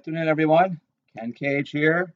Afternoon, 0.00 0.28
everyone. 0.28 0.80
Ken 1.14 1.34
Cage 1.34 1.72
here. 1.72 2.14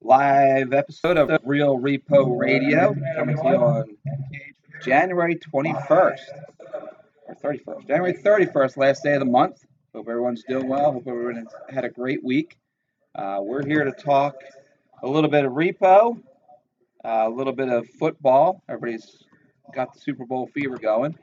Live 0.00 0.72
episode 0.72 1.16
of 1.16 1.36
Real 1.42 1.76
Repo 1.76 2.38
Radio 2.38 2.94
coming 3.16 3.36
to 3.36 3.42
you 3.42 3.56
on 3.56 3.96
January 4.84 5.34
21st 5.34 6.20
or 7.26 7.34
31st. 7.34 7.88
January 7.88 8.14
31st, 8.14 8.76
last 8.76 9.02
day 9.02 9.14
of 9.14 9.18
the 9.18 9.24
month. 9.26 9.64
Hope 9.92 10.08
everyone's 10.08 10.44
doing 10.48 10.68
well. 10.68 10.92
Hope 10.92 11.08
everyone 11.08 11.44
had 11.68 11.84
a 11.84 11.88
great 11.88 12.22
week. 12.22 12.56
Uh, 13.16 13.38
we're 13.40 13.66
here 13.66 13.82
to 13.82 13.90
talk 13.90 14.36
a 15.02 15.08
little 15.08 15.28
bit 15.28 15.44
of 15.44 15.50
repo, 15.50 16.16
uh, 17.04 17.24
a 17.26 17.30
little 17.30 17.52
bit 17.52 17.68
of 17.68 17.88
football. 17.98 18.62
Everybody's 18.68 19.24
got 19.74 19.92
the 19.92 19.98
Super 19.98 20.24
Bowl 20.24 20.46
fever 20.54 20.78
going, 20.78 21.18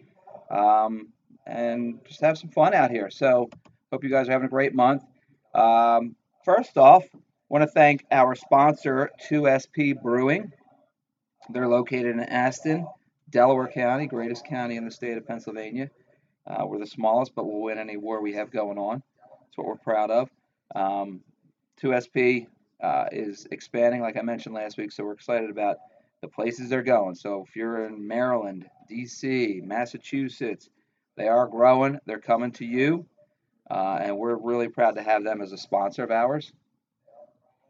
um, 0.50 1.08
and 1.48 2.04
just 2.06 2.20
have 2.20 2.38
some 2.38 2.50
fun 2.50 2.74
out 2.74 2.92
here. 2.92 3.10
So, 3.10 3.50
hope 3.94 4.04
you 4.04 4.10
guys 4.10 4.28
are 4.28 4.34
having 4.34 4.48
a 4.48 4.50
great 4.50 4.76
month. 4.76 5.06
Um, 5.54 6.16
first 6.46 6.78
off, 6.78 7.04
I 7.14 7.18
want 7.50 7.64
to 7.64 7.68
thank 7.68 8.06
our 8.12 8.36
sponsor, 8.36 9.10
2SP 9.30 10.02
Brewing. 10.02 10.52
They're 11.50 11.68
located 11.68 12.08
in 12.08 12.22
Aston, 12.22 12.88
Delaware 13.30 13.68
County, 13.68 14.08
greatest 14.08 14.46
county 14.46 14.78
in 14.78 14.86
the 14.86 14.92
state 14.92 15.18
of 15.18 15.28
Pennsylvania. 15.28 15.90
Uh, 16.48 16.66
we're 16.66 16.80
the 16.80 16.88
smallest, 16.88 17.36
but 17.36 17.46
we'll 17.46 17.62
win 17.62 17.78
any 17.78 17.98
war 17.98 18.22
we 18.22 18.34
have 18.34 18.52
going 18.52 18.78
on. 18.78 19.04
That's 19.22 19.58
what 19.58 19.68
we're 19.68 19.76
proud 19.76 20.12
of. 20.12 20.30
Um, 20.76 21.22
2SP 21.82 22.48
uh, 22.82 23.06
is 23.12 23.48
expanding, 23.52 24.02
like 24.02 24.18
I 24.18 24.22
mentioned 24.22 24.56
last 24.56 24.78
week, 24.78 24.92
so 24.92 25.04
we're 25.04 25.14
excited 25.14 25.50
about 25.50 25.78
the 26.22 26.28
places 26.28 26.70
they're 26.70 26.84
going. 26.84 27.16
So 27.16 27.44
if 27.48 27.56
you're 27.56 27.86
in 27.86 28.08
Maryland, 28.08 28.68
D.C., 28.88 29.62
Massachusetts, 29.64 30.70
they 31.18 31.28
are 31.28 31.48
growing. 31.48 32.00
They're 32.06 32.20
coming 32.20 32.52
to 32.54 32.66
you. 32.66 33.06
Uh, 33.72 34.00
and 34.02 34.18
we're 34.18 34.36
really 34.36 34.68
proud 34.68 34.96
to 34.96 35.02
have 35.02 35.24
them 35.24 35.42
as 35.42 35.54
a 35.54 35.58
sponsor 35.58 36.04
of 36.04 36.12
ours. 36.12 36.52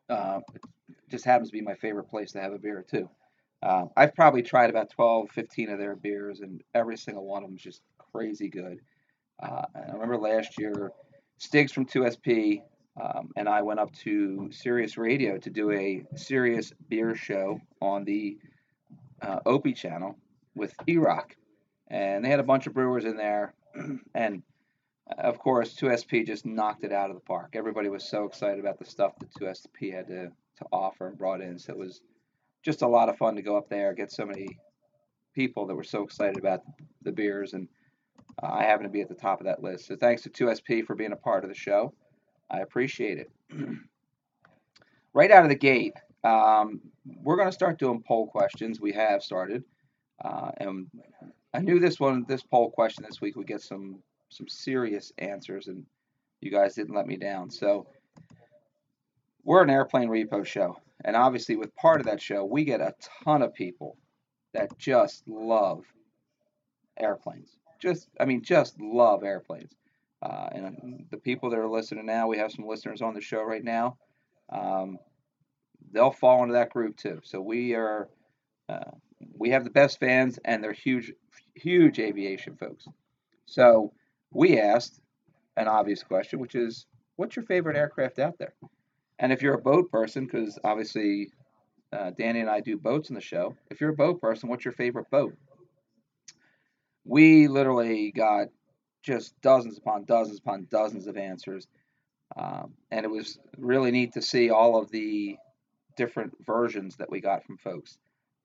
Uh, 0.10 0.40
just 1.10 1.26
happens 1.26 1.50
to 1.50 1.54
be 1.54 1.62
my 1.62 1.76
favorite 1.76 2.10
place 2.10 2.32
to 2.32 2.42
have 2.42 2.54
a 2.54 2.58
beer, 2.58 2.84
too. 2.90 3.08
Uh, 3.62 3.86
I've 3.96 4.16
probably 4.16 4.42
tried 4.42 4.72
about 4.72 4.90
12, 4.90 5.30
15 5.30 5.70
of 5.70 5.78
their 5.78 5.96
beers, 5.96 6.40
and 6.40 6.62
every 6.74 6.98
single 6.98 7.26
one 7.26 7.44
of 7.44 7.50
them 7.50 7.58
is 7.58 7.62
just 7.62 7.82
crazy 8.12 8.50
good. 8.50 8.80
Uh, 9.42 9.62
I 9.76 9.92
remember 9.92 10.18
last 10.18 10.58
year, 10.60 10.92
Stigs 11.38 11.72
from 11.72 11.86
2SP 11.86 12.62
um, 13.00 13.30
and 13.38 13.48
I 13.48 13.62
went 13.62 13.80
up 13.80 13.92
to 13.94 14.50
Sirius 14.52 14.98
Radio 14.98 15.38
to 15.38 15.50
do 15.50 15.72
a 15.72 16.04
Sirius 16.16 16.74
beer 16.90 17.16
show 17.16 17.60
on 17.82 18.04
the 18.04 18.38
uh, 19.22 19.40
Opie 19.46 19.74
channel 19.74 20.18
with 20.56 20.74
E 20.88 20.98
Rock. 20.98 21.36
And 21.88 22.24
they 22.24 22.30
had 22.30 22.40
a 22.40 22.44
bunch 22.44 22.68
of 22.68 22.74
brewers 22.74 23.06
in 23.06 23.18
there, 23.18 23.54
and 24.16 24.44
of 25.18 25.40
course, 25.40 25.76
2SP 25.76 26.26
just 26.26 26.46
knocked 26.46 26.84
it 26.84 26.92
out 26.92 27.10
of 27.10 27.16
the 27.16 27.22
park. 27.22 27.52
Everybody 27.54 27.90
was 27.90 28.08
so 28.08 28.26
excited 28.26 28.60
about 28.60 28.80
the 28.80 28.86
stuff 28.86 29.14
that 29.20 29.34
2SP 29.34 29.94
had 29.94 30.08
to, 30.08 30.26
to 30.26 30.66
offer 30.72 31.08
and 31.08 31.18
brought 31.18 31.42
in. 31.42 31.58
So 31.60 31.74
it 31.74 31.80
was 31.80 32.02
just 32.64 32.82
a 32.82 32.88
lot 32.88 33.10
of 33.10 33.18
fun 33.18 33.36
to 33.36 33.42
go 33.42 33.58
up 33.58 33.70
there, 33.70 33.94
get 33.94 34.12
so 34.12 34.26
many 34.26 34.58
people 35.34 35.66
that 35.68 35.76
were 35.76 35.84
so 35.84 36.04
excited 36.04 36.38
about 36.38 36.62
the 37.02 37.12
beers. 37.12 37.54
And 37.54 37.68
uh, 38.42 38.52
I 38.52 38.64
happen 38.64 38.84
to 38.84 38.90
be 38.90 39.02
at 39.02 39.10
the 39.10 39.16
top 39.16 39.40
of 39.40 39.46
that 39.46 39.64
list. 39.64 39.88
So 39.88 39.96
thanks 39.96 40.22
to 40.24 40.30
2SP 40.30 40.86
for 40.86 40.96
being 40.96 41.14
a 41.14 41.18
part 41.18 41.44
of 41.44 41.50
the 41.50 41.56
show. 41.56 41.94
I 42.50 42.60
appreciate 42.60 43.18
it. 43.18 43.32
right 45.14 45.32
out 45.32 45.44
of 45.44 45.50
the 45.50 45.56
gate, 45.56 45.94
um, 46.24 46.82
we're 47.24 47.38
going 47.38 47.48
to 47.48 47.54
start 47.54 47.80
doing 47.80 48.04
poll 48.06 48.28
questions. 48.28 48.80
We 48.80 48.94
have 48.94 49.24
started. 49.24 49.64
Uh, 50.24 50.52
and 50.58 50.88
I 51.54 51.60
knew 51.60 51.80
this 51.80 52.00
one, 52.00 52.26
this 52.28 52.44
poll 52.44 52.70
question 52.70 53.04
this 53.08 53.22
week 53.22 53.36
would 53.36 53.48
get 53.48 53.62
some 53.62 54.00
some 54.32 54.48
serious 54.48 55.12
answers, 55.18 55.68
and 55.68 55.86
you 56.40 56.50
guys 56.50 56.74
didn't 56.74 56.96
let 56.96 57.06
me 57.06 57.18
down. 57.18 57.52
So 57.52 57.86
we're 59.44 59.62
an 59.62 59.70
airplane 59.70 60.10
repo 60.10 60.46
show, 60.46 60.78
and 61.06 61.16
obviously 61.16 61.56
with 61.56 61.76
part 61.76 62.00
of 62.00 62.08
that 62.08 62.22
show, 62.22 62.44
we 62.44 62.64
get 62.64 62.82
a 62.82 62.96
ton 63.24 63.42
of 63.42 63.54
people 63.54 63.98
that 64.54 64.78
just 64.78 65.28
love 65.28 65.84
airplanes. 67.00 67.58
Just, 67.80 68.10
I 68.20 68.26
mean, 68.26 68.42
just 68.44 68.80
love 68.80 69.24
airplanes. 69.24 69.74
Uh, 70.22 70.50
and 70.52 71.06
the 71.10 71.18
people 71.18 71.50
that 71.50 71.60
are 71.60 71.70
listening 71.70 72.06
now, 72.06 72.28
we 72.28 72.38
have 72.38 72.52
some 72.52 72.68
listeners 72.68 73.02
on 73.02 73.14
the 73.14 73.22
show 73.22 73.42
right 73.42 73.64
now. 73.64 73.98
Um, 74.50 75.00
they'll 75.92 76.12
fall 76.12 76.44
into 76.44 76.54
that 76.54 76.70
group 76.70 76.96
too. 76.96 77.22
So 77.24 77.42
we 77.42 77.74
are, 77.74 78.08
uh, 78.70 78.92
we 79.36 79.50
have 79.50 79.64
the 79.64 79.72
best 79.72 80.00
fans, 80.00 80.38
and 80.46 80.64
they're 80.64 80.74
huge, 80.74 81.12
huge 81.56 82.00
aviation 82.00 82.56
folks. 82.56 82.88
So 83.46 83.94
we 84.32 84.60
asked 84.60 85.02
an 85.58 85.68
obvious 85.68 86.04
question, 86.04 86.40
which 86.40 86.56
is, 86.56 86.86
what's 87.16 87.36
your 87.36 87.46
favorite 87.46 87.78
aircraft 87.78 88.20
out 88.20 88.38
there? 88.38 88.54
And 89.20 89.32
if 89.32 89.42
you're 89.42 89.56
a 89.56 89.62
boat 89.62 89.92
person, 89.92 90.26
because 90.26 90.58
obviously 90.64 91.32
uh, 91.94 92.12
Danny 92.18 92.40
and 92.40 92.50
I 92.50 92.62
do 92.62 92.78
boats 92.78 93.10
in 93.10 93.16
the 93.16 93.22
show, 93.22 93.56
if 93.70 93.80
you're 93.80 93.92
a 93.92 93.96
boat 93.96 94.22
person, 94.22 94.50
what's 94.50 94.66
your 94.66 94.74
favorite 94.74 95.10
boat? 95.12 95.36
We 97.04 97.48
literally 97.48 98.12
got 98.12 98.48
just 99.04 99.40
dozens 99.42 99.78
upon 99.78 100.06
dozens 100.06 100.40
upon 100.40 100.68
dozens 100.72 101.08
of 101.08 101.18
answers. 101.18 101.68
Um, 102.36 102.74
and 102.92 103.04
it 103.04 103.10
was 103.10 103.40
really 103.58 103.92
neat 103.92 104.14
to 104.14 104.22
see 104.22 104.50
all 104.50 104.80
of 104.80 104.90
the 104.92 105.38
different 105.98 106.34
versions 106.46 106.96
that 106.98 107.12
we 107.12 107.20
got 107.20 107.44
from 107.44 107.58
folks. 107.58 107.98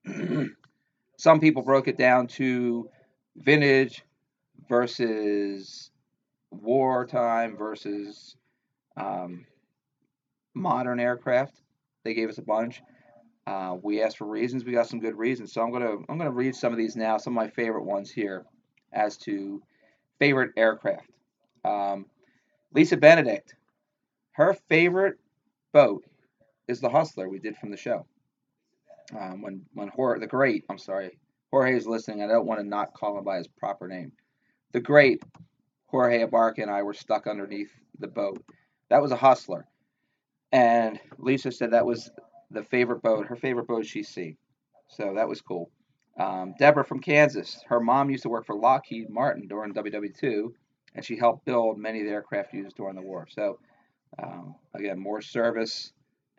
Some 1.17 1.39
people 1.39 1.61
broke 1.61 1.87
it 1.87 1.97
down 1.97 2.27
to 2.27 2.89
vintage, 3.37 4.03
versus 4.69 5.91
wartime 6.51 7.57
versus 7.57 8.35
um, 8.95 9.45
modern 10.53 10.99
aircraft. 10.99 11.61
They 12.03 12.13
gave 12.13 12.29
us 12.29 12.37
a 12.37 12.43
bunch. 12.43 12.81
Uh, 13.45 13.77
we 13.81 14.01
asked 14.01 14.17
for 14.17 14.25
reasons. 14.25 14.65
We 14.65 14.73
got 14.73 14.87
some 14.87 14.99
good 14.99 15.17
reasons. 15.17 15.53
So 15.53 15.61
I'm 15.61 15.71
gonna 15.71 15.95
I'm 16.09 16.17
gonna 16.17 16.31
read 16.31 16.55
some 16.55 16.73
of 16.73 16.77
these 16.77 16.95
now. 16.95 17.17
Some 17.17 17.37
of 17.37 17.43
my 17.43 17.49
favorite 17.49 17.85
ones 17.85 18.11
here, 18.11 18.45
as 18.91 19.17
to 19.19 19.61
favorite 20.19 20.51
aircraft. 20.57 21.09
Um, 21.63 22.05
Lisa 22.73 22.97
Benedict, 22.97 23.55
her 24.31 24.53
favorite 24.67 25.17
boat 25.73 26.03
is 26.67 26.81
the 26.81 26.89
Hustler 26.89 27.29
we 27.29 27.39
did 27.39 27.55
from 27.57 27.71
the 27.71 27.77
show. 27.77 28.05
Um, 29.17 29.41
when 29.41 29.65
when 29.73 29.91
the 30.19 30.27
great, 30.27 30.65
I'm 30.69 30.77
sorry, 30.77 31.17
Jorge 31.51 31.77
is 31.77 31.87
listening. 31.87 32.23
I 32.23 32.27
don't 32.27 32.45
want 32.45 32.59
to 32.59 32.67
not 32.67 32.93
call 32.93 33.17
him 33.17 33.23
by 33.23 33.37
his 33.37 33.47
proper 33.47 33.87
name 33.87 34.11
the 34.73 34.79
great 34.79 35.23
Jorge 35.87 36.23
Abarca 36.23 36.59
and 36.59 36.71
I 36.71 36.83
were 36.83 36.93
stuck 36.93 37.27
underneath 37.27 37.71
the 37.99 38.07
boat. 38.07 38.43
That 38.89 39.01
was 39.01 39.11
a 39.11 39.17
hustler. 39.17 39.65
And 40.51 40.99
Lisa 41.17 41.51
said 41.51 41.71
that 41.71 41.85
was 41.85 42.09
the 42.51 42.63
favorite 42.63 43.01
boat, 43.01 43.27
her 43.27 43.35
favorite 43.35 43.67
boat 43.67 43.85
she's 43.85 44.09
seen. 44.09 44.37
So 44.89 45.13
that 45.15 45.27
was 45.27 45.41
cool. 45.41 45.69
Um, 46.19 46.55
Deborah 46.57 46.85
from 46.85 46.99
Kansas, 46.99 47.63
her 47.67 47.79
mom 47.79 48.09
used 48.09 48.23
to 48.23 48.29
work 48.29 48.45
for 48.45 48.55
Lockheed 48.55 49.09
Martin 49.09 49.47
during 49.47 49.73
WW2, 49.73 50.51
and 50.95 51.05
she 51.05 51.17
helped 51.17 51.45
build 51.45 51.77
many 51.77 51.99
of 51.99 52.07
the 52.07 52.11
aircraft 52.11 52.53
used 52.53 52.75
during 52.75 52.95
the 52.95 53.01
war. 53.01 53.27
So, 53.29 53.59
um, 54.21 54.55
again, 54.73 54.97
more 54.97 55.21
service 55.21 55.91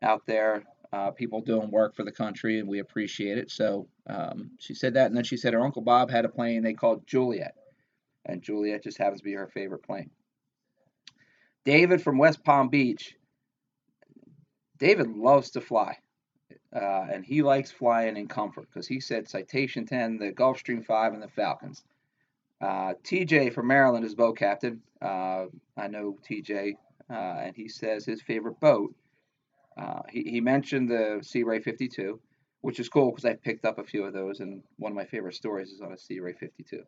out 0.02 0.22
there, 0.26 0.64
uh, 0.92 1.10
people 1.10 1.42
doing 1.42 1.70
work 1.70 1.94
for 1.94 2.02
the 2.02 2.10
country, 2.10 2.58
and 2.58 2.68
we 2.68 2.80
appreciate 2.80 3.38
it. 3.38 3.50
So 3.50 3.86
um, 4.08 4.52
she 4.58 4.74
said 4.74 4.94
that, 4.94 5.06
and 5.06 5.16
then 5.16 5.24
she 5.24 5.36
said 5.36 5.52
her 5.52 5.64
uncle 5.64 5.82
Bob 5.82 6.10
had 6.10 6.24
a 6.24 6.28
plane 6.28 6.62
they 6.62 6.72
called 6.72 7.06
Juliet 7.06 7.54
and 8.28 8.42
Juliet 8.42 8.84
just 8.84 8.98
happens 8.98 9.20
to 9.20 9.24
be 9.24 9.32
her 9.32 9.48
favorite 9.48 9.82
plane. 9.82 10.10
David 11.64 12.02
from 12.02 12.18
West 12.18 12.44
Palm 12.44 12.68
Beach. 12.68 13.14
David 14.78 15.08
loves 15.08 15.50
to 15.50 15.60
fly, 15.60 15.96
uh, 16.74 17.06
and 17.12 17.24
he 17.24 17.42
likes 17.42 17.70
flying 17.70 18.16
in 18.16 18.28
comfort 18.28 18.68
because 18.72 18.86
he 18.86 19.00
said 19.00 19.28
Citation 19.28 19.86
10, 19.86 20.18
the 20.18 20.32
Gulfstream 20.32 20.84
5, 20.84 21.14
and 21.14 21.22
the 21.22 21.28
Falcons. 21.28 21.82
Uh, 22.60 22.94
TJ 23.02 23.52
from 23.52 23.66
Maryland 23.66 24.04
is 24.04 24.14
boat 24.14 24.36
captain. 24.38 24.82
Uh, 25.02 25.46
I 25.76 25.88
know 25.88 26.16
TJ, 26.28 26.74
uh, 27.10 27.12
and 27.12 27.56
he 27.56 27.68
says 27.68 28.04
his 28.04 28.22
favorite 28.22 28.60
boat. 28.60 28.94
Uh, 29.76 30.02
he, 30.10 30.22
he 30.22 30.40
mentioned 30.40 30.88
the 30.88 31.18
Sea 31.22 31.42
Ray 31.42 31.60
52, 31.60 32.20
which 32.60 32.80
is 32.80 32.88
cool 32.88 33.10
because 33.10 33.24
I 33.24 33.34
picked 33.34 33.64
up 33.64 33.78
a 33.78 33.84
few 33.84 34.04
of 34.04 34.12
those, 34.12 34.40
and 34.40 34.62
one 34.76 34.92
of 34.92 34.96
my 34.96 35.04
favorite 35.04 35.34
stories 35.34 35.70
is 35.70 35.80
on 35.80 35.92
a 35.92 35.98
Sea 35.98 36.20
Ray 36.20 36.34
52. 36.34 36.82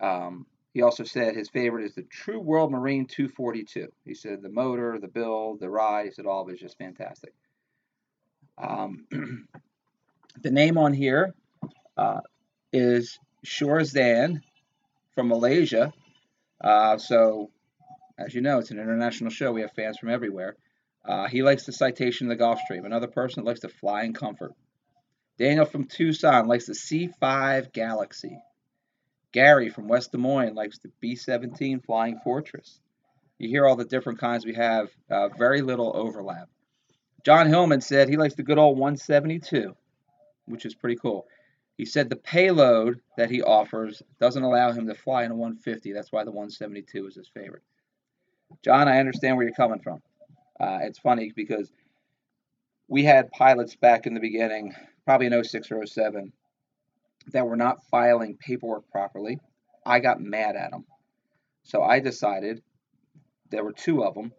Um, 0.00 0.46
he 0.72 0.82
also 0.82 1.04
said 1.04 1.34
his 1.34 1.50
favorite 1.50 1.84
is 1.84 1.94
the 1.94 2.02
True 2.02 2.40
World 2.40 2.72
Marine 2.72 3.06
242. 3.06 3.88
He 4.04 4.14
said 4.14 4.40
the 4.40 4.48
motor, 4.48 4.98
the 4.98 5.08
build, 5.08 5.60
the 5.60 5.68
ride, 5.68 6.06
he 6.06 6.12
said 6.12 6.26
all 6.26 6.42
of 6.42 6.48
it 6.48 6.54
is 6.54 6.60
just 6.60 6.78
fantastic. 6.78 7.34
Um, 8.56 9.06
the 10.42 10.50
name 10.50 10.78
on 10.78 10.94
here 10.94 11.34
uh, 11.96 12.20
is 12.72 13.18
Shorzan 13.44 14.40
from 15.14 15.28
Malaysia. 15.28 15.92
Uh, 16.62 16.96
so, 16.96 17.50
as 18.18 18.34
you 18.34 18.40
know, 18.40 18.58
it's 18.58 18.70
an 18.70 18.78
international 18.78 19.30
show. 19.30 19.52
We 19.52 19.60
have 19.62 19.72
fans 19.72 19.98
from 19.98 20.08
everywhere. 20.08 20.56
Uh, 21.04 21.28
he 21.28 21.42
likes 21.42 21.66
the 21.66 21.72
citation 21.72 22.30
of 22.30 22.38
the 22.38 22.42
Gulfstream. 22.42 22.86
Another 22.86 23.08
person 23.08 23.44
likes 23.44 23.60
to 23.60 23.68
fly 23.68 24.04
in 24.04 24.14
comfort. 24.14 24.52
Daniel 25.38 25.64
from 25.66 25.84
Tucson 25.84 26.46
likes 26.46 26.66
the 26.66 26.72
C5 26.72 27.72
Galaxy. 27.72 28.38
Gary 29.32 29.70
from 29.70 29.88
West 29.88 30.12
Des 30.12 30.18
Moines 30.18 30.54
likes 30.54 30.78
the 30.78 30.90
B 31.00 31.16
17 31.16 31.80
Flying 31.80 32.18
Fortress. 32.22 32.80
you 33.38 33.48
hear 33.48 33.66
all 33.66 33.76
the 33.76 33.84
different 33.84 34.20
kinds 34.20 34.44
we 34.44 34.54
have, 34.54 34.90
uh, 35.10 35.28
very 35.28 35.62
little 35.62 35.92
overlap. 35.96 36.48
John 37.24 37.48
Hillman 37.48 37.80
said 37.80 38.08
he 38.08 38.16
likes 38.16 38.34
the 38.34 38.42
good 38.42 38.58
old 38.58 38.78
172, 38.78 39.74
which 40.46 40.66
is 40.66 40.74
pretty 40.74 40.96
cool. 40.96 41.26
He 41.76 41.86
said 41.86 42.10
the 42.10 42.16
payload 42.16 43.00
that 43.16 43.30
he 43.30 43.42
offers 43.42 44.02
doesn't 44.20 44.42
allow 44.42 44.72
him 44.72 44.86
to 44.86 44.94
fly 44.94 45.24
in 45.24 45.30
a 45.30 45.34
150. 45.34 45.92
That's 45.92 46.12
why 46.12 46.24
the 46.24 46.30
172 46.30 47.06
is 47.06 47.14
his 47.14 47.28
favorite. 47.28 47.62
John, 48.62 48.88
I 48.88 48.98
understand 48.98 49.36
where 49.36 49.46
you're 49.46 49.54
coming 49.54 49.80
from. 49.80 50.02
Uh, 50.60 50.80
it's 50.82 50.98
funny 50.98 51.32
because 51.34 51.72
we 52.88 53.04
had 53.04 53.30
pilots 53.30 53.74
back 53.74 54.06
in 54.06 54.14
the 54.14 54.20
beginning, 54.20 54.74
probably 55.06 55.26
in 55.28 55.44
06 55.44 55.72
or 55.72 55.86
07, 55.86 56.32
that 57.28 57.46
were 57.46 57.56
not 57.56 57.84
filing 57.90 58.36
paperwork 58.36 58.90
properly. 58.90 59.38
I 59.84 60.00
got 60.00 60.20
mad 60.20 60.56
at 60.56 60.70
them. 60.70 60.84
So 61.64 61.82
I 61.82 62.00
decided, 62.00 62.62
there 63.50 63.64
were 63.64 63.72
two 63.72 64.04
of 64.04 64.14
them, 64.14 64.32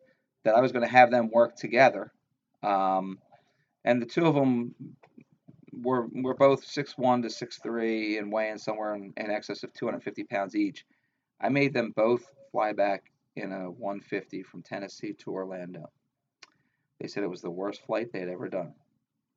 that 0.43 0.55
I 0.55 0.61
was 0.61 0.71
going 0.71 0.85
to 0.85 0.91
have 0.91 1.11
them 1.11 1.29
work 1.31 1.55
together. 1.55 2.11
Um, 2.61 3.19
and 3.85 4.01
the 4.01 4.05
two 4.05 4.25
of 4.25 4.35
them 4.35 4.75
were, 5.71 6.07
were 6.11 6.35
both 6.35 6.65
6'1 6.65 7.23
to 7.23 7.45
6'3 7.45 8.19
and 8.19 8.31
weighing 8.31 8.57
somewhere 8.57 8.95
in, 8.95 9.13
in 9.17 9.31
excess 9.31 9.63
of 9.63 9.73
250 9.73 10.23
pounds 10.25 10.55
each. 10.55 10.85
I 11.41 11.49
made 11.49 11.73
them 11.73 11.93
both 11.95 12.23
fly 12.51 12.73
back 12.73 13.03
in 13.35 13.51
a 13.51 13.69
150 13.71 14.43
from 14.43 14.61
Tennessee 14.61 15.13
to 15.19 15.31
Orlando. 15.31 15.89
They 16.99 17.07
said 17.07 17.23
it 17.23 17.29
was 17.29 17.41
the 17.41 17.49
worst 17.51 17.81
flight 17.85 18.11
they 18.13 18.19
had 18.19 18.29
ever 18.29 18.47
done. 18.47 18.73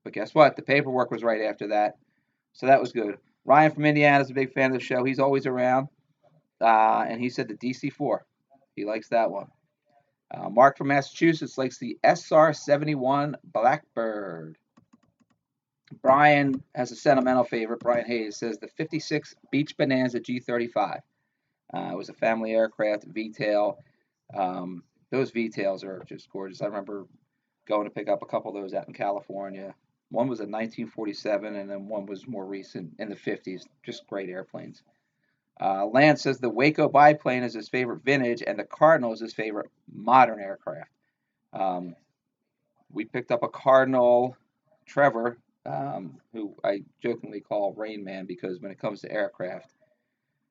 But 0.04 0.12
guess 0.12 0.34
what? 0.34 0.54
The 0.54 0.62
paperwork 0.62 1.10
was 1.10 1.24
right 1.24 1.42
after 1.42 1.68
that. 1.68 1.94
So 2.52 2.66
that 2.66 2.80
was 2.80 2.92
good. 2.92 3.18
Ryan 3.46 3.70
from 3.70 3.86
Indiana 3.86 4.22
is 4.22 4.30
a 4.30 4.34
big 4.34 4.52
fan 4.52 4.72
of 4.72 4.78
the 4.78 4.84
show. 4.84 5.04
He's 5.04 5.20
always 5.20 5.46
around. 5.46 5.88
Uh, 6.60 7.04
and 7.08 7.20
he 7.20 7.30
said 7.30 7.48
the 7.48 7.54
DC 7.54 7.92
4. 7.92 8.26
He 8.74 8.84
likes 8.84 9.08
that 9.08 9.30
one. 9.30 9.46
Uh, 10.34 10.50
Mark 10.50 10.76
from 10.76 10.88
Massachusetts 10.88 11.56
likes 11.56 11.78
the 11.78 11.96
SR 12.02 12.52
71 12.52 13.36
Blackbird. 13.44 14.58
Brian 16.02 16.62
has 16.74 16.90
a 16.90 16.96
sentimental 16.96 17.44
favorite. 17.44 17.78
Brian 17.78 18.04
Hayes 18.06 18.36
says 18.36 18.58
the 18.58 18.66
56 18.66 19.36
Beech 19.52 19.76
Bonanza 19.76 20.18
G35. 20.18 21.00
Uh, 21.72 21.90
it 21.92 21.96
was 21.96 22.08
a 22.08 22.14
family 22.14 22.52
aircraft, 22.52 23.04
V-tail. 23.04 23.78
Um, 24.36 24.82
those 25.12 25.30
V-tails 25.30 25.84
are 25.84 26.02
just 26.08 26.28
gorgeous. 26.30 26.60
I 26.62 26.66
remember 26.66 27.06
going 27.68 27.84
to 27.84 27.94
pick 27.94 28.08
up 28.08 28.22
a 28.22 28.26
couple 28.26 28.54
of 28.54 28.60
those 28.60 28.74
out 28.74 28.88
in 28.88 28.94
California. 28.94 29.74
One 30.10 30.28
was 30.28 30.40
a 30.40 30.44
1947, 30.44 31.56
and 31.56 31.70
then 31.70 31.88
one 31.88 32.06
was 32.06 32.28
more 32.28 32.44
recent 32.44 32.94
in 32.98 33.08
the 33.08 33.16
50s. 33.16 33.62
Just 33.82 34.06
great 34.06 34.28
airplanes. 34.28 34.82
Uh, 35.60 35.86
Lance 35.86 36.22
says 36.22 36.38
the 36.38 36.48
Waco 36.48 36.88
biplane 36.88 37.42
is 37.42 37.54
his 37.54 37.68
favorite 37.68 38.04
vintage, 38.04 38.42
and 38.46 38.58
the 38.58 38.64
Cardinal 38.64 39.12
is 39.12 39.20
his 39.20 39.34
favorite 39.34 39.70
modern 39.92 40.38
aircraft. 40.38 40.90
Um, 41.52 41.96
we 42.92 43.04
picked 43.04 43.32
up 43.32 43.42
a 43.42 43.48
Cardinal, 43.48 44.36
Trevor, 44.84 45.38
um, 45.64 46.20
who 46.32 46.54
I 46.62 46.82
jokingly 47.02 47.40
call 47.40 47.72
Rain 47.72 48.04
Man 48.04 48.26
because 48.26 48.60
when 48.60 48.70
it 48.70 48.78
comes 48.78 49.00
to 49.00 49.10
aircraft, 49.10 49.72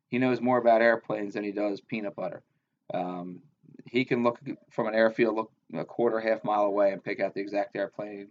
he 0.10 0.18
knows 0.18 0.42
more 0.42 0.58
about 0.58 0.82
airplanes 0.82 1.36
than 1.36 1.44
he 1.44 1.52
does 1.52 1.80
peanut 1.82 2.16
butter. 2.16 2.44
Um, 2.94 3.42
he 3.86 4.06
can 4.06 4.24
look 4.24 4.40
from 4.70 4.88
an 4.88 4.96
airfield, 4.96 5.36
look 5.36 5.52
a 5.74 5.86
quarter, 5.86 6.20
half 6.20 6.44
mile 6.44 6.64
away, 6.64 6.92
and 6.92 7.04
pick 7.04 7.20
out 7.20 7.34
the 7.34 7.42
exact 7.42 7.76
airplane 7.76 8.28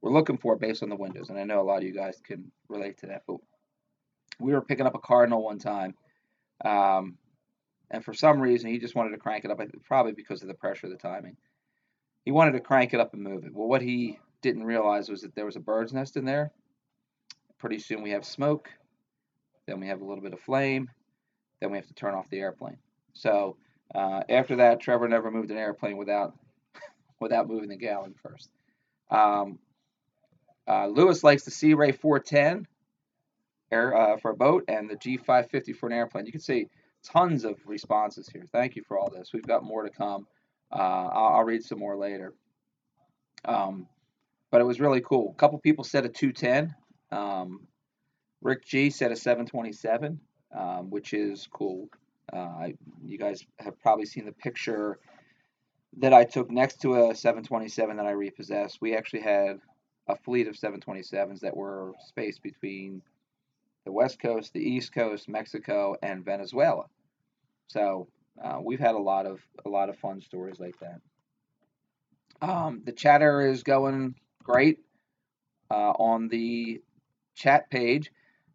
we're 0.00 0.12
looking 0.12 0.38
for 0.38 0.56
based 0.56 0.82
on 0.82 0.88
the 0.88 0.96
windows. 0.96 1.30
And 1.30 1.38
I 1.38 1.44
know 1.44 1.60
a 1.60 1.62
lot 1.62 1.78
of 1.78 1.84
you 1.84 1.94
guys 1.94 2.20
can 2.24 2.50
relate 2.68 2.98
to 2.98 3.06
that. 3.06 3.22
But 3.26 3.36
we 4.38 4.52
were 4.52 4.60
picking 4.60 4.86
up 4.86 4.94
a 4.94 4.98
Cardinal 5.00 5.42
one 5.42 5.58
time, 5.58 5.94
um, 6.64 7.16
and 7.90 8.04
for 8.04 8.12
some 8.12 8.40
reason 8.40 8.70
he 8.70 8.78
just 8.78 8.94
wanted 8.94 9.10
to 9.10 9.18
crank 9.18 9.44
it 9.44 9.50
up. 9.50 9.60
Probably 9.84 10.12
because 10.12 10.42
of 10.42 10.48
the 10.48 10.54
pressure 10.54 10.86
of 10.86 10.92
the 10.92 10.98
timing. 10.98 11.36
He 12.24 12.32
wanted 12.32 12.52
to 12.52 12.60
crank 12.60 12.92
it 12.92 13.00
up 13.00 13.14
and 13.14 13.22
move 13.22 13.44
it. 13.44 13.54
Well, 13.54 13.68
what 13.68 13.82
he 13.82 14.18
didn't 14.42 14.64
realize 14.64 15.08
was 15.08 15.22
that 15.22 15.34
there 15.34 15.46
was 15.46 15.56
a 15.56 15.60
bird's 15.60 15.92
nest 15.92 16.16
in 16.16 16.24
there. 16.24 16.50
Pretty 17.58 17.78
soon 17.78 18.02
we 18.02 18.10
have 18.10 18.24
smoke. 18.24 18.68
Then 19.66 19.80
we 19.80 19.86
have 19.86 20.00
a 20.00 20.04
little 20.04 20.22
bit 20.22 20.32
of 20.32 20.40
flame 20.40 20.90
then 21.60 21.70
we 21.70 21.78
have 21.78 21.86
to 21.86 21.94
turn 21.94 22.14
off 22.14 22.28
the 22.30 22.40
airplane. 22.40 22.78
So 23.14 23.56
uh, 23.94 24.22
after 24.28 24.56
that, 24.56 24.80
Trevor 24.80 25.08
never 25.08 25.30
moved 25.30 25.50
an 25.50 25.56
airplane 25.56 25.96
without 25.96 26.34
without 27.20 27.48
moving 27.48 27.68
the 27.68 27.76
gallon 27.76 28.14
first. 28.22 28.50
Um, 29.10 29.58
uh, 30.68 30.86
Lewis 30.86 31.22
likes 31.22 31.44
the 31.44 31.50
Sea 31.50 31.74
Ray 31.74 31.92
410 31.92 32.66
air, 33.70 33.96
uh, 33.96 34.16
for 34.18 34.30
a 34.30 34.36
boat 34.36 34.64
and 34.68 34.88
the 34.88 34.96
G550 34.96 35.76
for 35.76 35.86
an 35.86 35.92
airplane. 35.92 36.26
You 36.26 36.32
can 36.32 36.40
see 36.40 36.68
tons 37.04 37.44
of 37.44 37.56
responses 37.66 38.28
here. 38.28 38.44
Thank 38.50 38.76
you 38.76 38.82
for 38.86 38.98
all 38.98 39.10
this. 39.10 39.32
We've 39.32 39.46
got 39.46 39.64
more 39.64 39.82
to 39.82 39.90
come. 39.90 40.26
Uh, 40.72 40.76
I'll, 40.76 41.36
I'll, 41.36 41.44
read 41.44 41.62
some 41.62 41.78
more 41.78 41.96
later. 41.96 42.34
Um, 43.44 43.86
but 44.50 44.60
it 44.60 44.64
was 44.64 44.80
really 44.80 45.00
cool. 45.00 45.32
A 45.32 45.38
couple 45.38 45.58
people 45.58 45.84
said 45.84 46.04
a 46.04 46.08
210. 46.08 46.74
Um, 47.12 47.68
Rick 48.42 48.64
G 48.66 48.90
said 48.90 49.12
a 49.12 49.16
727 49.16 50.20
um, 50.56 50.90
which 50.90 51.12
is 51.12 51.48
cool. 51.52 51.88
Uh, 52.32 52.68
you 53.04 53.18
guys 53.18 53.44
have 53.58 53.80
probably 53.80 54.06
seen 54.06 54.24
the 54.24 54.32
picture 54.32 54.98
that 55.98 56.12
I 56.12 56.24
took 56.24 56.50
next 56.50 56.80
to 56.82 57.08
a 57.08 57.14
727 57.14 57.96
that 57.96 58.06
I 58.06 58.10
repossessed. 58.10 58.78
We 58.80 58.96
actually 58.96 59.22
had 59.22 59.60
a 60.08 60.16
fleet 60.16 60.46
of 60.46 60.54
727s 60.54 61.40
that 61.40 61.56
were 61.56 61.92
spaced 62.06 62.42
between 62.42 63.02
the 63.84 63.92
West 63.92 64.20
Coast, 64.20 64.52
the 64.52 64.60
East 64.60 64.92
Coast, 64.92 65.28
Mexico, 65.28 65.96
and 66.02 66.24
Venezuela. 66.24 66.84
So 67.68 68.08
uh, 68.42 68.58
we've 68.62 68.80
had 68.80 68.94
a 68.94 68.98
lot 68.98 69.26
of 69.26 69.40
a 69.64 69.68
lot 69.68 69.88
of 69.88 69.96
fun 69.98 70.20
stories 70.20 70.58
like 70.60 70.76
that. 70.80 71.00
Um, 72.42 72.82
the 72.84 72.92
chatter 72.92 73.40
is 73.40 73.62
going 73.62 74.14
great 74.42 74.80
uh, 75.70 75.92
on 75.92 76.28
the 76.28 76.80
chat 77.34 77.70
page. 77.70 78.12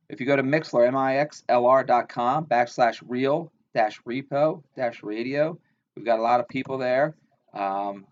If 0.10 0.20
you 0.20 0.28
go 0.28 0.36
to 0.36 0.44
Mixlr, 0.44 0.92
mixlr.com 0.92 2.46
backslash 2.46 3.02
real 3.08 3.52
dash 3.74 4.02
repo 4.04 4.62
dash 4.76 5.02
radio, 5.04 5.58
we've 5.96 6.06
got 6.06 6.20
a 6.20 6.22
lot 6.22 6.40
of 6.40 6.48
people 6.48 6.78
there. 6.78 7.16
Um, 7.54 8.06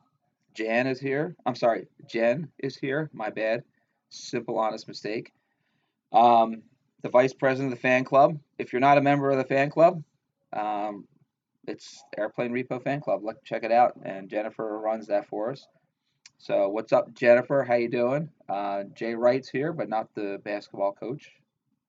Jan 0.53 0.87
is 0.87 0.99
here. 0.99 1.35
I'm 1.45 1.55
sorry, 1.55 1.87
Jen 2.07 2.49
is 2.57 2.75
here. 2.75 3.09
My 3.13 3.29
bad. 3.29 3.63
Simple, 4.09 4.57
honest 4.57 4.87
mistake. 4.87 5.31
Um, 6.11 6.63
the 7.03 7.09
vice 7.09 7.33
president 7.33 7.71
of 7.71 7.77
the 7.77 7.81
fan 7.81 8.03
club. 8.03 8.39
If 8.57 8.73
you're 8.73 8.79
not 8.79 8.97
a 8.97 9.01
member 9.01 9.29
of 9.29 9.37
the 9.37 9.43
fan 9.43 9.69
club, 9.69 10.03
um, 10.51 11.05
it's 11.67 12.03
Airplane 12.17 12.51
Repo 12.51 12.81
Fan 12.81 13.01
Club. 13.01 13.23
Look, 13.23 13.43
check 13.43 13.63
it 13.63 13.71
out. 13.71 13.93
And 14.03 14.29
Jennifer 14.29 14.79
runs 14.79 15.07
that 15.07 15.27
for 15.27 15.51
us. 15.51 15.67
So 16.39 16.69
what's 16.69 16.93
up, 16.93 17.13
Jennifer? 17.13 17.63
How 17.67 17.75
you 17.75 17.89
doing? 17.89 18.29
Uh, 18.47 18.83
Jay 18.95 19.13
Wright's 19.13 19.49
here, 19.49 19.73
but 19.73 19.89
not 19.89 20.13
the 20.15 20.41
basketball 20.43 20.93
coach. 20.93 21.29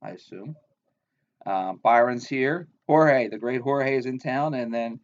I 0.03 0.11
assume. 0.11 0.57
Um, 1.47 1.81
Byron's 1.83 2.29
here. 2.29 2.69
Jorge, 2.87 3.29
the 3.29 3.39
great 3.39 3.63
Jorge, 3.63 3.97
is 3.97 4.07
in 4.07 4.19
town, 4.19 4.55
and 4.55 4.75
then 4.75 5.01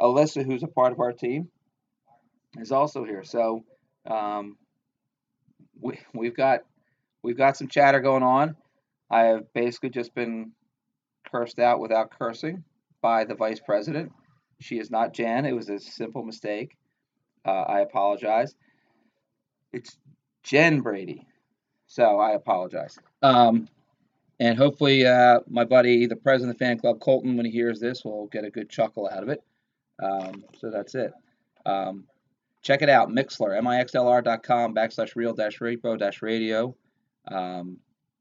Alyssa, 0.00 0.44
who's 0.44 0.62
a 0.62 0.68
part 0.68 0.92
of 0.92 1.00
our 1.00 1.12
team, 1.12 1.48
is 2.56 2.72
also 2.72 3.04
here. 3.04 3.24
So 3.24 3.64
um, 4.06 4.56
we 5.80 5.98
we've 6.14 6.36
got 6.36 6.60
we've 7.22 7.36
got 7.36 7.56
some 7.56 7.68
chatter 7.68 8.00
going 8.00 8.22
on. 8.22 8.56
I 9.10 9.24
have 9.24 9.52
basically 9.54 9.90
just 9.90 10.14
been 10.14 10.52
cursed 11.30 11.58
out 11.58 11.80
without 11.80 12.16
cursing 12.18 12.64
by 13.00 13.24
the 13.24 13.34
vice 13.34 13.60
president. 13.60 14.12
She 14.60 14.78
is 14.78 14.90
not 14.90 15.14
Jan. 15.14 15.46
It 15.46 15.52
was 15.52 15.68
a 15.68 15.78
simple 15.78 16.22
mistake. 16.24 16.76
Uh, 17.46 17.62
I 17.62 17.80
apologize. 17.80 18.54
It's 19.72 19.96
Jen 20.42 20.80
Brady. 20.80 21.26
So 21.86 22.18
I 22.18 22.32
apologize. 22.32 22.98
Um, 23.22 23.68
and 24.40 24.58
hopefully, 24.58 25.06
uh, 25.06 25.40
my 25.48 25.64
buddy, 25.64 26.06
the 26.06 26.16
president 26.16 26.52
of 26.52 26.58
the 26.58 26.64
fan 26.64 26.78
club, 26.78 27.00
Colton, 27.00 27.36
when 27.36 27.46
he 27.46 27.52
hears 27.52 27.80
this, 27.80 28.04
will 28.04 28.26
get 28.26 28.44
a 28.44 28.50
good 28.50 28.68
chuckle 28.68 29.08
out 29.10 29.22
of 29.22 29.28
it. 29.28 29.42
Um, 30.02 30.44
so 30.58 30.70
that's 30.70 30.94
it. 30.94 31.12
Um, 31.66 32.04
check 32.68 32.82
it 32.82 32.90
out, 32.90 33.08
Mixlr, 33.08 33.58
mixlr.com 33.62 34.74
backslash 34.74 35.16
real 35.16 35.32
dash 35.32 35.58
repo 35.58 35.98
dash 35.98 36.20
radio. 36.20 36.76
Um, 37.26 37.78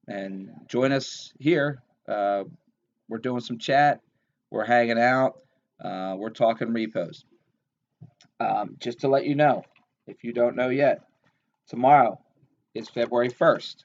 and 0.08 0.51
join 0.70 0.94
us 0.94 1.34
here. 1.38 1.84
Uh, 2.08 2.46
we're 3.10 3.18
doing 3.18 3.42
some 3.42 3.58
chat. 3.58 4.00
We're 4.50 4.63
hanging 4.63 5.00
out. 5.00 5.39
Uh, 5.84 6.16
we're 6.18 6.30
talking 6.30 6.72
repos. 6.72 7.25
Um, 8.39 8.77
just 8.80 9.01
to 9.01 9.10
let 9.10 9.25
you 9.25 9.36
know, 9.36 9.63
if 10.08 10.24
you 10.24 10.32
don't 10.32 10.56
know 10.56 10.70
yet, 10.70 11.01
tomorrow 11.68 12.18
is 12.74 12.88
February 12.88 13.30
1st 13.30 13.84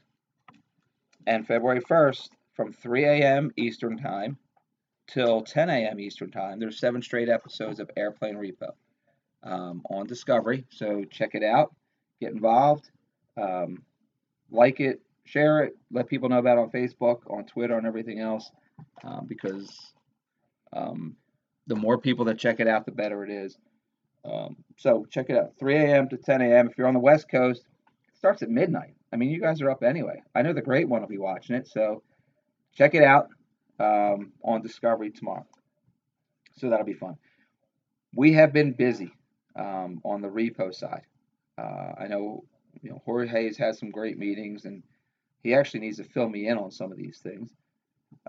and 1.27 1.45
February 1.45 1.81
1st 1.81 2.29
from 2.55 2.73
3 2.73 3.05
a.m. 3.05 3.51
Eastern 3.57 3.99
Time 3.99 4.39
till 5.09 5.41
10 5.41 5.71
a.m. 5.71 5.99
Eastern 5.99 6.31
Time. 6.31 6.61
There's 6.61 6.79
seven 6.79 7.03
straight 7.03 7.29
episodes 7.29 7.81
of 7.81 7.91
Airplane 7.97 8.37
Repo 8.37 8.75
um, 9.43 9.83
on 9.91 10.07
Discovery. 10.07 10.65
So 10.71 11.05
check 11.11 11.35
it 11.35 11.43
out, 11.43 11.75
get 12.21 12.33
involved, 12.33 12.91
um, 13.37 13.83
like 14.51 14.81
it, 14.81 15.01
share 15.25 15.65
it, 15.65 15.75
let 15.91 16.09
people 16.09 16.29
know 16.29 16.39
about 16.39 16.59
it 16.59 16.63
on 16.63 16.71
Facebook, 16.71 17.19
on 17.29 17.45
Twitter, 17.45 17.77
and 17.77 17.87
everything 17.87 18.21
else, 18.21 18.51
um, 19.05 19.27
because 19.27 19.93
um, 20.73 21.17
the 21.67 21.77
more 21.77 21.99
people 21.99 22.27
that 22.27 22.39
check 22.39 22.61
it 22.61 22.69
out, 22.69 22.87
the 22.87 22.93
better 22.93 23.25
it 23.25 23.31
is. 23.31 23.57
Um, 24.25 24.57
so 24.77 25.05
check 25.11 25.31
it 25.31 25.37
out 25.37 25.53
3 25.59 25.77
a.m. 25.77 26.09
to 26.11 26.17
10 26.17 26.43
a.m. 26.43 26.69
If 26.69 26.79
you're 26.79 26.87
on 26.87 26.95
the 26.95 27.01
West 27.01 27.29
Coast, 27.29 27.63
it 28.09 28.17
starts 28.17 28.43
at 28.43 28.51
midnight. 28.51 28.95
I 29.13 29.17
mean, 29.17 29.31
you 29.31 29.41
guys 29.41 29.61
are 29.61 29.71
up 29.71 29.83
anyway. 29.83 30.23
I 30.35 30.43
know 30.43 30.53
the 30.53 30.63
great 30.63 30.89
one 30.89 31.01
will 31.01 31.09
be 31.09 31.19
watching 31.19 31.57
it. 31.57 31.69
So 31.69 32.03
check 32.75 32.95
it 32.95 33.03
out 33.03 33.29
um, 33.81 34.33
on 34.45 34.63
Discovery 34.63 35.11
tomorrow. 35.11 35.47
So 36.59 36.71
that'll 36.71 36.87
be 36.87 36.95
fun. 36.95 37.17
We 38.15 38.35
have 38.35 38.53
been 38.53 38.73
busy 38.73 39.13
um, 39.57 40.01
on 40.05 40.21
the 40.21 40.29
repo 40.29 40.75
side. 40.75 41.07
Uh, 41.59 41.93
I 41.99 42.07
know, 42.09 42.45
you 42.83 42.91
know 42.91 43.03
Jorge 43.05 43.47
has 43.47 43.57
had 43.57 43.77
some 43.77 43.91
great 43.91 44.19
meetings, 44.19 44.65
and 44.65 44.83
he 45.43 45.55
actually 45.55 45.81
needs 45.81 45.99
to 45.99 46.05
fill 46.05 46.29
me 46.29 46.49
in 46.49 46.59
on 46.59 46.71
some 46.71 46.91
of 46.93 46.99
these 46.99 47.19
things. 47.19 47.51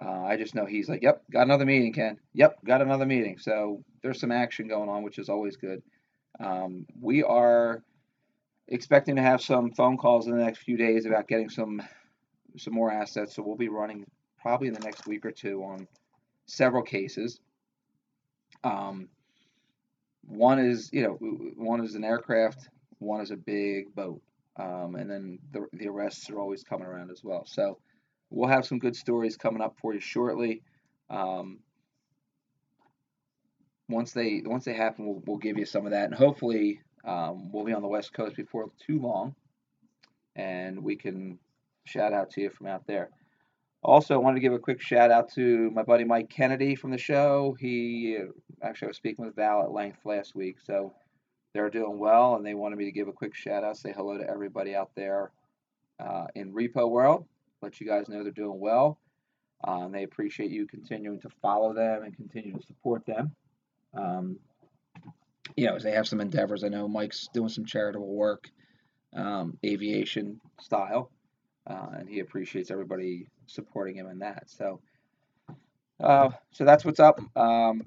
Uh, 0.01 0.23
I 0.23 0.37
just 0.37 0.55
know 0.55 0.65
he's 0.65 0.89
like, 0.89 1.01
"Yep, 1.01 1.23
got 1.31 1.43
another 1.43 1.65
meeting, 1.65 1.93
Ken. 1.93 2.17
Yep, 2.33 2.65
got 2.65 2.81
another 2.81 3.05
meeting." 3.05 3.37
So 3.37 3.83
there's 4.01 4.19
some 4.19 4.31
action 4.31 4.67
going 4.67 4.89
on, 4.89 5.03
which 5.03 5.19
is 5.19 5.29
always 5.29 5.55
good. 5.57 5.81
Um, 6.39 6.85
we 6.99 7.23
are 7.23 7.83
expecting 8.67 9.15
to 9.17 9.21
have 9.21 9.41
some 9.41 9.71
phone 9.71 9.97
calls 9.97 10.27
in 10.27 10.37
the 10.37 10.43
next 10.43 10.59
few 10.59 10.77
days 10.77 11.05
about 11.05 11.27
getting 11.27 11.49
some 11.49 11.81
some 12.57 12.73
more 12.73 12.91
assets. 12.91 13.35
So 13.35 13.43
we'll 13.43 13.55
be 13.55 13.69
running 13.69 14.05
probably 14.41 14.67
in 14.67 14.73
the 14.73 14.79
next 14.79 15.07
week 15.07 15.25
or 15.25 15.31
two 15.31 15.63
on 15.63 15.87
several 16.47 16.83
cases. 16.83 17.39
Um, 18.63 19.09
one 20.27 20.59
is, 20.59 20.89
you 20.91 21.03
know, 21.03 21.17
one 21.57 21.83
is 21.83 21.95
an 21.95 22.03
aircraft, 22.03 22.69
one 22.99 23.21
is 23.21 23.31
a 23.31 23.37
big 23.37 23.93
boat, 23.93 24.21
um, 24.57 24.95
and 24.95 25.09
then 25.09 25.39
the, 25.51 25.67
the 25.73 25.87
arrests 25.87 26.29
are 26.29 26.39
always 26.39 26.63
coming 26.63 26.87
around 26.87 27.11
as 27.11 27.23
well. 27.23 27.45
So 27.45 27.79
we'll 28.29 28.49
have 28.49 28.65
some 28.65 28.79
good 28.79 28.95
stories 28.95 29.37
coming 29.37 29.61
up 29.61 29.77
for 29.81 29.93
you 29.93 29.99
shortly. 29.99 30.63
Um, 31.09 31.59
once 33.89 34.13
they 34.13 34.41
once 34.45 34.65
they 34.65 34.73
happen, 34.73 35.05
we'll, 35.05 35.21
we'll 35.25 35.37
give 35.37 35.57
you 35.57 35.65
some 35.65 35.85
of 35.85 35.91
that, 35.91 36.05
and 36.05 36.15
hopefully 36.15 36.81
um, 37.05 37.51
we'll 37.51 37.65
be 37.65 37.73
on 37.73 37.81
the 37.81 37.87
West 37.87 38.13
Coast 38.13 38.35
before 38.35 38.71
too 38.87 38.99
long, 38.99 39.35
and 40.35 40.83
we 40.83 40.95
can 40.95 41.37
shout 41.85 42.13
out 42.13 42.31
to 42.31 42.41
you 42.41 42.49
from 42.49 42.67
out 42.67 42.87
there. 42.87 43.09
Also, 43.83 44.13
I 44.13 44.17
wanted 44.17 44.35
to 44.35 44.41
give 44.41 44.53
a 44.53 44.59
quick 44.59 44.81
shout 44.81 45.11
out 45.11 45.29
to 45.33 45.69
my 45.71 45.83
buddy 45.83 46.05
Mike 46.05 46.29
Kennedy 46.29 46.75
from 46.75 46.91
the 46.91 46.97
show. 46.97 47.55
He 47.59 48.17
actually 48.61 48.87
I 48.87 48.89
was 48.89 48.97
speaking 48.97 49.25
with 49.25 49.35
Val 49.35 49.61
at 49.63 49.71
length 49.71 50.05
last 50.05 50.35
week, 50.35 50.57
so 50.65 50.93
they're 51.53 51.69
doing 51.69 51.99
well, 51.99 52.35
and 52.35 52.45
they 52.45 52.53
wanted 52.53 52.77
me 52.77 52.85
to 52.85 52.91
give 52.91 53.09
a 53.09 53.13
quick 53.13 53.35
shout 53.35 53.63
out, 53.63 53.77
say 53.77 53.91
hello 53.91 54.17
to 54.17 54.29
everybody 54.29 54.73
out 54.73 54.91
there 54.95 55.31
uh, 55.99 56.25
in 56.35 56.53
Repo 56.53 56.89
World, 56.89 57.25
let 57.61 57.79
you 57.81 57.87
guys 57.87 58.07
know 58.07 58.23
they're 58.23 58.31
doing 58.31 58.59
well. 58.59 58.99
Uh, 59.65 59.85
and 59.85 59.93
they 59.95 60.03
appreciate 60.03 60.51
you 60.51 60.67
continuing 60.67 61.21
to 61.21 61.29
follow 61.41 61.73
them 61.73 62.03
and 62.03 62.15
continue 62.15 62.53
to 62.53 62.65
support 62.65 63.05
them. 63.05 63.33
Um, 63.93 64.37
you 65.55 65.67
know, 65.67 65.77
they 65.79 65.91
have 65.91 66.07
some 66.07 66.19
endeavors. 66.19 66.63
I 66.63 66.67
know 66.69 66.87
Mike's 66.87 67.29
doing 67.33 67.49
some 67.49 67.65
charitable 67.65 68.13
work, 68.13 68.49
um, 69.15 69.57
aviation 69.65 70.41
style, 70.59 71.11
uh, 71.67 71.87
and 71.97 72.09
he 72.09 72.19
appreciates 72.19 72.71
everybody 72.71 73.27
supporting 73.47 73.95
him 73.95 74.07
in 74.07 74.19
that. 74.19 74.49
So, 74.49 74.79
uh, 76.01 76.29
so 76.51 76.65
that's 76.65 76.85
what's 76.85 76.99
up. 76.99 77.19
Um, 77.35 77.83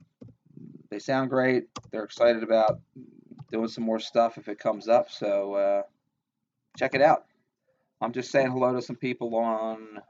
they 0.91 0.99
sound 0.99 1.31
great. 1.31 1.65
They're 1.91 2.05
excited 2.05 2.43
about 2.43 2.81
doing 3.51 3.69
some 3.69 3.85
more 3.85 4.01
stuff 4.01 4.39
if 4.39 4.49
it 4.49 4.59
comes 4.59 4.89
up. 4.89 5.11
So 5.11 5.55
uh, 5.55 5.83
check 6.77 6.95
it 6.95 7.03
out. 7.03 7.25
I'm 8.01 8.13
just 8.13 8.31
saying 8.31 8.51
hello 8.51 8.75
to 8.75 8.83
some 8.83 8.97
people 8.97 9.35
on 9.37 10.01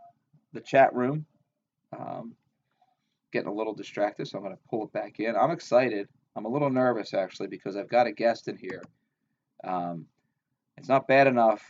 the 0.53 0.61
chat 0.61 0.95
room. 0.95 1.27
Um, 1.97 2.35
getting 3.33 3.49
a 3.49 3.55
little 3.55 3.75
distracted, 3.75 4.27
so 4.27 4.39
I'm 4.39 4.45
going 4.45 4.57
to 4.57 4.63
pull 4.69 4.85
it 4.85 4.93
back 4.93 5.21
in. 5.21 5.37
I'm 5.37 5.51
excited. 5.51 6.09
I'm 6.35 6.45
a 6.45 6.49
little 6.49 6.71
nervous 6.71 7.15
actually 7.15 7.49
because 7.49 7.77
I've 7.77 7.89
got 7.89 8.07
a 8.07 8.13
guest 8.13 8.49
in 8.49 8.57
here. 8.57 8.83
Um, 9.65 10.07
it's 10.77 10.89
not 10.89 11.09
bad 11.09 11.27
enough 11.27 11.63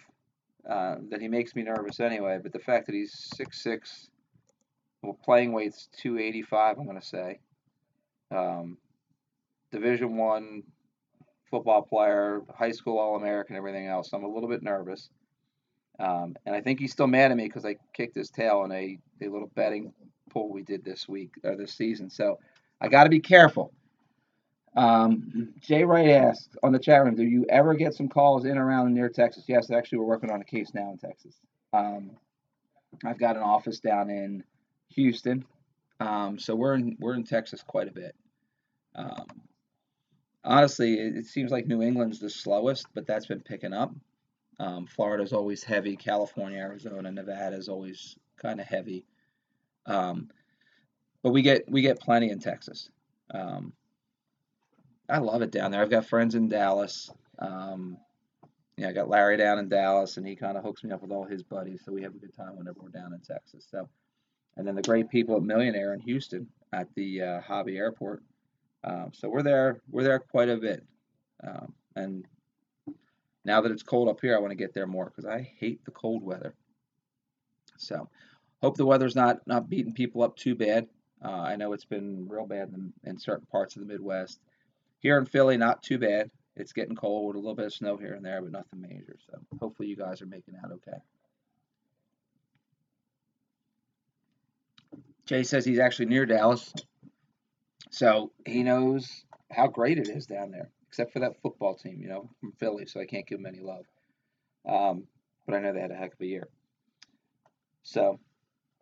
uh, 0.69 0.97
that 1.11 1.21
he 1.21 1.29
makes 1.29 1.55
me 1.55 1.63
nervous 1.63 2.01
anyway, 2.01 2.39
but 2.43 2.53
the 2.53 2.59
fact 2.59 2.87
that 2.87 2.95
he's 2.95 3.31
6'6", 3.39 4.09
well, 5.03 5.19
playing 5.25 5.53
weight's 5.53 5.89
285, 5.99 6.79
I'm 6.79 6.85
going 6.87 7.01
to 7.01 7.07
say. 7.07 7.39
Um, 8.31 8.79
Division 9.73 10.17
one 10.17 10.63
football 11.51 11.83
player, 11.83 12.43
high 12.57 12.71
school 12.73 12.99
All 12.99 13.17
American, 13.17 13.57
everything 13.57 13.87
else. 13.87 14.13
I'm 14.13 14.25
a 14.25 14.29
little 14.29 14.49
bit 14.49 14.63
nervous. 14.63 15.11
Um, 15.99 16.37
and 16.45 16.55
I 16.55 16.61
think 16.61 16.81
he's 16.81 16.93
still 16.93 17.07
mad 17.07 17.31
at 17.31 17.37
me 17.37 17.45
because 17.45 17.65
I 17.65 17.77
kicked 17.95 18.17
his 18.17 18.31
tail 18.31 18.65
in 18.65 18.73
a, 18.73 18.99
a 19.23 19.29
little 19.29 19.51
betting 19.55 19.93
pool 20.31 20.53
we 20.53 20.63
did 20.63 20.85
this 20.85 21.09
week 21.09 21.33
or 21.45 21.57
this 21.57 21.73
season. 21.73 22.11
So 22.11 22.39
I 22.81 22.89
got 22.89 23.05
to 23.05 23.11
be 23.11 23.21
careful. 23.21 23.73
Um, 24.77 25.55
Jay 25.61 25.85
Wright 25.85 26.11
asked 26.11 26.57
on 26.63 26.73
the 26.73 26.79
chat 26.79 27.03
room, 27.03 27.15
do 27.15 27.25
you 27.25 27.47
ever 27.49 27.75
get 27.75 27.95
some 27.95 28.09
calls 28.09 28.45
in 28.45 28.59
around 28.59 28.93
near 28.93 29.09
Texas? 29.09 29.45
Yes, 29.49 29.71
actually, 29.71 29.99
we're 29.99 30.05
working 30.05 30.31
on 30.31 30.43
a 30.43 30.45
case 30.45 30.73
now 30.75 30.91
in 30.91 30.99
Texas. 30.99 31.35
Um, 31.73 32.11
I've 33.05 33.19
got 33.19 33.37
an 33.37 33.43
office 33.43 33.81
down 33.81 34.11
in 34.11 34.45
Houston, 34.91 35.45
um, 35.99 36.39
so 36.39 36.55
we're 36.55 36.75
in 36.75 36.97
we're 37.01 37.15
in 37.15 37.25
Texas 37.25 37.63
quite 37.67 37.89
a 37.89 37.93
bit. 37.93 38.15
Um, 38.95 39.27
honestly, 40.45 40.95
it, 40.95 41.17
it, 41.17 41.27
seems 41.27 41.51
like 41.51 41.67
New 41.67 41.83
England's 41.83 42.19
the 42.19 42.31
slowest, 42.31 42.87
but 42.95 43.07
that's 43.07 43.27
been 43.27 43.41
picking 43.41 43.73
up. 43.73 43.93
Um, 44.59 44.87
Florida's 44.87 45.33
always 45.33 45.63
heavy. 45.63 45.97
California, 45.97 46.59
Arizona, 46.59 47.11
Nevada 47.11 47.57
is 47.57 47.69
always 47.69 48.17
kind 48.41 48.61
of 48.61 48.67
heavy. 48.67 49.05
Um, 49.87 50.31
but 51.23 51.33
we 51.33 51.43
get 51.43 51.71
we 51.71 51.83
get 51.83 52.01
plenty 52.01 52.31
in 52.31 52.41
Texas. 52.41 52.91
I 55.09 55.19
love 55.19 55.43
it 55.43 55.51
down 55.51 55.71
there. 55.71 55.83
I've 55.83 55.91
got 55.91 56.07
friends 56.07 56.35
in 56.35 56.49
Dallas. 56.49 57.11
Um, 57.39 57.99
yeah, 58.77 58.89
I 58.89 58.93
got 58.93 59.09
Larry 59.09 59.37
down 59.37 59.59
in 59.59 59.69
Dallas, 59.69 60.17
and 60.17 60.27
he 60.27 60.37
kind 60.37 60.59
of 60.59 60.65
hooks 60.65 60.85
me 60.85 60.91
up 60.91 61.01
with 61.01 61.11
all 61.11 61.25
his 61.25 61.43
buddies, 61.43 61.83
so 61.85 61.93
we 61.93 62.03
have 62.03 62.15
a 62.15 62.19
good 62.19 62.35
time 62.35 62.57
whenever 62.57 62.79
we're 62.81 62.89
down 62.89 63.15
in 63.15 63.21
Texas. 63.21 63.67
So, 63.71 63.89
and 64.57 64.67
then 64.67 64.75
the 64.75 64.83
great 64.83 65.09
people 65.09 65.37
at 65.37 65.43
Million 65.43 65.75
Air 65.75 65.95
in 65.95 66.01
Houston 66.01 66.49
at 66.73 66.89
the 66.95 67.23
uh, 67.23 67.41
Hobby 67.41 67.79
Airport. 67.79 68.23
Um, 68.85 69.13
so 69.15 69.29
we're 69.29 69.43
there. 69.43 69.81
We're 69.91 70.03
there 70.03 70.19
quite 70.19 70.49
a 70.49 70.57
bit, 70.57 70.85
um, 71.43 71.73
and 71.95 72.27
now 73.45 73.61
that 73.61 73.73
it's 73.73 73.83
cold 73.83 74.09
up 74.09 74.21
here, 74.21 74.37
I 74.37 74.41
want 74.41 74.51
to 74.51 74.57
get 74.57 74.75
there 74.75 74.87
more 74.87 75.07
because 75.07 75.25
I 75.25 75.49
hate 75.59 75.85
the 75.85 75.93
cold 75.93 76.23
weather. 76.23 76.55
So, 77.79 78.09
hope 78.61 78.77
the 78.77 78.87
weather's 78.87 79.17
not 79.17 79.47
not 79.47 79.71
beating 79.71 79.95
people 79.95 80.23
up 80.23 80.37
too 80.37 80.55
bad. 80.55 80.87
Uh, 81.25 81.31
I 81.31 81.57
know 81.57 81.73
it's 81.73 81.85
been 81.85 82.29
real 82.29 82.47
bad 82.47 82.69
in, 82.75 82.93
in, 83.05 83.19
certain 83.19 83.47
parts 83.47 83.75
of 83.75 83.81
the 83.81 83.89
Midwest. 83.89 84.39
Here 85.01 85.19
in 85.19 85.27
Philly, 85.27 85.57
not 85.57 85.83
too 85.83 85.99
bad. 85.99 86.31
It's 86.57 86.73
getting 86.73 86.97
cold, 86.97 87.35
a 87.35 87.39
little 87.39 87.55
bit 87.55 87.67
of 87.67 87.75
snow 87.75 87.97
here 87.97 88.15
and 88.15 88.25
there, 88.25 88.41
but 88.41 88.51
nothing 88.51 88.81
major. 88.81 89.17
So 89.31 89.39
hopefully 89.61 89.89
you 89.89 89.97
guys 89.97 90.23
are 90.23 90.27
making 90.27 90.55
out 90.63 90.73
okay. 90.73 90.99
Jay 95.27 95.43
says 95.43 95.65
he's 95.65 95.81
actually 95.81 96.07
near 96.07 96.25
Dallas, 96.25 96.73
so 97.91 98.31
he 98.47 98.63
knows 98.63 99.25
how 99.51 99.67
great 99.67 99.99
it 99.99 100.09
is 100.09 100.27
down 100.27 100.53
there 100.53 100.71
except 100.97 101.13
for 101.13 101.19
that 101.21 101.41
football 101.43 101.75
team, 101.75 102.01
you 102.01 102.09
know, 102.09 102.31
from 102.41 102.53
Philly, 102.53 102.87
so 102.87 103.01
I 103.01 103.05
can't 103.05 103.27
give 103.27 103.39
them 103.39 103.45
any 103.47 103.61
love. 103.61 103.85
Um, 104.67 105.05
but 105.45 105.55
I 105.55 105.61
know 105.61 105.75
they 105.75 105.81
had 105.81 105.91
a 105.91 105.95
heck 105.95 106.15
of 106.15 106.21
a 106.23 106.27
year. 106.27 106.49
So, 107.83 108.19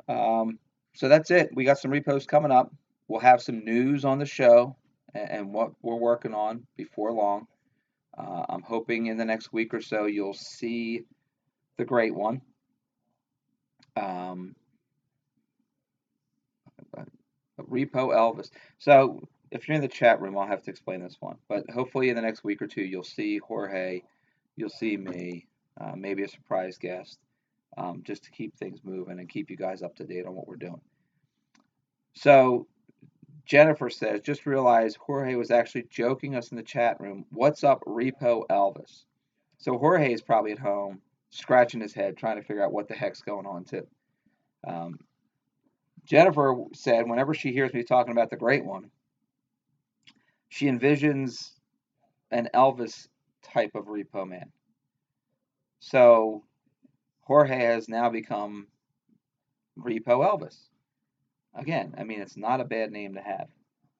um, 0.08 0.60
so 0.94 1.08
that's 1.08 1.32
it. 1.32 1.50
We 1.54 1.64
got 1.64 1.78
some 1.78 1.90
reposts 1.90 2.28
coming 2.28 2.52
up. 2.52 2.72
We'll 3.08 3.20
have 3.20 3.42
some 3.42 3.64
news 3.64 4.04
on 4.04 4.20
the 4.20 4.26
show 4.26 4.76
and, 5.14 5.52
what 5.52 5.72
we're 5.82 5.96
working 5.96 6.34
on 6.34 6.66
before 6.76 7.12
long. 7.12 7.46
Uh, 8.16 8.44
I'm 8.48 8.62
hoping 8.62 9.06
in 9.06 9.16
the 9.16 9.24
next 9.24 9.52
week 9.52 9.74
or 9.74 9.80
so 9.80 10.06
you'll 10.06 10.34
see 10.34 11.02
the 11.78 11.84
great 11.84 12.14
one. 12.14 12.40
Um, 13.96 14.54
Repo 17.60 18.12
Elvis. 18.12 18.50
So 18.78 19.28
if 19.50 19.68
you're 19.68 19.76
in 19.76 19.80
the 19.80 19.88
chat 19.88 20.20
room, 20.20 20.36
I'll 20.36 20.46
have 20.46 20.62
to 20.64 20.70
explain 20.70 21.00
this 21.00 21.16
one. 21.20 21.36
But 21.48 21.70
hopefully, 21.70 22.08
in 22.08 22.16
the 22.16 22.22
next 22.22 22.44
week 22.44 22.60
or 22.60 22.66
two, 22.66 22.82
you'll 22.82 23.04
see 23.04 23.38
Jorge, 23.38 24.02
you'll 24.56 24.68
see 24.68 24.96
me, 24.96 25.46
uh, 25.80 25.92
maybe 25.96 26.24
a 26.24 26.28
surprise 26.28 26.76
guest, 26.78 27.18
um, 27.76 28.02
just 28.04 28.24
to 28.24 28.30
keep 28.30 28.56
things 28.56 28.80
moving 28.84 29.18
and 29.18 29.28
keep 29.28 29.50
you 29.50 29.56
guys 29.56 29.82
up 29.82 29.94
to 29.96 30.04
date 30.04 30.26
on 30.26 30.34
what 30.34 30.48
we're 30.48 30.56
doing. 30.56 30.80
So, 32.14 32.66
Jennifer 33.44 33.90
says, 33.90 34.20
just 34.20 34.46
realized 34.46 34.96
Jorge 34.96 35.34
was 35.34 35.50
actually 35.50 35.84
joking 35.90 36.34
us 36.34 36.50
in 36.50 36.56
the 36.56 36.62
chat 36.62 37.00
room. 37.00 37.26
What's 37.30 37.62
up, 37.62 37.80
Repo 37.86 38.46
Elvis? 38.48 39.04
So, 39.58 39.76
Jorge 39.78 40.12
is 40.12 40.22
probably 40.22 40.52
at 40.52 40.58
home 40.58 41.00
scratching 41.30 41.80
his 41.80 41.92
head 41.92 42.16
trying 42.16 42.36
to 42.36 42.42
figure 42.42 42.64
out 42.64 42.72
what 42.72 42.88
the 42.88 42.94
heck's 42.94 43.20
going 43.20 43.46
on, 43.46 43.64
too. 43.64 43.86
Um, 44.66 44.98
Jennifer 46.04 46.54
said, 46.74 47.08
whenever 47.08 47.34
she 47.34 47.52
hears 47.52 47.72
me 47.72 47.82
talking 47.82 48.12
about 48.12 48.30
the 48.30 48.36
great 48.36 48.64
one, 48.64 48.90
she 50.48 50.66
envisions 50.66 51.52
an 52.30 52.48
Elvis 52.54 53.08
type 53.42 53.74
of 53.74 53.86
repo 53.86 54.26
man. 54.26 54.52
So 55.80 56.44
Jorge 57.22 57.56
has 57.56 57.88
now 57.88 58.10
become 58.10 58.68
Repo 59.78 60.24
Elvis. 60.24 60.56
Again, 61.56 61.94
I 61.98 62.04
mean, 62.04 62.20
it's 62.20 62.36
not 62.36 62.60
a 62.60 62.64
bad 62.64 62.90
name 62.90 63.14
to 63.14 63.20
have. 63.20 63.48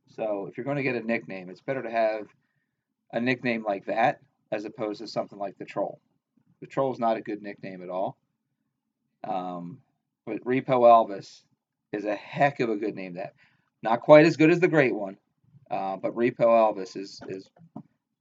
So 0.09 0.47
if 0.51 0.57
you're 0.57 0.65
going 0.65 0.77
to 0.77 0.83
get 0.83 0.97
a 0.97 1.01
nickname, 1.01 1.51
it's 1.51 1.61
better 1.61 1.83
to 1.83 1.91
have 1.91 2.27
a 3.13 3.21
nickname 3.21 3.65
like 3.65 3.87
that 3.87 4.21
as 4.53 4.65
opposed 4.65 5.01
to 5.01 5.09
something 5.09 5.39
like 5.39 5.59
the 5.59 5.65
Troll. 5.65 6.01
The 6.61 6.67
Troll 6.67 6.93
is 6.93 6.99
not 6.99 7.17
a 7.17 7.21
good 7.21 7.43
nickname 7.43 7.83
at 7.83 7.89
all. 7.89 8.17
Um, 9.27 9.79
but 10.27 10.45
Repo 10.45 10.83
Elvis 10.83 11.43
is 11.93 12.05
a 12.05 12.15
heck 12.15 12.61
of 12.61 12.71
a 12.71 12.77
good 12.77 12.95
name. 12.95 13.15
That 13.15 13.35
not 13.83 14.01
quite 14.01 14.27
as 14.27 14.37
good 14.37 14.51
as 14.51 14.61
the 14.61 14.69
Great 14.69 14.95
One, 14.95 15.17
uh, 15.71 15.97
but 15.97 16.15
Repo 16.15 16.41
Elvis 16.41 16.97
is 16.97 17.21
is 17.29 17.49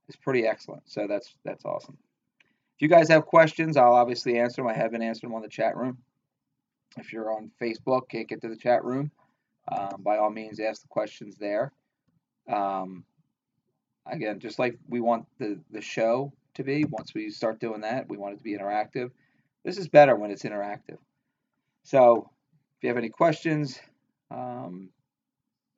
is 0.08 0.16
pretty 0.16 0.46
excellent. 0.46 0.82
So 0.86 1.06
that's 1.08 1.34
that's 1.44 1.64
awesome. 1.64 1.96
If 2.76 2.82
you 2.82 2.88
guys 2.88 3.08
have 3.08 3.26
questions, 3.26 3.76
I'll 3.76 3.94
obviously 3.94 4.38
answer 4.38 4.62
them. 4.62 4.68
I 4.68 4.74
have 4.74 4.90
been 4.90 5.02
answering 5.02 5.30
them 5.30 5.36
on 5.36 5.42
the 5.42 5.48
chat 5.48 5.76
room. 5.76 5.98
If 6.96 7.12
you're 7.12 7.32
on 7.32 7.50
Facebook, 7.60 8.08
can't 8.08 8.28
get 8.28 8.40
to 8.42 8.48
the 8.48 8.56
chat 8.56 8.84
room, 8.84 9.10
um, 9.70 10.02
by 10.02 10.18
all 10.18 10.30
means, 10.30 10.60
ask 10.60 10.82
the 10.82 10.88
questions 10.88 11.36
there. 11.36 11.72
Um, 12.48 13.04
again, 14.06 14.40
just 14.40 14.58
like 14.58 14.78
we 14.88 15.00
want 15.00 15.26
the, 15.38 15.58
the 15.70 15.80
show 15.80 16.32
to 16.54 16.62
be, 16.62 16.84
once 16.84 17.14
we 17.14 17.30
start 17.30 17.60
doing 17.60 17.80
that, 17.80 18.08
we 18.08 18.16
want 18.16 18.34
it 18.34 18.36
to 18.38 18.42
be 18.42 18.56
interactive. 18.56 19.10
This 19.64 19.78
is 19.78 19.88
better 19.88 20.14
when 20.16 20.30
it's 20.30 20.42
interactive. 20.42 20.98
So 21.82 22.30
if 22.76 22.82
you 22.82 22.88
have 22.88 22.98
any 22.98 23.08
questions, 23.08 23.80
um, 24.30 24.90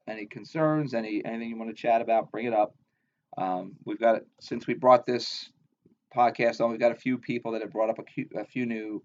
any 0.08 0.26
concerns, 0.26 0.94
any 0.94 1.24
anything 1.24 1.50
you 1.50 1.58
want 1.58 1.70
to 1.70 1.80
chat 1.80 2.00
about, 2.00 2.30
bring 2.30 2.46
it 2.46 2.54
up. 2.54 2.74
Um, 3.38 3.76
we've 3.84 4.00
got 4.00 4.22
since 4.40 4.66
we 4.66 4.74
brought 4.74 5.06
this 5.06 5.50
podcast 6.14 6.60
on, 6.60 6.70
we've 6.70 6.80
got 6.80 6.92
a 6.92 6.96
few 6.96 7.18
people 7.18 7.52
that 7.52 7.62
have 7.62 7.72
brought 7.72 7.90
up 7.90 7.98
a, 7.98 8.38
a 8.40 8.44
few 8.44 8.66
new 8.66 9.02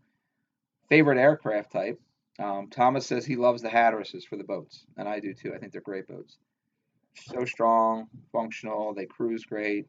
favorite 0.89 1.17
aircraft 1.17 1.71
type. 1.71 1.99
Um, 2.39 2.69
Thomas 2.69 3.05
says 3.05 3.25
he 3.25 3.35
loves 3.35 3.61
the 3.61 3.69
Hatterases 3.69 4.25
for 4.25 4.37
the 4.37 4.43
boats, 4.43 4.85
and 4.97 5.07
I 5.07 5.19
do 5.19 5.33
too. 5.33 5.53
I 5.53 5.57
think 5.57 5.71
they're 5.71 5.81
great 5.81 6.07
boats. 6.07 6.37
So 7.15 7.45
strong, 7.45 8.07
functional, 8.31 8.93
they 8.93 9.05
cruise 9.05 9.43
great, 9.43 9.87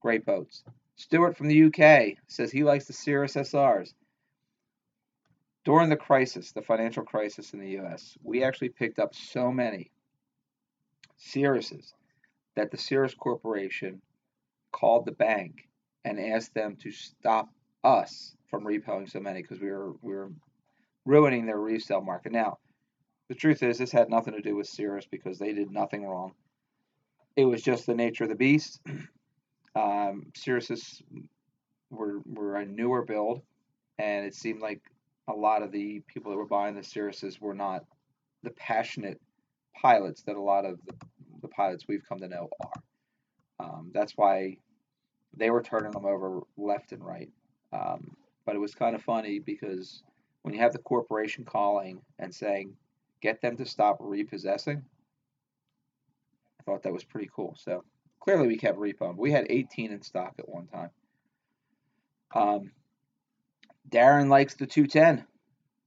great 0.00 0.24
boats. 0.24 0.62
Stuart 0.96 1.36
from 1.36 1.48
the 1.48 1.64
UK 1.64 2.18
says 2.28 2.52
he 2.52 2.64
likes 2.64 2.86
the 2.86 2.92
Cirrus 2.92 3.34
SRs. 3.34 3.92
During 5.64 5.88
the 5.88 5.96
crisis, 5.96 6.52
the 6.52 6.62
financial 6.62 7.04
crisis 7.04 7.52
in 7.52 7.60
the 7.60 7.78
US, 7.80 8.16
we 8.22 8.42
actually 8.44 8.70
picked 8.70 8.98
up 8.98 9.14
so 9.14 9.50
many 9.50 9.90
Cirruses 11.18 11.92
that 12.56 12.70
the 12.70 12.78
Cirrus 12.78 13.14
Corporation 13.14 14.02
called 14.72 15.06
the 15.06 15.12
bank 15.12 15.68
and 16.04 16.18
asked 16.18 16.54
them 16.54 16.76
to 16.76 16.90
stop 16.90 17.48
us 17.84 18.34
from 18.50 18.64
repoing 18.64 19.08
so 19.08 19.20
many 19.20 19.42
because 19.42 19.60
we 19.60 19.70
were 19.70 19.92
we 20.02 20.14
were 20.14 20.32
ruining 21.04 21.46
their 21.46 21.58
resale 21.58 22.00
market. 22.00 22.32
Now, 22.32 22.58
the 23.28 23.34
truth 23.34 23.62
is, 23.62 23.78
this 23.78 23.92
had 23.92 24.10
nothing 24.10 24.34
to 24.34 24.42
do 24.42 24.56
with 24.56 24.68
Cirrus 24.68 25.06
because 25.10 25.38
they 25.38 25.52
did 25.52 25.70
nothing 25.70 26.06
wrong. 26.06 26.32
It 27.36 27.44
was 27.44 27.62
just 27.62 27.86
the 27.86 27.94
nature 27.94 28.24
of 28.24 28.30
the 28.30 28.36
beast. 28.36 28.80
Um, 29.74 30.26
Cirrus 30.36 31.00
were 31.88 32.20
were 32.26 32.56
a 32.56 32.66
newer 32.66 33.06
build, 33.06 33.40
and 33.98 34.26
it 34.26 34.34
seemed 34.34 34.60
like 34.60 34.82
a 35.28 35.32
lot 35.32 35.62
of 35.62 35.72
the 35.72 36.02
people 36.08 36.30
that 36.30 36.36
were 36.36 36.46
buying 36.46 36.74
the 36.74 36.82
Cirruses 36.82 37.40
were 37.40 37.54
not 37.54 37.84
the 38.42 38.50
passionate 38.50 39.18
pilots 39.80 40.22
that 40.24 40.36
a 40.36 40.42
lot 40.42 40.64
of 40.64 40.78
the, 40.84 40.92
the 41.40 41.48
pilots 41.48 41.84
we've 41.88 42.06
come 42.06 42.18
to 42.18 42.28
know 42.28 42.50
are. 42.60 42.82
Um, 43.60 43.90
that's 43.94 44.12
why 44.16 44.56
they 45.36 45.50
were 45.50 45.62
turning 45.62 45.92
them 45.92 46.04
over 46.04 46.40
left 46.56 46.92
and 46.92 47.04
right. 47.04 47.30
Um, 47.72 48.16
but 48.44 48.56
it 48.56 48.58
was 48.58 48.74
kind 48.74 48.94
of 48.94 49.02
funny 49.02 49.38
because 49.38 50.02
when 50.42 50.54
you 50.54 50.60
have 50.60 50.72
the 50.72 50.78
corporation 50.78 51.44
calling 51.44 52.02
and 52.18 52.34
saying, 52.34 52.74
get 53.20 53.40
them 53.40 53.56
to 53.56 53.64
stop 53.64 53.98
repossessing, 54.00 54.82
I 56.60 56.62
thought 56.64 56.82
that 56.82 56.92
was 56.92 57.04
pretty 57.04 57.30
cool. 57.34 57.56
So 57.58 57.84
clearly 58.20 58.48
we 58.48 58.56
kept 58.56 58.78
repo. 58.78 59.16
We 59.16 59.30
had 59.32 59.46
18 59.48 59.92
in 59.92 60.02
stock 60.02 60.34
at 60.38 60.48
one 60.48 60.66
time. 60.66 60.90
Um, 62.34 62.72
Darren 63.88 64.28
likes 64.28 64.54
the 64.54 64.66
210. 64.66 65.26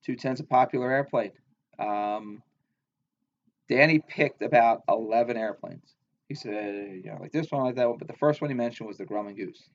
210's 0.08 0.39
a 0.39 0.44
popular 0.44 0.91
airplane. 0.91 1.32
Um, 1.80 2.44
Danny 3.68 4.00
picked 4.00 4.41
about 4.41 4.84
11 4.88 5.38
airplanes. 5.38 5.96
He 6.30 6.36
said, 6.36 7.02
you 7.04 7.12
know, 7.12 7.18
like 7.20 7.32
this 7.32 7.52
one, 7.52 7.63
like 7.63 7.76
that 7.76 7.89
one. 7.89 7.98
But 7.98 8.08
the 8.08 8.18
first 8.18 8.41
one 8.41 8.50
he 8.50 8.56
mentioned 8.56 8.88
was 8.88 8.98
the 8.98 9.06
Grumman 9.06 9.36
Goose, 9.36 9.70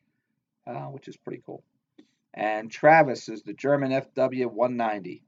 uh, 0.67 0.87
which 0.87 1.09
is 1.09 1.17
pretty 1.17 1.43
cool. 1.45 1.63
And 2.35 2.71
Travis 2.71 3.29
is 3.29 3.43
the 3.43 3.53
German 3.53 3.91
FW 3.91 4.47
190. 4.47 5.23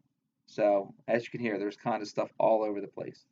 So 0.47 0.95
as 1.09 1.25
you 1.25 1.31
can 1.31 1.41
hear, 1.41 1.59
there's 1.59 1.77
kind 1.77 2.03
of 2.03 2.09
stuff 2.09 2.31
all 2.39 2.63
over 2.63 2.81
the 2.81 2.87
place. 2.87 3.25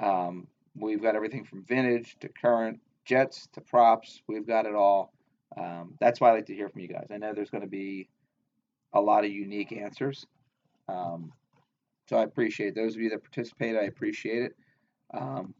Um, 0.00 0.46
we've 0.74 1.02
got 1.02 1.14
everything 1.14 1.44
from 1.44 1.64
vintage 1.64 2.16
to 2.20 2.28
current, 2.28 2.80
jets 3.04 3.48
to 3.52 3.60
props. 3.60 4.22
We've 4.26 4.46
got 4.46 4.66
it 4.66 4.74
all. 4.74 5.12
Um, 5.56 5.94
that's 6.00 6.20
why 6.20 6.30
I 6.30 6.34
like 6.34 6.46
to 6.46 6.54
hear 6.54 6.68
from 6.68 6.80
you 6.80 6.88
guys. 6.88 7.06
I 7.10 7.18
know 7.18 7.32
there's 7.32 7.50
going 7.50 7.62
to 7.62 7.68
be 7.68 8.08
a 8.92 9.00
lot 9.00 9.24
of 9.24 9.30
unique 9.30 9.72
answers. 9.72 10.26
Um, 10.88 11.32
so 12.08 12.16
I 12.16 12.22
appreciate 12.22 12.74
those 12.74 12.94
of 12.94 13.00
you 13.00 13.10
that 13.10 13.22
participate. 13.22 13.76
I 13.76 13.84
appreciate 13.84 14.42
it. 14.42 14.56
Um, 15.14 15.54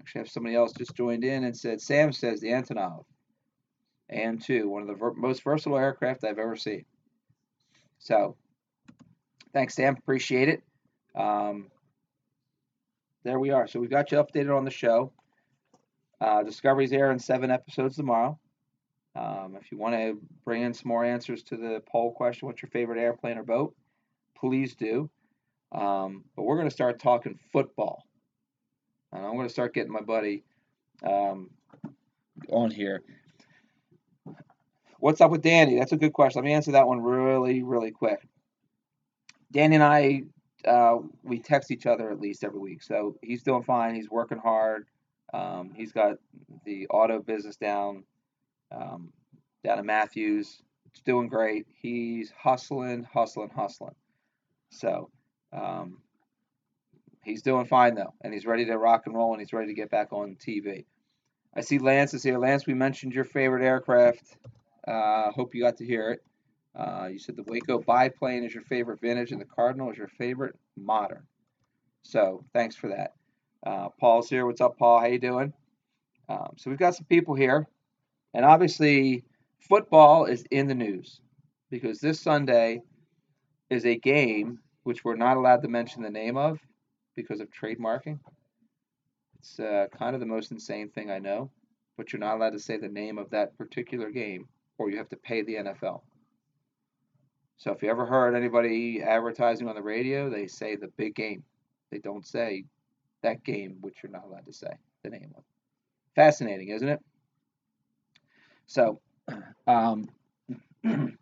actually, 0.00 0.20
have 0.20 0.30
somebody 0.30 0.54
else 0.54 0.72
just 0.72 0.94
joined 0.94 1.24
in 1.24 1.44
and 1.44 1.56
said, 1.56 1.80
Sam 1.80 2.12
says 2.12 2.40
the 2.40 2.48
Antonov. 2.48 3.04
AN2, 4.12 4.66
one 4.66 4.82
of 4.82 4.88
the 4.88 4.94
ver 4.94 5.12
most 5.14 5.42
versatile 5.42 5.78
aircraft 5.78 6.24
I've 6.24 6.38
ever 6.38 6.56
seen. 6.56 6.84
So, 7.98 8.36
thanks, 9.52 9.74
Sam. 9.74 9.96
Appreciate 9.96 10.48
it. 10.48 10.62
Um, 11.14 11.70
there 13.24 13.38
we 13.38 13.50
are. 13.50 13.66
So 13.68 13.78
we've 13.78 13.90
got 13.90 14.10
you 14.10 14.18
updated 14.18 14.56
on 14.56 14.64
the 14.64 14.70
show. 14.70 15.12
Uh, 16.20 16.42
Discovery's 16.42 16.92
airing 16.92 17.18
seven 17.18 17.50
episodes 17.50 17.96
tomorrow. 17.96 18.38
Um, 19.14 19.56
if 19.60 19.70
you 19.70 19.78
want 19.78 19.94
to 19.94 20.20
bring 20.44 20.62
in 20.62 20.72
some 20.72 20.88
more 20.88 21.04
answers 21.04 21.42
to 21.44 21.56
the 21.56 21.82
poll 21.90 22.12
question, 22.12 22.46
what's 22.46 22.62
your 22.62 22.70
favorite 22.70 22.98
airplane 22.98 23.38
or 23.38 23.42
boat? 23.42 23.74
Please 24.36 24.74
do. 24.74 25.10
Um, 25.72 26.24
but 26.34 26.42
we're 26.42 26.56
going 26.56 26.68
to 26.68 26.74
start 26.74 26.98
talking 26.98 27.38
football. 27.52 28.04
And 29.12 29.24
I'm 29.24 29.34
going 29.34 29.46
to 29.46 29.52
start 29.52 29.74
getting 29.74 29.92
my 29.92 30.00
buddy 30.00 30.44
um, 31.04 31.50
on 32.48 32.70
here. 32.70 33.02
What's 35.02 35.20
up 35.20 35.32
with 35.32 35.42
Danny? 35.42 35.80
That's 35.80 35.90
a 35.90 35.96
good 35.96 36.12
question. 36.12 36.38
Let 36.38 36.44
me 36.44 36.52
answer 36.52 36.70
that 36.70 36.86
one 36.86 37.02
really, 37.02 37.64
really 37.64 37.90
quick. 37.90 38.20
Danny 39.50 39.74
and 39.74 39.82
I, 39.82 40.22
uh, 40.64 40.98
we 41.24 41.40
text 41.40 41.72
each 41.72 41.86
other 41.86 42.12
at 42.12 42.20
least 42.20 42.44
every 42.44 42.60
week. 42.60 42.84
So 42.84 43.16
he's 43.20 43.42
doing 43.42 43.64
fine. 43.64 43.96
He's 43.96 44.08
working 44.08 44.38
hard. 44.38 44.86
Um, 45.34 45.72
he's 45.74 45.90
got 45.90 46.18
the 46.64 46.86
auto 46.86 47.18
business 47.18 47.56
down, 47.56 48.04
um, 48.70 49.12
down 49.64 49.80
in 49.80 49.86
Matthews. 49.86 50.62
It's 50.86 51.00
doing 51.00 51.26
great. 51.26 51.66
He's 51.80 52.30
hustling, 52.38 53.02
hustling, 53.02 53.50
hustling. 53.50 53.96
So 54.70 55.10
um, 55.52 55.98
he's 57.24 57.42
doing 57.42 57.66
fine 57.66 57.96
though, 57.96 58.14
and 58.20 58.32
he's 58.32 58.46
ready 58.46 58.66
to 58.66 58.78
rock 58.78 59.02
and 59.06 59.16
roll, 59.16 59.32
and 59.32 59.40
he's 59.40 59.52
ready 59.52 59.66
to 59.66 59.74
get 59.74 59.90
back 59.90 60.12
on 60.12 60.36
TV. 60.36 60.84
I 61.56 61.62
see 61.62 61.80
Lance 61.80 62.14
is 62.14 62.22
here. 62.22 62.38
Lance, 62.38 62.68
we 62.68 62.74
mentioned 62.74 63.14
your 63.14 63.24
favorite 63.24 63.64
aircraft 63.64 64.36
uh, 64.86 65.30
hope 65.30 65.54
you 65.54 65.62
got 65.62 65.76
to 65.78 65.84
hear 65.84 66.10
it. 66.10 66.24
Uh, 66.74 67.08
you 67.12 67.18
said 67.18 67.36
the 67.36 67.44
Waco 67.44 67.78
biplane 67.78 68.44
is 68.44 68.54
your 68.54 68.62
favorite 68.64 69.00
vintage 69.00 69.32
and 69.32 69.40
the 69.40 69.46
Cardinal 69.46 69.90
is 69.90 69.98
your 69.98 70.08
favorite 70.08 70.56
modern. 70.76 71.22
So 72.02 72.44
thanks 72.52 72.74
for 72.74 72.88
that. 72.88 73.14
Uh, 73.64 73.88
Paul's 74.00 74.28
here. 74.28 74.46
What's 74.46 74.60
up, 74.60 74.78
Paul? 74.78 75.00
How 75.00 75.06
you 75.06 75.18
doing? 75.18 75.52
Um, 76.28 76.54
so 76.56 76.70
we've 76.70 76.78
got 76.78 76.94
some 76.94 77.04
people 77.04 77.34
here, 77.34 77.66
and 78.32 78.44
obviously 78.44 79.24
football 79.68 80.24
is 80.24 80.44
in 80.50 80.66
the 80.66 80.74
news 80.74 81.20
because 81.70 82.00
this 82.00 82.20
Sunday 82.20 82.80
is 83.70 83.84
a 83.84 83.96
game 83.96 84.58
which 84.84 85.04
we're 85.04 85.16
not 85.16 85.36
allowed 85.36 85.62
to 85.62 85.68
mention 85.68 86.02
the 86.02 86.10
name 86.10 86.36
of 86.36 86.58
because 87.14 87.40
of 87.40 87.48
trademarking. 87.50 88.18
It's 89.38 89.60
uh, 89.60 89.86
kind 89.96 90.14
of 90.14 90.20
the 90.20 90.26
most 90.26 90.50
insane 90.50 90.88
thing 90.88 91.10
I 91.10 91.18
know, 91.18 91.50
but 91.96 92.12
you're 92.12 92.20
not 92.20 92.36
allowed 92.36 92.52
to 92.52 92.58
say 92.60 92.78
the 92.78 92.88
name 92.88 93.18
of 93.18 93.30
that 93.30 93.56
particular 93.58 94.10
game 94.10 94.48
or 94.82 94.90
you 94.90 94.98
have 94.98 95.08
to 95.08 95.16
pay 95.16 95.42
the 95.42 95.54
NFL. 95.54 96.02
So 97.56 97.70
if 97.70 97.82
you 97.82 97.88
ever 97.88 98.04
heard 98.04 98.34
anybody 98.34 99.00
advertising 99.00 99.68
on 99.68 99.76
the 99.76 99.82
radio, 99.82 100.28
they 100.28 100.48
say 100.48 100.74
the 100.74 100.88
big 100.96 101.14
game. 101.14 101.44
They 101.92 101.98
don't 101.98 102.26
say 102.26 102.64
that 103.22 103.44
game, 103.44 103.76
which 103.80 103.98
you're 104.02 104.10
not 104.10 104.24
allowed 104.24 104.46
to 104.46 104.52
say 104.52 104.72
the 105.04 105.10
name 105.10 105.32
of. 105.36 105.44
Fascinating, 106.16 106.70
isn't 106.70 106.88
it? 106.88 107.00
So, 108.66 109.00
um, 109.68 110.08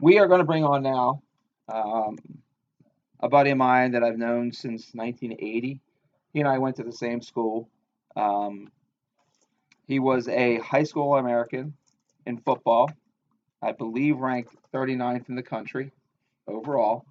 we 0.00 0.18
are 0.18 0.26
going 0.26 0.40
to 0.40 0.46
bring 0.46 0.64
on 0.64 0.82
now 0.82 1.22
um, 1.70 2.16
a 3.20 3.28
buddy 3.28 3.50
of 3.50 3.58
mine 3.58 3.92
that 3.92 4.02
I've 4.02 4.16
known 4.16 4.50
since 4.50 4.94
1980. 4.94 5.78
He 6.32 6.40
and 6.40 6.48
I 6.48 6.56
went 6.56 6.76
to 6.76 6.84
the 6.84 6.92
same 6.92 7.20
school. 7.20 7.68
Um, 8.16 8.68
he 9.86 9.98
was 9.98 10.26
a 10.28 10.58
high 10.60 10.84
school 10.84 11.16
American 11.16 11.74
in 12.26 12.38
football. 12.38 12.90
I 13.62 13.72
believe 13.72 14.18
ranked 14.18 14.54
39th 14.72 15.28
in 15.28 15.34
the 15.34 15.42
country 15.42 15.90
overall. 16.46 17.04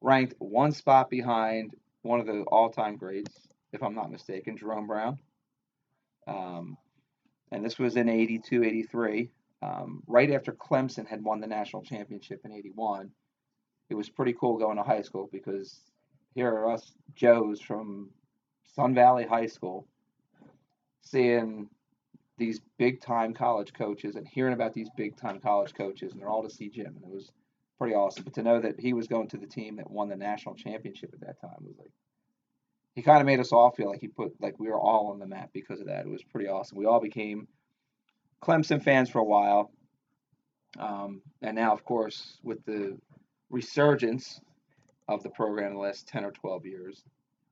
Ranked 0.00 0.34
one 0.38 0.72
spot 0.72 1.10
behind 1.10 1.74
one 2.02 2.20
of 2.20 2.26
the 2.26 2.42
all 2.42 2.70
time 2.70 2.96
greats, 2.96 3.48
if 3.72 3.82
I'm 3.82 3.94
not 3.94 4.10
mistaken, 4.10 4.56
Jerome 4.56 4.86
Brown. 4.86 5.18
Um, 6.26 6.76
and 7.50 7.64
this 7.64 7.78
was 7.78 7.96
in 7.96 8.08
82, 8.08 8.64
83, 8.64 9.30
um, 9.62 10.02
right 10.06 10.30
after 10.30 10.52
Clemson 10.52 11.06
had 11.06 11.22
won 11.22 11.40
the 11.40 11.46
national 11.46 11.82
championship 11.82 12.40
in 12.44 12.52
81. 12.52 13.10
It 13.90 13.94
was 13.94 14.08
pretty 14.08 14.34
cool 14.38 14.58
going 14.58 14.76
to 14.76 14.82
high 14.82 15.02
school 15.02 15.28
because 15.30 15.80
here 16.34 16.48
are 16.48 16.72
us 16.72 16.92
Joes 17.14 17.60
from 17.60 18.10
Sun 18.74 18.94
Valley 18.94 19.24
High 19.24 19.46
School 19.46 19.86
seeing 21.02 21.68
these 22.36 22.60
big 22.78 23.00
time 23.00 23.34
college 23.34 23.72
coaches 23.72 24.16
and 24.16 24.26
hearing 24.26 24.54
about 24.54 24.74
these 24.74 24.88
big 24.96 25.16
time 25.16 25.40
college 25.40 25.74
coaches, 25.74 26.12
and 26.12 26.20
they're 26.20 26.28
all 26.28 26.42
to 26.42 26.50
see 26.50 26.68
Jim. 26.68 26.86
And 26.86 27.04
it 27.04 27.10
was 27.10 27.30
pretty 27.78 27.94
awesome. 27.94 28.24
But 28.24 28.34
to 28.34 28.42
know 28.42 28.60
that 28.60 28.78
he 28.78 28.92
was 28.92 29.06
going 29.06 29.28
to 29.28 29.36
the 29.36 29.46
team 29.46 29.76
that 29.76 29.90
won 29.90 30.08
the 30.08 30.16
national 30.16 30.54
championship 30.54 31.10
at 31.12 31.20
that 31.20 31.40
time 31.40 31.56
was 31.60 31.76
like, 31.78 31.90
he 32.94 33.02
kind 33.02 33.20
of 33.20 33.26
made 33.26 33.40
us 33.40 33.52
all 33.52 33.72
feel 33.72 33.88
like 33.90 34.00
he 34.00 34.08
put, 34.08 34.40
like 34.40 34.58
we 34.58 34.68
were 34.68 34.78
all 34.78 35.10
on 35.10 35.18
the 35.18 35.26
map 35.26 35.50
because 35.52 35.80
of 35.80 35.86
that. 35.86 36.06
It 36.06 36.10
was 36.10 36.22
pretty 36.22 36.48
awesome. 36.48 36.78
We 36.78 36.86
all 36.86 37.00
became 37.00 37.48
Clemson 38.42 38.82
fans 38.82 39.10
for 39.10 39.18
a 39.18 39.24
while. 39.24 39.70
Um, 40.78 41.22
and 41.42 41.56
now, 41.56 41.72
of 41.72 41.84
course, 41.84 42.38
with 42.42 42.64
the 42.64 42.96
resurgence 43.50 44.40
of 45.08 45.22
the 45.22 45.30
program 45.30 45.68
in 45.68 45.74
the 45.74 45.80
last 45.80 46.08
10 46.08 46.24
or 46.24 46.30
12 46.30 46.66
years 46.66 47.02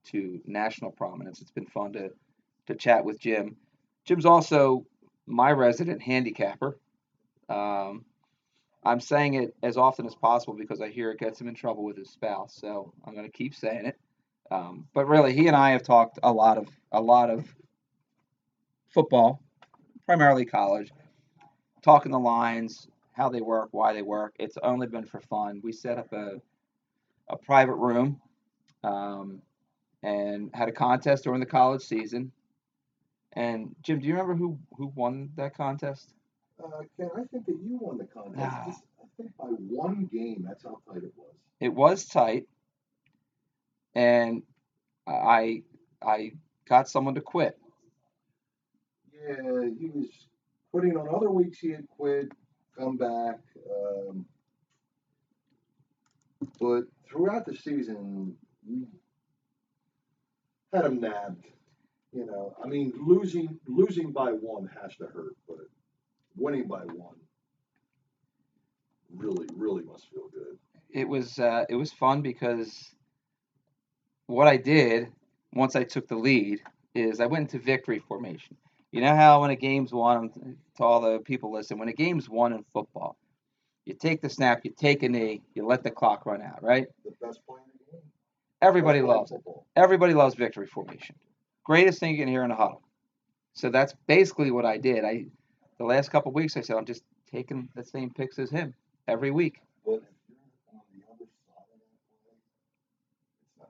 to 0.07 0.41
national 0.47 0.93
prominence, 0.93 1.41
it's 1.41 1.51
been 1.51 1.67
fun 1.67 1.93
to, 1.93 2.11
to 2.67 2.75
chat 2.75 3.05
with 3.05 3.19
Jim. 3.21 3.57
Jim's 4.05 4.27
also 4.27 4.87
my 5.27 5.53
resident 5.53 6.03
handicapper. 6.03 6.79
Um, 7.49 8.05
I'm 8.85 9.01
saying 9.01 9.35
it 9.35 9.55
as 9.63 9.77
often 9.77 10.07
as 10.07 10.15
possible 10.15 10.55
because 10.55 10.81
I 10.81 10.89
hear 10.89 11.11
it 11.11 11.21
gets 11.21 11.41
him 11.41 11.49
in 11.49 11.55
trouble 11.55 11.85
with 11.85 11.97
his 11.97 12.11
spouse. 12.11 12.55
So 12.61 12.93
I'm 13.05 13.15
going 13.15 13.27
to 13.27 13.33
keep 13.33 13.55
saying 13.55 13.87
it. 13.87 13.99
Um, 14.51 14.87
but 14.93 15.07
really, 15.07 15.33
he 15.33 15.47
and 15.47 15.57
I 15.57 15.71
have 15.71 15.83
talked 15.83 16.19
a 16.23 16.33
lot 16.33 16.59
of 16.59 16.69
a 16.91 17.01
lot 17.01 17.31
of 17.31 17.55
football, 18.89 19.41
primarily 20.05 20.45
college, 20.45 20.91
talking 21.83 22.13
the 22.13 22.19
lines, 22.19 22.89
how 23.13 23.31
they 23.31 23.41
work, 23.41 23.69
why 23.71 23.93
they 23.93 24.03
work. 24.03 24.35
It's 24.39 24.59
only 24.63 24.87
been 24.89 25.07
for 25.07 25.21
fun. 25.21 25.61
We 25.63 25.73
set 25.73 25.99
up 25.99 26.13
a 26.13 26.41
a 27.31 27.37
private 27.37 27.77
room 27.77 28.21
um, 28.85 29.41
and 30.03 30.51
had 30.53 30.69
a 30.69 30.73
contest 30.73 31.25
during 31.25 31.41
the 31.41 31.47
college 31.47 31.83
season. 31.83 32.33
And 33.35 33.75
Jim, 33.83 34.01
do 34.01 34.07
you 34.07 34.13
remember 34.15 34.35
who 34.35 34.59
who 34.77 34.93
won 34.95 35.31
that 35.37 35.57
contest? 35.57 36.13
Uh, 36.63 36.83
Ken, 36.97 37.09
I 37.17 37.25
think 37.25 37.47
that 37.47 37.59
you 37.63 37.79
won 37.81 37.99
the 37.99 38.05
contest. 38.05 38.39
Ah. 38.51 38.65
This- 38.67 38.83
I 39.01 39.23
think 39.23 39.37
by 39.37 39.45
one 39.45 40.07
game. 40.07 40.45
That's 40.49 40.63
how 40.65 40.79
tight 40.89 41.03
it 41.03 41.13
was. 41.17 41.35
It 41.61 41.69
was 41.75 42.07
tight, 42.07 42.49
and 43.95 44.43
I 45.07 45.63
I 46.01 46.33
got 46.67 46.89
someone 46.89 47.15
to 47.17 47.21
quit. 47.21 47.59
Yeah, 49.13 49.69
he 49.79 49.91
was 49.95 50.09
quitting 50.71 50.97
on 50.97 51.15
other 51.15 51.31
weeks. 51.31 51.59
He 51.59 51.71
had 51.71 51.87
quit, 51.89 52.33
come 52.77 52.97
back. 52.97 53.41
Um, 53.71 54.25
but 56.59 56.85
throughout 57.09 57.45
the 57.47 57.55
season, 57.55 58.35
we 58.67 58.87
had 60.73 60.87
him 60.87 61.01
nabbed. 61.01 61.47
You 62.13 62.27
know, 62.27 62.55
I 62.63 62.69
mean, 62.69 62.93
losing 63.01 63.59
losing 63.67 64.13
by 64.13 64.31
one 64.33 64.69
has 64.83 64.95
to 64.97 65.07
hurt, 65.07 65.35
but 65.49 65.59
winning 66.37 66.69
by 66.69 66.81
one 66.81 67.17
really, 69.15 69.47
really 69.55 69.83
must 69.83 70.09
feel 70.11 70.29
good. 70.33 70.59
It 70.91 71.09
was 71.09 71.39
uh, 71.39 71.65
it 71.69 71.75
was 71.75 71.93
fun 71.93 72.21
because 72.23 72.95
what 74.27 74.47
I 74.47 74.57
did 74.57 75.09
once 75.55 75.75
I 75.75 75.85
took 75.85 76.09
the 76.09 76.17
lead 76.17 76.61
is 76.95 77.21
I 77.21 77.27
went 77.27 77.53
into 77.53 77.65
victory 77.65 77.99
formation. 77.99 78.57
You 78.91 79.01
know 79.01 79.17
how 79.17 79.41
when 79.41 79.51
a 79.51 79.57
game's 79.57 79.93
won, 79.93 80.31
to 80.77 80.83
all 80.83 81.01
the 81.01 81.19
people 81.19 81.51
listen, 81.51 81.79
when 81.79 81.89
a 81.89 81.95
game's 81.95 82.29
won 82.29 82.53
in 82.53 82.63
football, 82.75 83.17
you 83.87 83.95
take 83.95 84.21
the 84.21 84.29
snap, 84.29 84.61
you 84.65 84.71
take 84.71 85.03
a 85.03 85.09
knee, 85.09 85.41
you 85.55 85.67
let 85.67 85.83
the 85.83 85.91
clock 85.91 86.27
run 86.27 86.43
out, 86.43 86.63
right? 86.63 86.87
The 87.05 87.27
best 87.27 87.41
play 87.47 87.61
in 87.65 87.71
the 87.87 87.93
game. 87.93 88.03
Everybody 88.61 89.01
loves 89.01 89.33
it. 89.33 89.41
Everybody 89.77 90.13
loves 90.13 90.35
victory 90.35 90.67
formation. 90.67 91.17
Greatest 91.65 92.01
thing 92.01 92.13
you 92.13 92.19
can 92.19 92.29
hear 92.29 92.45
in 92.45 92.51
a 92.51 92.57
huddle. 92.57 92.83
So 93.55 93.71
that's 93.71 93.95
basically 94.07 94.51
what 94.51 94.65
I 94.65 94.79
did. 94.79 95.05
I 95.05 95.27
the 95.79 95.85
last 95.85 96.11
couple 96.11 96.33
weeks 96.33 96.57
I 96.57 96.61
said 96.61 96.77
I'm 96.77 96.85
just 96.85 97.03
taking 97.31 97.69
the 97.75 97.85
same 97.85 98.11
picks 98.11 98.39
as 98.39 98.51
him 98.51 98.75
every 99.09 99.31
week. 99.31 99.61
You're 99.85 99.95
on 99.95 100.01
the 100.01 101.05
other 101.11 101.27
side 101.49 101.65
of 101.71 101.79
that 101.81 102.13
play, 102.23 102.33
it's 103.05 103.59
not 103.59 103.67
fun. 103.67 103.69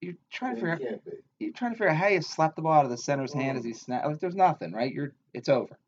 You're 0.00 0.14
trying 0.30 0.54
to 0.56 0.60
figure 0.60 0.76
can't 0.76 1.02
you're 1.38 1.52
trying 1.52 1.72
to 1.72 1.76
figure 1.76 1.90
out 1.90 1.96
how 1.96 2.08
you 2.08 2.22
slap 2.22 2.56
the 2.56 2.62
ball 2.62 2.72
out 2.72 2.84
of 2.84 2.90
the 2.90 2.96
center's 2.96 3.32
hand 3.32 3.58
as 3.58 3.64
he 3.64 3.70
mm-hmm. 3.70 3.78
snap. 3.78 4.04
Like, 4.06 4.20
there's 4.20 4.34
nothing, 4.34 4.72
right? 4.72 4.92
You're 4.92 5.12
it's 5.34 5.48
over. 5.48 5.78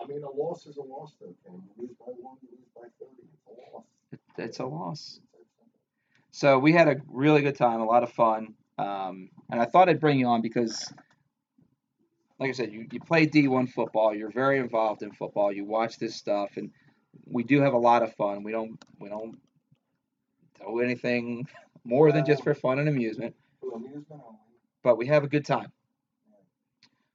I 0.00 0.06
mean, 0.06 0.22
a 0.22 0.30
loss 0.30 0.66
is 0.66 0.76
a 0.76 0.82
loss, 0.82 1.12
though, 1.20 1.34
Ken. 1.44 1.60
You 1.76 1.82
lose 1.82 1.96
by 1.98 2.06
one, 2.06 2.36
you 2.42 2.48
lose 2.52 2.68
by 2.74 2.82
30. 3.00 3.10
It's 3.32 3.46
a 3.46 3.74
loss. 3.74 3.84
It, 4.12 4.20
it's 4.38 4.58
a 4.60 4.66
loss. 4.66 5.00
It's 5.02 5.20
that 5.34 5.54
simple. 5.56 5.78
So 6.30 6.58
we 6.60 6.72
had 6.72 6.86
a 6.86 7.00
really 7.08 7.42
good 7.42 7.56
time, 7.56 7.80
a 7.80 7.84
lot 7.84 8.04
of 8.04 8.12
fun, 8.12 8.54
um, 8.78 9.30
and 9.50 9.60
I 9.60 9.64
thought 9.64 9.88
I'd 9.88 10.00
bring 10.00 10.18
you 10.18 10.26
on 10.26 10.40
because, 10.40 10.92
like 12.38 12.50
I 12.50 12.52
said, 12.52 12.72
you, 12.72 12.86
you 12.90 13.00
play 13.00 13.26
D1 13.26 13.70
football. 13.70 14.14
You're 14.14 14.30
very 14.30 14.58
involved 14.58 15.02
in 15.02 15.12
football. 15.12 15.52
You 15.52 15.64
watch 15.64 15.98
this 15.98 16.14
stuff, 16.14 16.56
and 16.56 16.70
we 17.26 17.42
do 17.42 17.60
have 17.60 17.74
a 17.74 17.78
lot 17.78 18.02
of 18.02 18.14
fun. 18.14 18.44
We 18.44 18.52
don't 18.52 18.82
we 18.98 19.08
don't 19.08 19.38
do 20.60 20.80
anything 20.80 21.46
more 21.84 22.12
than 22.12 22.24
just 22.24 22.44
for 22.44 22.54
fun 22.54 22.78
and 22.78 22.88
amusement, 22.88 23.34
but 24.82 24.96
we 24.96 25.06
have 25.06 25.24
a 25.24 25.28
good 25.28 25.44
time. 25.44 25.72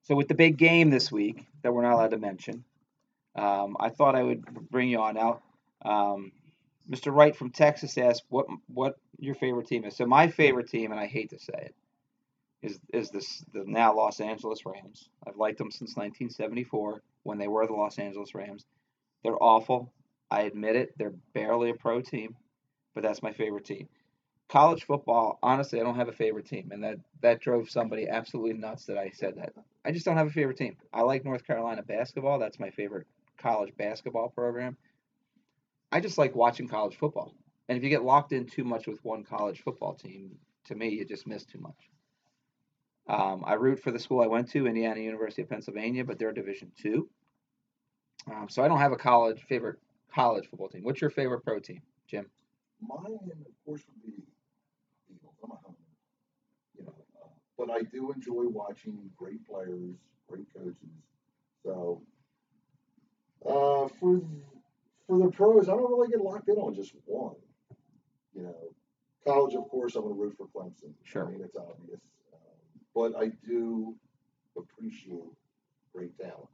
So 0.04 0.16
with 0.16 0.28
the 0.28 0.36
big 0.36 0.58
game 0.58 0.90
this 0.90 1.12
week 1.12 1.46
that 1.62 1.74
we're 1.74 1.84
not 1.84 1.94
allowed 1.94 2.12
to 2.12 2.18
mention, 2.18 2.66
um, 3.36 3.78
I 3.80 3.90
thought 3.90 4.16
I 4.16 4.24
would 4.24 4.44
bring 4.70 4.90
you 4.90 5.00
on 5.00 5.16
now. 5.16 5.42
Um, 5.86 6.34
Mr. 6.90 7.14
Wright 7.14 7.36
from 7.36 7.50
Texas 7.50 7.98
asked 7.98 8.24
what 8.30 8.48
what 8.68 8.98
your 9.20 9.36
favorite 9.36 9.68
team 9.68 9.86
is. 9.86 9.96
So 9.96 10.06
my 10.06 10.28
favorite 10.28 10.70
team, 10.70 10.92
and 10.92 11.00
I 11.00 11.08
hate 11.08 11.30
to 11.30 11.40
say 11.40 11.54
it, 11.56 11.76
is 12.62 12.80
is 12.94 13.10
this 13.10 13.44
the 13.54 13.64
now 13.66 13.96
Los 13.96 14.20
Angeles 14.20 14.66
Rams. 14.66 15.10
I've 15.26 15.38
liked 15.38 15.58
them 15.58 15.72
since 15.72 15.96
1974 15.96 17.02
when 17.24 17.38
they 17.38 17.48
were 17.48 17.68
the 17.68 17.74
Los 17.74 18.00
Angeles 18.00 18.36
Rams. 18.36 18.66
They're 19.24 19.42
awful. 19.42 19.94
I 20.30 20.42
admit 20.42 20.76
it. 20.76 20.98
They're 20.98 21.14
barely 21.34 21.70
a 21.70 21.76
pro 21.76 22.02
team, 22.02 22.36
but 22.94 23.04
that's 23.04 23.24
my 23.24 23.34
favorite 23.34 23.66
team. 23.66 23.88
College 24.50 24.84
football, 24.84 25.40
honestly, 25.42 25.80
I 25.80 25.84
don't 25.84 25.96
have 25.96 26.10
a 26.10 26.14
favorite 26.14 26.46
team, 26.48 26.72
and 26.72 26.84
that 26.84 27.00
that 27.22 27.40
drove 27.40 27.70
somebody 27.70 28.10
absolutely 28.10 28.54
nuts 28.54 28.86
that 28.86 28.98
I 28.98 29.10
said 29.10 29.38
that. 29.38 29.54
I 29.86 29.92
just 29.92 30.06
don't 30.06 30.18
have 30.18 30.28
a 30.28 30.32
favorite 30.32 30.58
team. 30.58 30.76
I 30.94 31.02
like 31.02 31.24
North 31.24 31.46
Carolina 31.46 31.82
basketball. 31.82 32.40
That's 32.40 32.60
my 32.60 32.70
favorite 32.72 33.08
college 33.38 33.76
basketball 33.78 34.30
program. 34.30 34.78
I 35.94 36.00
just 36.00 36.18
like 36.18 36.36
watching 36.36 36.68
college 36.68 36.96
football. 36.98 37.36
And 37.70 37.78
if 37.78 37.84
you 37.84 37.90
get 37.92 38.04
locked 38.04 38.32
in 38.32 38.48
too 38.48 38.64
much 38.64 38.88
with 38.88 38.98
one 39.06 39.24
college 39.24 39.62
football 39.62 39.94
team, 39.94 40.32
to 40.66 40.74
me, 40.74 40.90
you 40.90 41.06
just 41.06 41.28
miss 41.28 41.46
too 41.46 41.60
much. 41.60 41.78
Um, 43.08 43.44
I 43.46 43.54
root 43.54 43.80
for 43.80 43.92
the 43.92 44.00
school 44.00 44.22
I 44.22 44.26
went 44.26 44.50
to, 44.52 44.66
Indiana 44.66 45.02
University 45.02 45.44
of 45.44 45.50
Pennsylvania, 45.50 46.04
but 46.04 46.18
they're 46.18 46.32
Division 46.32 46.72
two. 46.82 47.08
Um, 48.26 48.48
so 48.50 48.64
I 48.64 48.68
don't 48.68 48.80
have 48.80 48.92
a 48.92 48.96
college 48.98 49.44
favorite 49.44 49.78
college 50.12 50.48
football 50.50 50.68
team. 50.68 50.84
What's 50.84 51.00
your 51.00 51.12
favorite 51.12 51.42
pro 51.42 51.60
team, 51.60 51.84
Jim? 52.08 52.26
Mine, 52.82 52.98
of 53.06 53.54
course, 53.64 53.84
would 53.88 54.04
be 54.04 54.24
Eagles. 55.14 55.36
I'm 55.44 55.52
a 55.52 55.56
homer. 55.64 55.78
You 56.76 56.86
know, 56.86 56.96
uh, 57.22 57.28
but 57.56 57.70
I 57.70 57.84
do 57.84 58.12
enjoy 58.12 58.48
watching 58.48 58.98
great 59.16 59.48
players, 59.48 59.94
great 60.28 60.48
coaches. 60.56 60.76
So, 61.64 62.02
uh, 63.46 63.88
for 64.00 64.22
for 65.08 65.18
the 65.18 65.30
pros, 65.30 65.70
I 65.70 65.74
don't 65.74 65.92
really 65.92 66.10
get 66.10 66.22
locked 66.22 66.50
in 66.50 66.56
on 66.56 66.74
just 66.74 66.94
one. 67.06 67.36
You 68.34 68.44
know, 68.44 68.56
college, 69.26 69.56
of 69.56 69.70
course, 69.70 69.96
I'm 69.96 70.04
going 70.04 70.16
to 70.16 70.22
root 70.22 70.36
for 70.38 70.48
Clemson. 70.48 70.94
Sure. 71.04 71.28
I 71.28 71.32
mean, 71.32 71.42
it's 71.44 71.58
obvious. 71.58 72.00
Um, 72.34 72.82
but 72.96 73.16
I 73.20 73.32
do 73.48 73.96
appreciate 74.58 75.34
great 75.94 76.18
talent. 76.18 76.50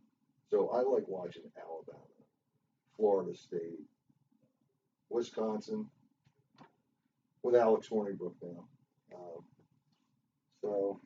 So 0.50 0.70
I 0.70 0.82
like 0.82 1.08
watching 1.08 1.44
Alabama, 1.58 2.04
Florida 2.98 3.36
State, 3.36 3.80
Wisconsin, 5.10 5.86
with 7.44 7.56
Alex 7.56 7.88
Hornibrook 7.88 8.34
now. 8.42 8.66
Um, 9.14 9.44
so 10.62 11.00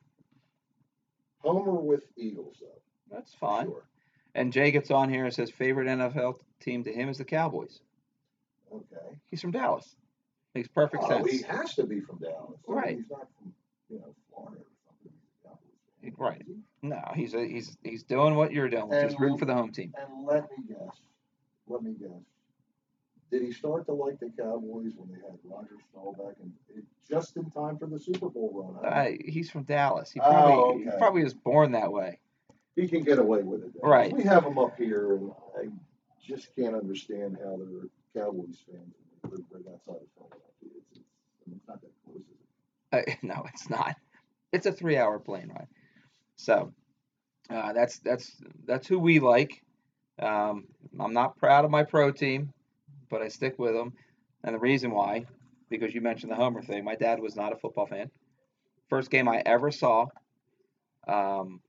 Homer 1.40 1.74
with 1.74 2.06
Eagles 2.18 2.58
though. 2.62 2.82
That's 3.16 3.34
fine. 3.34 3.66
Sure. 3.68 3.86
And 4.36 4.52
Jay 4.52 4.72
gets 4.72 4.90
on 4.92 5.10
here 5.10 5.26
and 5.26 5.34
says 5.34 5.50
favorite 5.52 5.88
NFL 5.88 6.36
team 6.60 6.84
to 6.86 6.92
him 6.94 7.10
is 7.10 7.18
the 7.18 7.26
Cowboys. 7.26 7.80
Okay. 8.74 9.18
He's 9.30 9.42
from 9.42 9.52
Dallas. 9.52 9.96
Makes 10.56 10.70
perfect 10.70 11.04
Oh, 11.06 11.10
sense. 11.10 11.32
he 11.32 11.42
has 11.44 11.76
to 11.76 11.84
be 11.84 12.00
from 12.00 12.18
Dallas. 12.20 12.60
Right. 12.68 12.98
He's 12.98 13.10
not 13.10 13.28
from 13.40 13.54
you 13.90 14.00
know 14.00 14.16
Florida 14.32 14.58
or 14.62 14.66
something. 14.86 15.12
He's 15.12 15.14
a 15.44 15.48
Cowboys 15.48 15.60
fan, 16.02 16.14
Right. 16.18 16.46
No, 16.82 17.02
he's 17.16 17.34
a, 17.34 17.46
he's 17.46 17.78
he's 17.84 18.04
doing 18.04 18.36
what 18.36 18.52
you're 18.52 18.70
doing, 18.70 18.88
which 18.90 19.04
is 19.06 19.20
rooting 19.20 19.38
for 19.38 19.46
the 19.46 19.54
home 19.54 19.72
team. 19.72 19.94
And 20.00 20.26
let 20.26 20.44
me 20.52 20.64
guess. 20.68 20.98
Let 21.68 21.84
me 21.84 21.94
guess. 22.00 22.10
Did 23.32 23.42
he 23.44 23.52
start 23.52 23.86
to 23.88 23.94
like 23.94 24.20
the 24.20 24.30
Cowboys 24.38 24.92
when 24.96 25.10
they 25.10 25.16
had 25.16 25.38
Roger 25.44 25.76
Staubach 25.92 26.36
and 26.42 26.52
it, 26.76 26.84
just 27.10 27.36
in 27.38 27.50
time 27.52 27.78
for 27.80 27.88
the 27.88 28.00
Super 28.00 28.30
Bowl 28.30 28.52
run? 28.54 28.84
huh? 28.84 29.00
Uh, 29.00 29.12
he's 29.26 29.50
from 29.50 29.64
Dallas. 29.64 30.12
He 30.12 30.20
probably 30.20 30.54
Oh, 30.54 30.78
he 30.78 30.88
okay. 30.88 30.98
probably 31.00 31.24
was 31.24 31.34
born 31.34 31.72
that 31.72 31.92
way. 31.92 32.20
He 32.76 32.88
can 32.88 33.04
get 33.04 33.20
away 33.20 33.44
with 33.44 33.64
it. 33.64 33.72
Right. 33.82 34.14
We 34.14 34.24
have 34.24 34.46
him 34.46 34.58
up 34.58 34.78
here, 34.78 35.16
and 35.16 35.32
I 35.58 35.68
just 36.26 36.56
can't 36.56 36.76
understand 36.76 37.38
how 37.44 37.58
they're 37.58 37.90
Cowboys 38.16 38.58
fans 38.70 38.94
live 39.24 39.42
right 39.52 39.74
outside 39.74 39.96
of 39.96 40.08
Philadelphia. 40.16 40.70
It's, 40.78 40.98
it's, 40.98 41.06
I 41.46 41.50
mean, 41.50 41.58
it's 41.58 41.68
not 41.68 41.82
that 41.82 41.92
close. 42.06 42.18
Is 42.18 43.08
it? 43.10 43.10
Uh, 43.10 43.16
no, 43.24 43.46
it's 43.54 43.70
not. 43.70 43.96
It's 44.52 44.66
a 44.66 44.72
three-hour 44.72 45.20
plane 45.20 45.50
ride. 45.50 45.68
So 46.36 46.74
uh, 47.50 47.74
that's 47.74 48.00
that's 48.00 48.32
that's 48.66 48.88
who 48.88 49.00
we 49.00 49.20
like. 49.20 49.64
Um, 50.20 50.66
I'm 51.00 51.14
not 51.14 51.38
proud 51.38 51.66
of 51.66 51.72
my 51.72 51.84
pro 51.84 52.12
team, 52.12 52.54
but 53.10 53.22
I 53.22 53.30
stick 53.30 53.58
with 53.58 53.74
them. 53.74 53.94
And 54.44 54.54
the 54.54 54.60
reason 54.60 54.92
why, 54.92 55.26
because 55.70 55.94
you 55.96 56.02
mentioned 56.02 56.32
the 56.32 56.36
Homer 56.36 56.62
thing. 56.62 56.84
My 56.84 56.96
dad 56.96 57.20
was 57.20 57.36
not 57.36 57.54
a 57.54 57.56
football 57.56 57.88
fan. 57.88 58.12
First 58.90 59.10
game 59.10 59.28
I 59.28 59.42
ever 59.46 59.72
saw 59.72 60.06
um, 61.08 61.62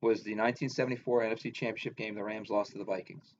was 0.00 0.22
the 0.22 0.32
1974 0.32 1.22
NFC 1.22 1.52
Championship 1.52 1.96
game. 1.96 2.14
The 2.14 2.24
Rams 2.24 2.50
lost 2.50 2.72
to 2.72 2.78
the 2.78 2.84
Vikings. 2.84 3.34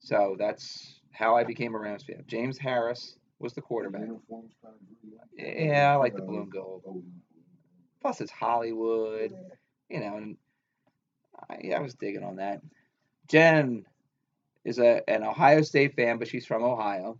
So 0.00 0.36
that's 0.38 1.00
how 1.12 1.36
I 1.36 1.44
became 1.44 1.74
a 1.74 1.78
Rams 1.78 2.04
fan. 2.04 2.24
James 2.26 2.58
Harris 2.58 3.16
was 3.38 3.54
the 3.54 3.60
quarterback. 3.60 4.08
Yeah, 5.36 5.92
I 5.92 5.96
like 5.96 6.14
the 6.14 6.22
blue 6.22 6.42
and 6.42 6.52
gold. 6.52 6.82
Plus, 8.00 8.20
it's 8.20 8.30
Hollywood, 8.30 9.34
you 9.88 10.00
know, 10.00 10.16
and 10.16 10.36
I, 11.50 11.72
I 11.76 11.80
was 11.80 11.94
digging 11.94 12.22
on 12.22 12.36
that. 12.36 12.60
Jen 13.28 13.84
is 14.64 14.78
a 14.78 15.08
an 15.08 15.24
Ohio 15.24 15.62
State 15.62 15.94
fan, 15.96 16.18
but 16.18 16.28
she's 16.28 16.46
from 16.46 16.62
Ohio. 16.62 17.18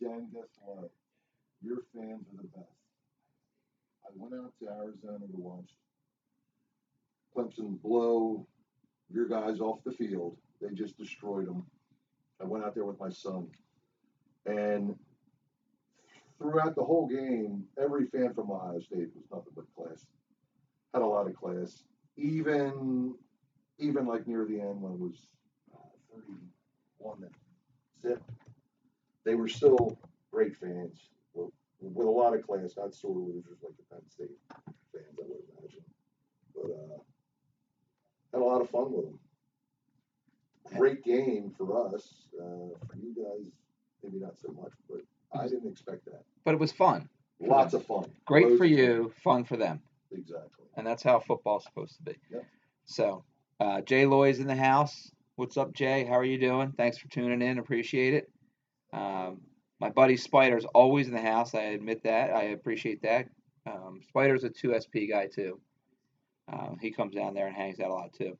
Jen, 0.00 0.28
guess 0.32 0.48
what? 0.64 0.90
Your 1.62 1.78
fans 1.94 2.26
are 2.32 2.42
the 2.42 2.48
best. 2.48 2.66
I 4.04 4.08
went 4.16 4.34
out 4.34 4.52
to 4.60 4.68
Arizona 4.68 5.26
to 5.26 5.36
watch 5.36 5.70
Clemson 7.36 7.80
blow 7.82 8.46
your 9.10 9.28
guys 9.28 9.60
off 9.60 9.84
the 9.84 9.92
field. 9.92 10.36
They 10.60 10.74
just 10.74 10.96
destroyed 10.96 11.46
them. 11.46 11.64
I 12.40 12.44
went 12.44 12.64
out 12.64 12.74
there 12.74 12.84
with 12.84 12.98
my 12.98 13.10
son. 13.10 13.48
And 14.46 14.96
throughout 16.38 16.74
the 16.74 16.84
whole 16.84 17.06
game, 17.06 17.64
every 17.80 18.06
fan 18.06 18.34
from 18.34 18.50
Ohio 18.50 18.80
State 18.80 19.10
was 19.14 19.24
nothing 19.30 19.52
but 19.54 19.64
class. 19.76 20.06
Had 20.92 21.02
a 21.02 21.06
lot 21.06 21.26
of 21.26 21.34
class. 21.34 21.84
Even 22.16 23.14
even 23.78 24.06
like 24.06 24.26
near 24.26 24.44
the 24.44 24.60
end 24.60 24.80
when 24.80 24.92
it 24.92 24.98
was 24.98 25.16
uh, 25.74 26.14
31 26.14 27.20
that 27.20 27.30
zip, 28.00 28.22
they 29.24 29.34
were 29.34 29.48
still 29.48 29.98
great 30.30 30.56
fans 30.56 31.08
with, 31.34 31.50
with 31.80 32.06
a 32.06 32.10
lot 32.10 32.34
of 32.34 32.46
class, 32.46 32.74
not 32.76 32.94
sore 32.94 33.16
losers 33.16 33.58
like 33.62 33.76
the 33.76 33.82
Penn 33.90 34.08
State 34.08 34.28
fans, 34.92 35.18
I 35.18 35.26
would 35.26 35.38
imagine. 35.58 35.84
But 36.54 36.64
uh, 36.64 36.98
had 38.32 38.40
a 38.40 38.44
lot 38.44 38.60
of 38.60 38.70
fun 38.70 38.92
with 38.92 39.04
them. 39.06 39.18
Great 40.76 41.04
game 41.04 41.52
for 41.56 41.94
us. 41.94 42.14
Uh, 42.38 42.74
for 42.88 42.96
you 42.96 43.14
guys, 43.14 43.50
maybe 44.02 44.18
not 44.18 44.38
so 44.40 44.48
much, 44.52 44.72
but 44.88 45.00
I 45.38 45.46
didn't 45.48 45.70
expect 45.70 46.04
that. 46.06 46.22
But 46.44 46.54
it 46.54 46.60
was 46.60 46.72
fun. 46.72 47.08
Lots 47.40 47.74
of 47.74 47.84
fun. 47.84 48.10
Great 48.26 48.46
Loads 48.46 48.58
for 48.58 48.64
of 48.64 48.70
fun. 48.70 48.78
you, 48.78 49.12
fun 49.22 49.44
for 49.44 49.56
them. 49.56 49.82
Exactly. 50.12 50.66
And 50.76 50.86
that's 50.86 51.02
how 51.02 51.18
football's 51.20 51.64
supposed 51.64 51.96
to 51.96 52.02
be. 52.02 52.16
Yep. 52.30 52.44
So, 52.86 53.24
uh, 53.60 53.80
Jay 53.82 54.06
Loy's 54.06 54.38
in 54.38 54.46
the 54.46 54.54
house. 54.56 55.10
What's 55.36 55.56
up, 55.56 55.72
Jay? 55.72 56.04
How 56.04 56.14
are 56.18 56.24
you 56.24 56.38
doing? 56.38 56.72
Thanks 56.76 56.98
for 56.98 57.08
tuning 57.08 57.42
in. 57.42 57.58
Appreciate 57.58 58.14
it. 58.14 58.30
Um, 58.92 59.40
my 59.80 59.88
buddy 59.90 60.16
Spider's 60.16 60.64
always 60.66 61.08
in 61.08 61.14
the 61.14 61.20
house. 61.20 61.54
I 61.54 61.62
admit 61.62 62.04
that. 62.04 62.30
I 62.34 62.44
appreciate 62.44 63.02
that. 63.02 63.26
Um, 63.66 64.00
Spider's 64.08 64.44
a 64.44 64.50
2SP 64.50 65.10
guy, 65.10 65.26
too. 65.26 65.58
Um, 66.48 66.78
he 66.80 66.90
comes 66.90 67.14
down 67.14 67.34
there 67.34 67.46
and 67.46 67.54
hangs 67.56 67.80
out 67.80 67.90
a 67.90 67.94
lot, 67.94 68.12
too. 68.12 68.36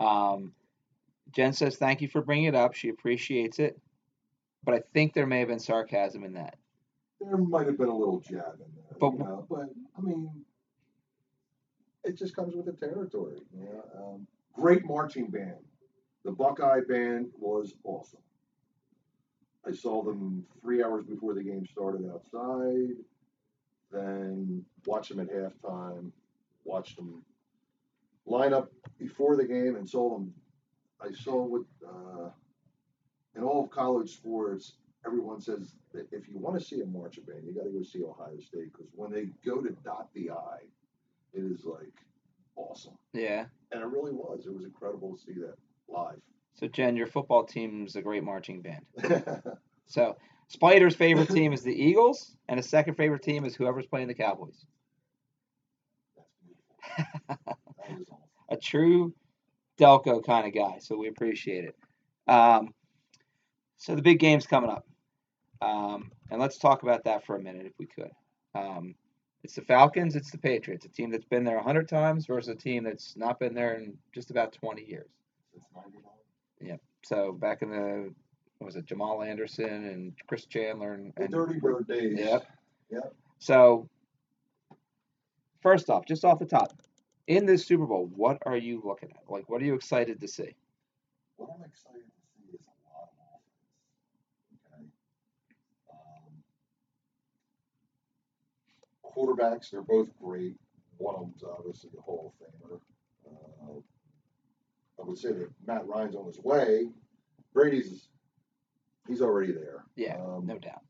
Um, 0.00 0.52
Jen 1.32 1.52
says, 1.52 1.76
thank 1.76 2.00
you 2.00 2.08
for 2.08 2.20
bringing 2.22 2.46
it 2.46 2.54
up. 2.54 2.74
She 2.74 2.88
appreciates 2.88 3.58
it. 3.58 3.78
But 4.64 4.74
I 4.74 4.82
think 4.92 5.14
there 5.14 5.26
may 5.26 5.40
have 5.40 5.48
been 5.48 5.58
sarcasm 5.58 6.24
in 6.24 6.34
that. 6.34 6.56
There 7.20 7.36
might 7.36 7.66
have 7.66 7.78
been 7.78 7.88
a 7.88 7.96
little 7.96 8.20
jab 8.20 8.54
in 8.54 8.66
there, 8.74 8.96
But- 8.98 9.12
you 9.12 9.18
know, 9.18 9.46
but 9.48 9.68
I 9.96 10.00
mean, 10.00 10.44
it 12.04 12.16
just 12.18 12.34
comes 12.34 12.54
with 12.54 12.66
the 12.66 12.72
territory. 12.72 13.40
You 13.56 13.64
know? 13.64 13.84
um, 13.96 14.26
great 14.52 14.84
marching 14.84 15.28
band. 15.30 15.64
The 16.24 16.32
Buckeye 16.32 16.80
band 16.88 17.30
was 17.38 17.74
awesome. 17.84 18.20
I 19.66 19.72
saw 19.72 20.02
them 20.02 20.44
three 20.60 20.82
hours 20.82 21.04
before 21.04 21.34
the 21.34 21.42
game 21.42 21.64
started 21.66 22.08
outside. 22.12 22.96
Then 23.92 24.64
watched 24.86 25.10
them 25.10 25.20
at 25.20 25.28
halftime. 25.30 26.10
Watched 26.64 26.96
them 26.96 27.22
line 28.24 28.52
up 28.52 28.70
before 28.98 29.36
the 29.36 29.44
game 29.44 29.76
and 29.76 29.88
saw 29.88 30.16
them. 30.16 30.32
I 31.00 31.12
saw 31.12 31.42
what 31.44 31.62
uh, 31.86 32.30
in 33.36 33.42
all 33.42 33.64
of 33.64 33.70
college 33.70 34.10
sports, 34.10 34.74
everyone 35.04 35.40
says 35.40 35.74
that 35.92 36.06
if 36.12 36.28
you 36.28 36.38
want 36.38 36.58
to 36.58 36.64
see 36.64 36.80
a 36.80 36.86
marching 36.86 37.24
band, 37.24 37.44
you 37.44 37.52
got 37.54 37.64
to 37.64 37.70
go 37.70 37.82
see 37.82 38.04
Ohio 38.04 38.38
State 38.38 38.72
because 38.72 38.86
when 38.94 39.10
they 39.10 39.26
go 39.44 39.60
to 39.60 39.70
dot 39.84 40.08
the 40.14 40.30
I, 40.30 40.58
it 41.32 41.40
is 41.40 41.64
like 41.64 41.92
awesome, 42.54 42.96
Yeah. 43.12 43.46
and 43.72 43.82
it 43.82 43.86
really 43.86 44.12
was. 44.12 44.46
It 44.46 44.54
was 44.54 44.64
incredible 44.64 45.16
to 45.16 45.22
see 45.22 45.32
that 45.40 45.54
live. 45.88 46.20
So, 46.54 46.68
Jen, 46.68 46.96
your 46.96 47.06
football 47.06 47.44
team's 47.44 47.96
a 47.96 48.02
great 48.02 48.22
marching 48.22 48.60
band. 48.62 48.84
So 49.86 50.16
Spider's 50.48 50.94
favorite 50.94 51.28
team 51.28 51.52
is 51.52 51.62
the 51.62 51.74
Eagles, 51.74 52.34
and 52.48 52.56
his 52.58 52.66
second 52.68 52.94
favorite 52.94 53.22
team 53.22 53.44
is 53.44 53.54
whoever's 53.54 53.84
playing 53.86 54.08
the 54.08 54.14
Cowboys. 54.14 54.64
That's 56.16 56.28
beautiful. 56.42 56.64
That 56.70 56.70
was 56.70 56.70
awesome. 56.70 56.71
A 58.48 58.56
true 58.56 59.14
Delco 59.78 60.24
kind 60.24 60.46
of 60.46 60.54
guy, 60.54 60.78
so 60.80 60.96
we 60.96 61.08
appreciate 61.08 61.64
it. 61.64 61.76
Um, 62.28 62.74
so 63.76 63.94
the 63.94 64.02
big 64.02 64.18
game's 64.18 64.46
coming 64.46 64.70
up, 64.70 64.86
um, 65.60 66.10
and 66.30 66.40
let's 66.40 66.58
talk 66.58 66.82
about 66.82 67.04
that 67.04 67.24
for 67.24 67.36
a 67.36 67.40
minute, 67.40 67.66
if 67.66 67.72
we 67.78 67.86
could. 67.86 68.10
Um, 68.54 68.94
it's 69.42 69.54
the 69.54 69.62
Falcons, 69.62 70.14
it's 70.14 70.30
the 70.30 70.38
Patriots, 70.38 70.84
a 70.84 70.88
team 70.88 71.10
that's 71.10 71.24
been 71.24 71.44
there 71.44 71.60
hundred 71.60 71.88
times 71.88 72.26
versus 72.26 72.48
a 72.48 72.54
team 72.54 72.84
that's 72.84 73.16
not 73.16 73.40
been 73.40 73.54
there 73.54 73.74
in 73.74 73.96
just 74.14 74.30
about 74.30 74.52
twenty 74.52 74.84
years. 74.84 75.08
Since 75.52 75.64
'99. 75.74 76.02
So 77.04 77.32
back 77.32 77.62
in 77.62 77.70
the 77.70 78.14
what 78.58 78.66
was 78.66 78.76
it 78.76 78.86
Jamal 78.86 79.22
Anderson 79.22 79.86
and 79.86 80.12
Chris 80.28 80.46
Chandler 80.46 80.94
and, 80.94 81.12
The 81.16 81.28
Dirty 81.28 81.58
Bird 81.58 81.88
days. 81.88 82.18
Yep. 82.18 82.46
Yep. 82.90 83.14
So, 83.38 83.88
first 85.62 85.88
off, 85.90 86.04
just 86.06 86.24
off 86.24 86.38
the 86.38 86.46
top, 86.46 86.72
in 87.26 87.46
this 87.46 87.64
Super 87.64 87.86
Bowl, 87.86 88.10
what 88.14 88.38
are 88.46 88.56
you 88.56 88.82
looking 88.84 89.10
at? 89.12 89.30
Like, 89.30 89.48
what 89.48 89.62
are 89.62 89.64
you 89.64 89.74
excited 89.74 90.20
to 90.20 90.28
see? 90.28 90.54
What 91.36 91.50
I'm 91.56 91.64
excited 91.64 92.02
to 92.02 92.20
see 92.36 92.54
is 92.54 92.60
a 92.60 92.88
lot 92.88 93.08
of 93.08 93.16
offense. 94.72 94.92
Okay. 95.88 95.92
Um, 95.92 96.32
quarterbacks, 99.04 99.70
they're 99.70 99.82
both 99.82 100.08
great. 100.22 100.56
One 100.98 101.14
of 101.16 101.20
them's 101.22 101.42
obviously 101.44 101.90
a 101.98 102.00
Hall 102.02 102.32
of 102.40 102.46
Famer. 102.46 102.80
Uh, 103.26 103.80
I 105.00 105.04
would 105.04 105.18
say 105.18 105.32
that 105.32 105.48
Matt 105.66 105.86
Ryan's 105.86 106.14
on 106.14 106.26
his 106.26 106.38
way. 106.38 106.86
Brady's 107.54 108.08
he's 109.08 109.20
already 109.22 109.52
there. 109.52 109.84
Yeah, 109.96 110.16
Um, 110.22 110.46
no 110.46 110.58
doubt. 110.58 110.82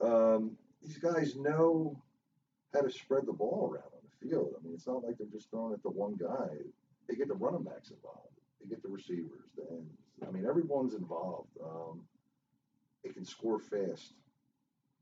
um, 0.00 0.56
these 0.82 0.98
guys 0.98 1.34
know 1.36 2.00
how 2.76 2.82
to 2.82 2.90
spread 2.90 3.26
the 3.26 3.32
ball 3.32 3.70
around 3.72 3.84
on 3.84 4.02
the 4.02 4.28
field. 4.28 4.54
I 4.58 4.62
mean, 4.64 4.74
it's 4.74 4.86
not 4.86 5.04
like 5.04 5.18
they're 5.18 5.26
just 5.32 5.50
throwing 5.50 5.74
it 5.74 5.82
to 5.82 5.88
one 5.88 6.14
guy. 6.14 6.48
They 7.08 7.16
get 7.16 7.28
the 7.28 7.34
running 7.34 7.62
backs 7.62 7.90
involved. 7.90 8.34
They 8.60 8.68
get 8.68 8.82
the 8.82 8.88
receivers, 8.88 9.50
the 9.56 9.62
ends. 9.70 9.98
I 10.26 10.30
mean, 10.30 10.46
everyone's 10.46 10.94
involved. 10.94 11.50
Um, 11.62 12.02
they 13.04 13.10
can 13.10 13.24
score 13.24 13.60
fast. 13.60 14.14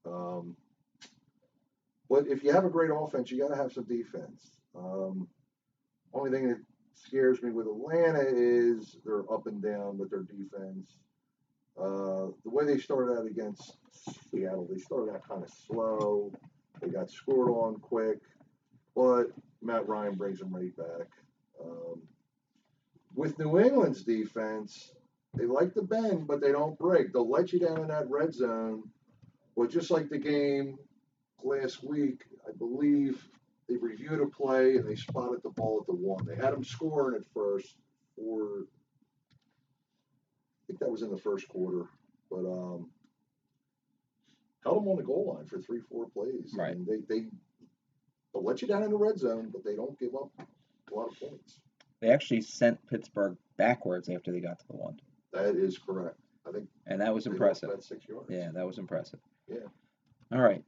Um, 0.07 0.57
but 2.09 2.27
if 2.27 2.45
you 2.45 2.53
have 2.53 2.65
a 2.65 2.71
great 2.71 2.91
offense, 2.93 3.31
you 3.31 3.41
got 3.41 3.49
to 3.49 3.57
have 3.57 3.73
some 3.73 3.85
defense. 3.85 4.51
Um, 4.77 5.29
only 6.13 6.31
thing 6.31 6.49
that 6.49 6.61
scares 6.95 7.43
me 7.43 7.51
with 7.51 7.67
Atlanta 7.67 8.25
is 8.29 8.97
they're 9.05 9.31
up 9.33 9.47
and 9.47 9.63
down 9.63 9.99
with 9.99 10.11
their 10.11 10.23
defense. 10.23 10.97
Uh, 11.79 12.31
the 12.45 12.51
way 12.51 12.65
they 12.65 12.79
started 12.79 13.19
out 13.19 13.27
against 13.27 13.79
Seattle, 14.31 14.69
they 14.71 14.79
started 14.79 15.13
out 15.13 15.27
kind 15.27 15.43
of 15.43 15.51
slow. 15.51 16.33
They 16.81 16.89
got 16.89 17.11
scored 17.11 17.51
on 17.51 17.77
quick, 17.81 18.19
but 18.95 19.27
Matt 19.63 19.89
Ryan 19.89 20.15
brings 20.15 20.39
them 20.39 20.55
right 20.55 20.77
back. 20.77 21.09
Um, 21.63 22.03
with 23.15 23.39
New 23.39 23.59
England's 23.59 24.03
defense, 24.03 24.93
they 25.35 25.47
like 25.47 25.75
to 25.75 25.83
bend, 25.83 26.27
but 26.27 26.41
they 26.41 26.53
don't 26.53 26.79
break. 26.79 27.13
They'll 27.13 27.31
let 27.31 27.53
you 27.53 27.61
down 27.61 27.81
in 27.81 27.89
that 27.89 28.11
red 28.11 28.35
zone. 28.35 28.85
Well, 29.57 29.69
just 29.69 29.91
like 29.91 30.09
the 30.09 30.19
game 30.19 30.77
last 31.43 31.85
week, 31.85 32.25
I 32.47 32.53
believe 32.57 33.29
they 33.69 33.77
reviewed 33.77 34.21
a 34.21 34.27
play 34.27 34.77
and 34.77 34.89
they 34.89 34.97
spotted 34.97 35.43
the 35.43 35.51
ball 35.51 35.81
at 35.81 35.87
the 35.87 35.95
one. 35.95 36.27
They 36.27 36.37
had 36.37 36.53
them 36.53 36.65
scoring 36.65 37.17
at 37.17 37.27
first, 37.33 37.77
or 38.17 38.67
I 40.63 40.67
think 40.67 40.81
that 40.81 40.91
was 40.91 41.03
in 41.03 41.11
the 41.11 41.19
first 41.19 41.49
quarter, 41.49 41.87
but 42.31 42.45
um, 42.45 42.91
held 44.64 44.83
them 44.83 44.88
on 44.88 44.96
the 44.96 45.03
goal 45.03 45.35
line 45.37 45.46
for 45.46 45.61
three, 45.61 45.81
four 45.90 46.09
plays. 46.09 46.55
Right. 46.57 46.74
And 46.74 46.87
they 46.87 46.98
they 47.09 47.27
they'll 48.33 48.44
let 48.44 48.62
you 48.62 48.68
down 48.68 48.83
in 48.83 48.90
the 48.90 48.96
red 48.96 49.18
zone, 49.18 49.50
but 49.53 49.64
they 49.64 49.77
don't 49.77 49.98
give 49.98 50.14
up 50.14 50.31
a 50.38 50.94
lot 50.94 51.09
of 51.11 51.18
points. 51.20 51.61
They 52.00 52.11
actually 52.11 52.42
sent 52.42 52.85
Pittsburgh 52.88 53.37
backwards 53.57 54.09
after 54.09 54.33
they 54.33 54.40
got 54.40 54.59
to 54.59 54.66
the 54.68 54.77
one, 54.77 55.00
That 55.33 55.55
is 55.57 55.79
correct. 55.79 56.18
I 56.46 56.53
think 56.53 56.68
and 56.87 57.00
that 57.00 57.14
was 57.14 57.27
impressive. 57.27 57.70
about 57.70 57.85
six 57.85 58.07
yards. 58.09 58.27
Yeah, 58.29 58.50
that 58.53 58.66
was 58.66 58.79
impressive. 58.79 59.20
Yeah. 59.48 59.61
All 60.33 60.40
right. 60.40 60.62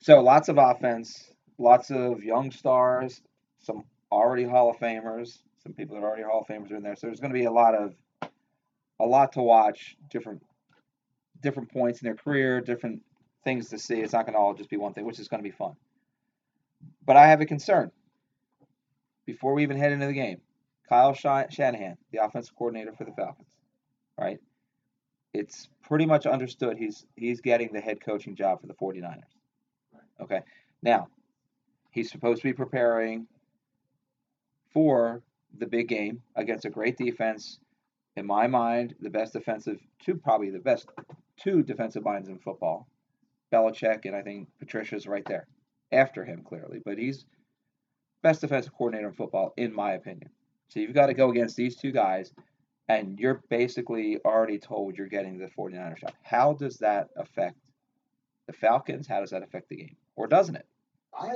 So 0.00 0.20
lots 0.20 0.48
of 0.48 0.58
offense, 0.58 1.32
lots 1.58 1.90
of 1.90 2.22
young 2.24 2.50
stars, 2.50 3.22
some 3.60 3.84
already 4.10 4.44
Hall 4.44 4.68
of 4.70 4.76
Famers, 4.76 5.38
some 5.62 5.72
people 5.72 5.96
that 5.96 6.02
are 6.02 6.08
already 6.08 6.24
Hall 6.24 6.40
of 6.40 6.46
Famers 6.46 6.70
are 6.72 6.76
in 6.76 6.82
there. 6.82 6.96
So 6.96 7.06
there's 7.06 7.20
going 7.20 7.32
to 7.32 7.38
be 7.38 7.44
a 7.46 7.52
lot 7.52 7.74
of 7.74 7.94
a 9.00 9.06
lot 9.06 9.32
to 9.32 9.42
watch, 9.42 9.96
different 10.10 10.42
different 11.42 11.70
points 11.72 12.00
in 12.00 12.06
their 12.06 12.14
career, 12.14 12.60
different 12.60 13.02
things 13.44 13.68
to 13.70 13.78
see. 13.78 14.00
It's 14.00 14.12
not 14.12 14.26
going 14.26 14.34
to 14.34 14.38
all 14.38 14.54
just 14.54 14.70
be 14.70 14.76
one 14.76 14.94
thing, 14.94 15.04
which 15.04 15.18
is 15.18 15.28
going 15.28 15.42
to 15.42 15.48
be 15.48 15.54
fun. 15.54 15.74
But 17.04 17.16
I 17.16 17.26
have 17.28 17.40
a 17.40 17.46
concern. 17.46 17.90
Before 19.26 19.54
we 19.54 19.62
even 19.62 19.76
head 19.76 19.92
into 19.92 20.06
the 20.06 20.12
game, 20.12 20.40
Kyle 20.88 21.14
Shanahan, 21.14 21.96
the 22.10 22.24
offensive 22.24 22.54
coordinator 22.56 22.92
for 22.92 23.04
the 23.04 23.12
Falcons, 23.12 23.48
right? 24.18 24.40
It's 25.32 25.68
pretty 25.82 26.06
much 26.06 26.26
understood 26.26 26.76
he's 26.76 27.06
he's 27.16 27.40
getting 27.40 27.72
the 27.72 27.80
head 27.80 28.00
coaching 28.00 28.34
job 28.34 28.60
for 28.60 28.66
the 28.66 28.74
49ers. 28.74 29.22
Okay. 30.20 30.40
Now, 30.82 31.08
he's 31.90 32.10
supposed 32.10 32.42
to 32.42 32.48
be 32.48 32.52
preparing 32.52 33.26
for 34.72 35.22
the 35.58 35.66
big 35.66 35.88
game 35.88 36.22
against 36.36 36.64
a 36.64 36.70
great 36.70 36.96
defense. 36.96 37.58
In 38.16 38.26
my 38.26 38.46
mind, 38.46 38.94
the 39.00 39.10
best 39.10 39.32
defensive 39.32 39.80
two 40.04 40.16
probably 40.16 40.50
the 40.50 40.58
best 40.58 40.88
two 41.42 41.62
defensive 41.62 42.04
minds 42.04 42.28
in 42.28 42.38
football. 42.38 42.88
Belichick 43.52 44.06
and 44.06 44.16
I 44.16 44.22
think 44.22 44.48
Patricia's 44.58 45.06
right 45.06 45.24
there. 45.26 45.46
After 45.92 46.24
him 46.24 46.42
clearly, 46.42 46.80
but 46.82 46.96
he's 46.96 47.26
best 48.22 48.40
defensive 48.40 48.72
coordinator 48.72 49.08
in 49.08 49.14
football, 49.14 49.52
in 49.58 49.74
my 49.74 49.92
opinion. 49.92 50.30
So 50.68 50.80
you've 50.80 50.94
got 50.94 51.08
to 51.08 51.14
go 51.14 51.30
against 51.30 51.54
these 51.54 51.76
two 51.76 51.92
guys, 51.92 52.32
and 52.88 53.18
you're 53.18 53.42
basically 53.50 54.18
already 54.24 54.58
told 54.58 54.96
you're 54.96 55.06
getting 55.06 55.36
the 55.36 55.48
49ers 55.48 55.98
shot. 55.98 56.14
How 56.22 56.54
does 56.54 56.78
that 56.78 57.08
affect 57.16 57.58
the 58.46 58.54
Falcons? 58.54 59.06
How 59.06 59.20
does 59.20 59.30
that 59.30 59.42
affect 59.42 59.68
the 59.68 59.76
game? 59.76 59.96
Or 60.16 60.26
doesn't 60.26 60.56
it? 60.56 60.66
I, 61.14 61.34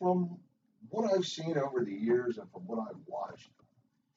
from 0.00 0.36
what 0.90 1.12
I've 1.14 1.24
seen 1.24 1.56
over 1.56 1.84
the 1.84 1.94
years 1.94 2.38
and 2.38 2.50
from 2.50 2.62
what 2.66 2.80
I've 2.88 2.98
watched, 3.06 3.50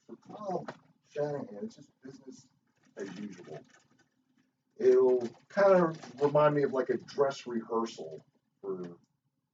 for 0.08 0.16
Kyle 0.28 0.66
Shanahan, 1.14 1.48
it's 1.62 1.76
just 1.76 1.90
business 2.04 2.48
as 2.98 3.08
usual. 3.20 3.60
It'll 4.92 5.28
kind 5.48 5.74
of 5.74 5.98
remind 6.22 6.56
me 6.56 6.64
of 6.64 6.74
like 6.74 6.90
a 6.90 6.98
dress 6.98 7.48
rehearsal 7.48 8.24
for 8.62 8.90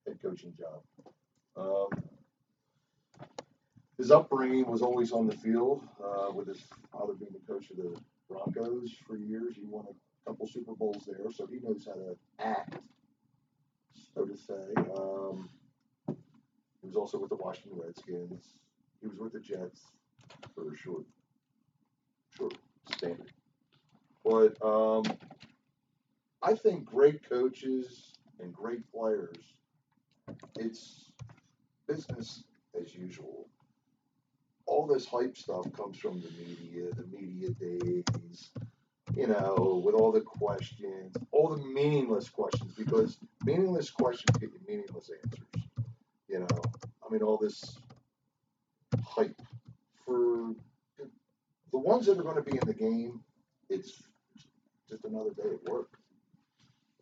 head 0.06 0.17
coaching 0.21 0.54
job. 0.58 0.82
Um, 1.56 2.04
his 3.97 4.12
upbringing 4.12 4.65
was 4.65 4.82
always 4.82 5.12
on 5.12 5.28
the 5.28 5.36
field, 5.36 5.88
uh, 6.04 6.32
with 6.32 6.47
his 6.47 6.62
father 6.91 7.13
being 7.13 7.32
the 7.34 7.52
coach 7.52 7.69
of 7.71 7.78
the 7.78 8.00
Broncos 8.30 8.91
for 9.08 9.17
years. 9.17 9.56
He 9.56 9.63
won 9.63 9.86
a 9.89 10.30
couple 10.30 10.47
Super 10.47 10.73
Bowls 10.73 11.08
there, 11.08 11.32
so 11.32 11.47
he 11.47 11.60
knows 11.60 11.88
how 11.88 11.93
to 11.93 12.15
act, 12.39 12.78
so 14.13 14.26
to 14.26 14.38
say. 14.38 14.54
Um, 14.95 15.50
he 16.08 16.88
was 16.88 16.95
also 16.95 17.17
with 17.19 17.30
the 17.30 17.36
Washington 17.36 17.80
Redskins. 17.84 18.43
He 19.02 19.08
was 19.08 19.17
with 19.17 19.34
the 19.34 19.39
Jets 19.39 19.82
for 20.54 20.73
a 20.73 20.78
short, 20.78 21.06
short 22.36 22.56
stint. 22.91 23.21
But 24.23 24.58
um, 24.63 25.04
I 26.41 26.54
think 26.54 26.86
great 26.86 27.28
coaches 27.28 28.13
and 28.39 28.54
great 28.54 28.89
players, 28.91 29.38
it's 30.58 31.12
business 31.88 32.43
as 32.80 32.93
usual. 32.93 33.47
All 34.65 34.86
this 34.86 35.06
hype 35.06 35.38
stuff 35.38 35.71
comes 35.73 35.97
from 35.97 36.21
the 36.21 36.30
media, 36.32 36.89
the 36.93 37.06
media 37.17 37.50
days, 37.52 38.50
you 39.15 39.28
know, 39.28 39.82
with 39.84 39.95
all 39.95 40.12
the 40.12 40.21
questions, 40.21 41.15
all 41.32 41.50
the 41.50 41.63
meaningless 41.63 42.30
questions, 42.30 42.73
because 42.78 43.17
meaningless 43.45 43.89
questions 43.89 44.38
get 44.38 44.52
you 44.52 44.60
meaningless 44.67 45.10
answers. 45.23 45.67
You 46.28 46.39
know, 46.39 46.62
I 47.06 47.12
mean, 47.12 47.23
all 47.23 47.38
this 47.38 47.78
hype 49.04 49.41
for 50.06 50.54
the 51.71 51.78
ones 51.78 52.06
that 52.06 52.19
are 52.19 52.23
going 52.23 52.36
to 52.36 52.41
be 52.41 52.58
in 52.58 52.67
the 52.67 52.73
game. 52.73 53.21
It's 53.69 54.04
just 54.89 55.06
another 55.06 55.32
day 55.32 55.50
at 55.54 55.71
work. 55.71 55.97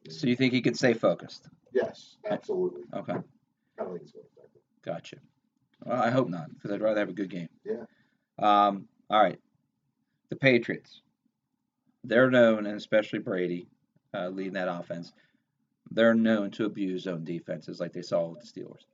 So 0.10 0.28
you 0.28 0.36
think 0.36 0.54
he 0.54 0.62
can 0.62 0.76
stay 0.76 0.94
focused? 0.94 1.50
Yes, 1.74 2.18
absolutely. 2.30 2.84
Okay, 2.94 3.14
I 3.14 3.84
don't 3.84 3.92
think 3.92 4.02
it's 4.04 4.12
going 4.12 4.26
to 4.26 4.42
affect 4.42 4.56
gotcha. 4.84 5.18
Well, 5.84 6.02
I 6.02 6.10
hope 6.10 6.30
not, 6.30 6.54
because 6.54 6.72
I'd 6.72 6.82
rather 6.82 7.00
have 7.00 7.10
a 7.10 7.14
good 7.14 7.30
game. 7.30 7.50
Yeah. 7.66 7.86
Um, 8.40 8.88
all 9.10 9.22
right. 9.22 9.40
The 10.30 10.36
Patriots. 10.36 11.02
They're 12.04 12.30
known, 12.30 12.66
and 12.66 12.78
especially 12.78 13.20
Brady 13.20 13.68
uh, 14.14 14.30
leading 14.30 14.54
that 14.54 14.68
offense, 14.68 15.12
they're 15.92 16.14
known 16.14 16.52
to 16.52 16.66
abuse 16.66 17.04
zone 17.04 17.24
defenses 17.24 17.80
like 17.80 17.94
they 17.94 18.02
saw 18.02 18.28
with 18.28 18.42
the 18.42 18.62
Steelers. 18.62 18.86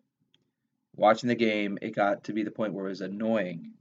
Watching 0.96 1.30
the 1.30 1.36
game, 1.36 1.78
it 1.82 1.96
got 1.96 2.24
to 2.26 2.34
be 2.34 2.44
the 2.44 2.52
point 2.52 2.74
where 2.74 2.86
it 2.86 2.90
was 2.90 3.02
annoying 3.02 3.72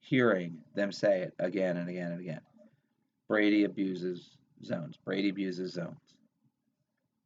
hearing 0.00 0.58
them 0.74 0.90
say 0.90 1.22
it 1.22 1.34
again 1.38 1.76
and 1.76 1.88
again 1.88 2.12
and 2.12 2.20
again. 2.20 2.40
Brady 3.28 3.64
abuses 3.64 4.36
zones. 4.64 4.98
Brady 5.04 5.28
abuses 5.28 5.72
zones. 5.72 5.98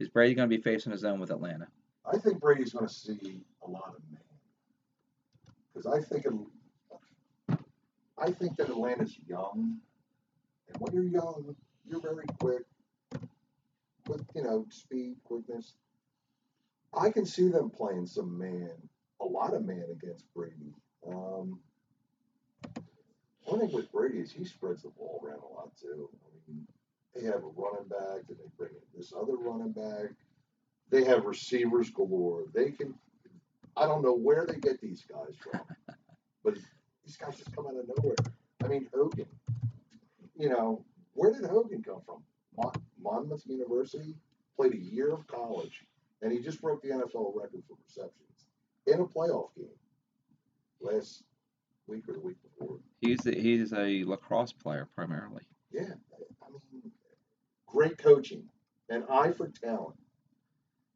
Is 0.05 0.11
Brady 0.11 0.35
going 0.35 0.51
to 0.51 0.55
be 0.55 0.63
facing 0.63 0.93
his 0.93 1.03
own 1.03 1.19
with 1.19 1.31
Atlanta? 1.31 1.67
I 2.05 2.19
think 2.19 2.39
Brady's 2.39 2.75
going 2.75 2.87
to 2.87 2.93
see 2.93 3.41
a 3.67 3.71
lot 3.71 3.95
of 3.97 4.03
man 4.13 4.21
because 5.73 5.87
I 5.87 5.99
think 6.03 6.27
it, 6.27 7.59
I 8.19 8.31
think 8.31 8.59
that 8.59 8.69
Atlanta's 8.69 9.17
young, 9.27 9.79
and 10.69 10.77
when 10.79 10.93
you're 10.93 11.05
young, 11.11 11.57
you're 11.87 12.03
very 12.03 12.27
quick 12.39 12.65
with 14.07 14.27
you 14.35 14.43
know 14.43 14.67
speed, 14.69 15.17
quickness. 15.25 15.73
I 16.93 17.09
can 17.09 17.25
see 17.25 17.49
them 17.49 17.71
playing 17.71 18.07
some 18.07 18.37
man, 18.37 18.73
a 19.23 19.25
lot 19.25 19.55
of 19.55 19.65
man 19.65 19.87
against 19.91 20.27
Brady. 20.35 20.75
Um, 21.09 21.61
one 23.45 23.61
thing 23.61 23.73
with 23.73 23.91
Brady 23.91 24.19
is 24.19 24.31
he 24.31 24.45
spreads 24.45 24.83
the 24.83 24.91
ball 24.91 25.25
around 25.25 25.41
a 25.41 25.55
lot 25.55 25.71
too. 25.81 26.11
I 26.13 26.53
mean, 26.53 26.67
they 27.15 27.25
have 27.25 27.43
a 27.45 27.51
running 27.57 27.89
back, 27.89 28.25
and 28.29 28.37
they 28.39 28.51
bring 28.57 28.73
in 28.73 28.99
this 28.99 29.13
other 29.17 29.37
running 29.37 29.73
back. 29.73 30.11
They 30.91 31.05
have 31.05 31.25
receivers 31.25 31.91
galore. 31.91 32.45
They 32.55 32.71
can. 32.71 32.95
I 33.77 33.87
don't 33.87 34.03
know 34.03 34.15
where 34.15 34.47
they 34.47 34.57
get 34.57 34.81
these 34.81 35.05
guys 35.09 35.35
from, 35.43 35.61
but 36.45 36.55
these 37.05 37.17
guys 37.17 37.37
just 37.37 37.55
come 37.55 37.67
out 37.67 37.77
of 37.77 37.87
nowhere. 37.97 38.17
I 38.63 38.69
mean, 38.69 38.89
Hogan. 38.95 39.27
You 40.37 40.49
know, 40.49 40.85
where 41.15 41.33
did 41.33 41.45
Hogan 41.45 41.83
come 41.83 42.01
from? 42.05 42.23
Mon- 42.57 42.83
Monmouth 43.01 43.47
University. 43.47 44.15
Played 44.57 44.75
a 44.75 44.79
year 44.79 45.13
of 45.13 45.27
college, 45.27 45.85
and 46.23 46.31
he 46.31 46.39
just 46.39 46.61
broke 46.61 46.81
the 46.83 46.91
NFL 46.91 47.33
record 47.35 47.63
for 47.67 47.77
receptions 47.85 48.47
in 48.87 49.01
a 49.01 49.05
playoff 49.05 49.49
game 49.57 49.67
last 50.81 51.25
week 51.87 52.09
or 52.09 52.13
the 52.15 52.21
week 52.21 52.37
before. 52.43 52.79
He's 53.01 53.19
the, 53.19 53.35
he's 53.35 53.73
a 53.73 54.05
lacrosse 54.05 54.53
player 54.53 54.89
primarily. 54.95 55.43
Yeah, 55.73 55.95
great 57.75 57.99
coaching, 57.99 58.45
an 58.89 59.05
eye 59.11 59.33
for 59.33 59.49
talent. 59.49 59.97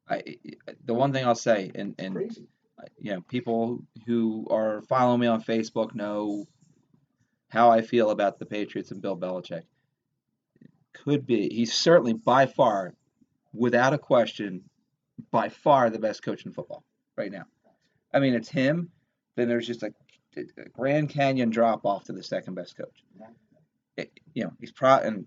I 0.08 0.22
the 0.84 0.94
one 0.94 1.12
thing 1.12 1.26
I'll 1.26 1.34
say, 1.34 1.70
and 1.74 1.94
and 1.98 2.14
Crazy. 2.14 2.46
Uh, 2.78 2.84
you 2.98 3.12
know, 3.12 3.20
people 3.22 3.84
who 4.06 4.46
are 4.50 4.82
following 4.82 5.20
me 5.20 5.26
on 5.26 5.42
Facebook 5.42 5.94
know 5.94 6.46
how 7.48 7.70
I 7.70 7.82
feel 7.82 8.10
about 8.10 8.38
the 8.38 8.46
Patriots 8.46 8.92
and 8.92 9.02
Bill 9.02 9.16
Belichick. 9.16 9.62
Could 10.94 11.26
be 11.26 11.48
he's 11.48 11.74
certainly 11.74 12.12
by 12.12 12.46
far, 12.46 12.94
without 13.52 13.94
a 13.94 13.98
question, 13.98 14.62
by 15.30 15.48
far 15.48 15.90
the 15.90 15.98
best 15.98 16.22
coach 16.22 16.46
in 16.46 16.52
football 16.52 16.84
right 17.16 17.32
now. 17.32 17.44
I 18.14 18.20
mean, 18.20 18.34
it's 18.34 18.48
him. 18.48 18.90
Then 19.36 19.48
there's 19.48 19.66
just 19.66 19.82
a, 19.82 19.92
a 20.36 20.68
Grand 20.70 21.10
Canyon 21.10 21.50
drop 21.50 21.84
off 21.84 22.04
to 22.04 22.12
the 22.12 22.22
second 22.22 22.54
best 22.54 22.76
coach. 22.76 23.04
It, 23.96 24.12
you 24.34 24.44
know, 24.44 24.52
he's 24.60 24.72
pro 24.72 24.96
and 24.96 25.26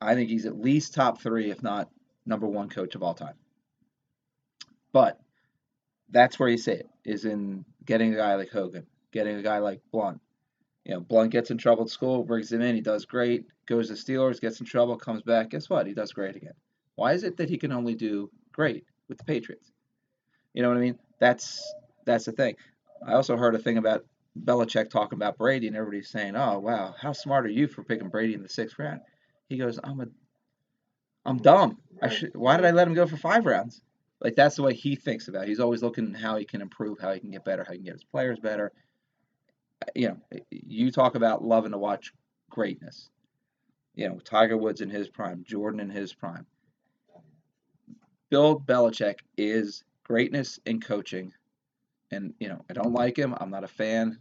I 0.00 0.14
think 0.14 0.28
he's 0.28 0.46
at 0.46 0.60
least 0.60 0.94
top 0.94 1.20
three, 1.20 1.50
if 1.50 1.62
not 1.62 1.90
number 2.24 2.46
one 2.46 2.68
coach 2.68 2.94
of 2.94 3.02
all 3.02 3.14
time. 3.14 3.34
But 4.92 5.20
that's 6.10 6.38
where 6.38 6.48
you 6.48 6.58
see 6.58 6.72
it 6.72 6.88
is 7.04 7.24
in 7.24 7.64
getting 7.84 8.14
a 8.14 8.16
guy 8.16 8.34
like 8.34 8.50
Hogan, 8.50 8.86
getting 9.12 9.36
a 9.36 9.42
guy 9.42 9.58
like 9.58 9.80
Blount. 9.92 10.20
You 10.84 10.94
know, 10.94 11.00
Blount 11.00 11.30
gets 11.30 11.50
in 11.50 11.58
trouble 11.58 11.84
at 11.84 11.90
school, 11.90 12.24
brings 12.24 12.52
him 12.52 12.62
in, 12.62 12.74
he 12.74 12.80
does 12.80 13.04
great, 13.04 13.46
goes 13.66 13.88
to 13.88 13.94
Steelers, 13.94 14.40
gets 14.40 14.60
in 14.60 14.66
trouble, 14.66 14.96
comes 14.96 15.22
back. 15.22 15.50
Guess 15.50 15.68
what? 15.68 15.86
He 15.86 15.94
does 15.94 16.12
great 16.12 16.36
again. 16.36 16.54
Why 16.94 17.12
is 17.12 17.24
it 17.24 17.36
that 17.36 17.50
he 17.50 17.58
can 17.58 17.72
only 17.72 17.94
do 17.94 18.30
great 18.52 18.84
with 19.08 19.18
the 19.18 19.24
Patriots? 19.24 19.72
You 20.54 20.62
know 20.62 20.68
what 20.68 20.78
I 20.78 20.80
mean? 20.80 20.98
That's 21.18 21.74
that's 22.04 22.24
the 22.24 22.32
thing. 22.32 22.56
I 23.06 23.14
also 23.14 23.36
heard 23.36 23.54
a 23.54 23.58
thing 23.58 23.78
about 23.78 24.06
Belichick 24.44 24.90
talking 24.90 25.18
about 25.18 25.38
Brady, 25.38 25.66
and 25.66 25.76
everybody's 25.76 26.08
saying, 26.08 26.36
"Oh, 26.36 26.58
wow, 26.58 26.94
how 26.98 27.12
smart 27.12 27.46
are 27.46 27.50
you 27.50 27.68
for 27.68 27.82
picking 27.82 28.08
Brady 28.08 28.34
in 28.34 28.42
the 28.42 28.48
sixth 28.48 28.78
round?" 28.78 29.00
He 29.48 29.58
goes, 29.58 29.78
"I'm 29.82 30.00
a, 30.00 30.06
I'm 31.24 31.38
dumb. 31.38 31.78
I 32.02 32.08
should. 32.08 32.34
Why 32.34 32.56
did 32.56 32.66
I 32.66 32.70
let 32.70 32.88
him 32.88 32.94
go 32.94 33.06
for 33.06 33.16
five 33.16 33.46
rounds? 33.46 33.80
Like 34.20 34.34
that's 34.34 34.56
the 34.56 34.62
way 34.62 34.74
he 34.74 34.96
thinks 34.96 35.28
about 35.28 35.44
it. 35.44 35.48
He's 35.48 35.60
always 35.60 35.82
looking 35.82 36.14
how 36.14 36.36
he 36.36 36.44
can 36.44 36.62
improve, 36.62 36.98
how 36.98 37.12
he 37.12 37.20
can 37.20 37.30
get 37.30 37.44
better, 37.44 37.64
how 37.64 37.72
he 37.72 37.78
can 37.78 37.84
get 37.84 37.94
his 37.94 38.04
players 38.04 38.38
better. 38.40 38.72
You 39.94 40.08
know, 40.08 40.40
you 40.50 40.90
talk 40.90 41.14
about 41.14 41.44
loving 41.44 41.72
to 41.72 41.78
watch 41.78 42.12
greatness. 42.50 43.10
You 43.94 44.08
know, 44.08 44.18
Tiger 44.18 44.56
Woods 44.56 44.80
in 44.80 44.90
his 44.90 45.08
prime, 45.08 45.44
Jordan 45.46 45.80
in 45.80 45.90
his 45.90 46.12
prime. 46.12 46.46
Bill 48.30 48.58
Belichick 48.58 49.20
is 49.36 49.84
greatness 50.04 50.58
in 50.66 50.80
coaching. 50.80 51.32
And, 52.10 52.34
you 52.38 52.48
know, 52.48 52.64
I 52.70 52.72
don't 52.72 52.92
like 52.92 53.18
him. 53.18 53.34
I'm 53.38 53.50
not 53.50 53.64
a 53.64 53.68
fan. 53.68 54.18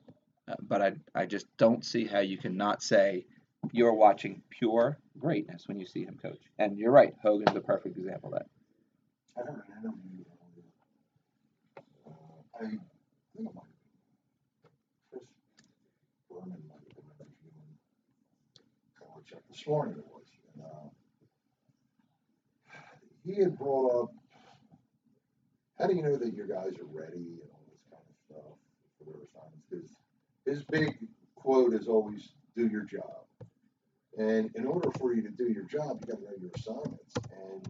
Uh, 0.47 0.55
but 0.61 0.81
I, 0.81 0.93
I 1.13 1.25
just 1.25 1.47
don't 1.57 1.83
see 1.83 2.05
how 2.05 2.19
you 2.19 2.37
can 2.37 2.55
not 2.55 2.83
say 2.83 3.25
you're 3.71 3.93
watching 3.93 4.41
pure 4.49 4.97
greatness 5.17 5.67
when 5.67 5.79
you 5.79 5.85
see 5.85 6.03
him 6.03 6.17
coach. 6.21 6.41
And 6.59 6.77
you're 6.77 6.91
right. 6.91 7.13
Hogan's 7.21 7.55
a 7.55 7.61
perfect 7.61 7.97
example 7.97 8.33
of 8.33 8.39
that. 8.39 8.47
I 9.37 9.41
earlier. 9.41 10.25
Uh, 12.07 12.11
I 12.61 12.77
Belichick 19.01 19.41
this 19.49 19.67
morning 19.67 19.95
it 19.97 20.05
was. 20.05 20.23
And, 20.53 20.63
uh, 20.63 20.89
he 23.25 23.35
had 23.41 23.57
brought 23.57 24.03
up, 24.03 24.11
how 25.79 25.87
do 25.87 25.95
you 25.95 26.03
know 26.03 26.15
that 26.15 26.33
your 26.33 26.47
guys 26.47 26.77
are 26.79 26.85
ready 26.93 27.41
and 27.41 27.49
all 27.51 27.65
this 27.69 27.83
kind 27.89 28.03
of 28.07 28.15
stuff 28.25 28.57
for 28.97 29.05
their 29.05 29.21
assignments? 29.23 29.65
Because 29.69 29.89
his 30.45 30.63
big 30.63 30.97
quote 31.35 31.73
is 31.73 31.87
always, 31.87 32.33
do 32.55 32.67
your 32.67 32.83
job. 32.83 33.25
And 34.17 34.49
in 34.55 34.65
order 34.65 34.89
for 34.97 35.13
you 35.13 35.21
to 35.23 35.29
do 35.29 35.51
your 35.51 35.63
job, 35.63 36.03
you 36.05 36.13
got 36.13 36.19
to 36.19 36.23
know 36.23 36.37
your 36.39 36.51
assignments. 36.55 37.13
And 37.31 37.69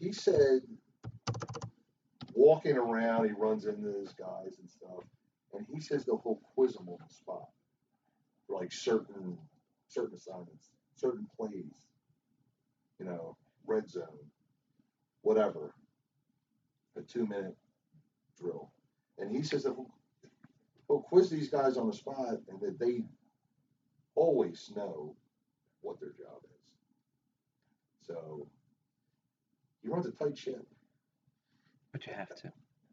he 0.00 0.12
said, 0.12 0.62
walking 2.34 2.76
around, 2.76 3.26
he 3.26 3.32
runs 3.32 3.66
into 3.66 3.92
these 3.98 4.12
guys 4.12 4.58
and 4.58 4.68
stuff, 4.68 5.04
and 5.52 5.66
he 5.72 5.80
says 5.80 6.04
they'll 6.04 6.16
go 6.16 6.40
quiz 6.54 6.74
them 6.74 6.88
on 6.88 6.96
the 7.06 7.14
spot 7.14 7.48
for 8.46 8.60
like 8.60 8.72
certain 8.72 9.36
certain 9.88 10.16
assignments, 10.16 10.70
certain 10.94 11.26
plays, 11.36 11.88
you 12.98 13.04
know, 13.04 13.36
red 13.66 13.88
zone, 13.88 14.06
whatever, 15.22 15.74
a 16.96 17.02
two 17.02 17.26
minute 17.26 17.56
drill, 18.40 18.70
and 19.18 19.34
he 19.34 19.42
says 19.42 19.64
that 19.64 19.74
he'll, 19.74 19.92
he'll 20.86 21.00
quiz 21.00 21.28
these 21.28 21.50
guys 21.50 21.76
on 21.76 21.88
the 21.88 21.92
spot, 21.92 22.38
and 22.48 22.60
that 22.60 22.78
they 22.78 23.02
always 24.14 24.72
know 24.74 25.14
what 25.82 26.00
their 26.00 26.10
job 26.10 26.40
is. 26.44 28.06
So 28.06 28.46
he 29.82 29.88
runs 29.88 30.06
a 30.06 30.12
tight 30.12 30.36
ship. 30.36 30.66
But 31.92 32.06
you 32.06 32.12
have 32.12 32.34
to. 32.42 32.52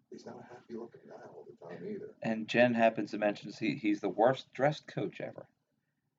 He's 0.10 0.26
not 0.26 0.36
a 0.40 0.54
happy 0.54 0.76
looking 0.76 1.02
guy 1.08 1.16
all 1.28 1.46
the 1.46 1.68
time 1.68 1.86
either. 1.88 2.10
And 2.22 2.48
Jen 2.48 2.74
happens 2.74 3.12
to 3.12 3.18
mention 3.18 3.52
he, 3.60 3.76
he's 3.76 4.00
the 4.00 4.10
worst 4.10 4.52
dressed 4.54 4.88
coach 4.88 5.20
ever. 5.22 5.46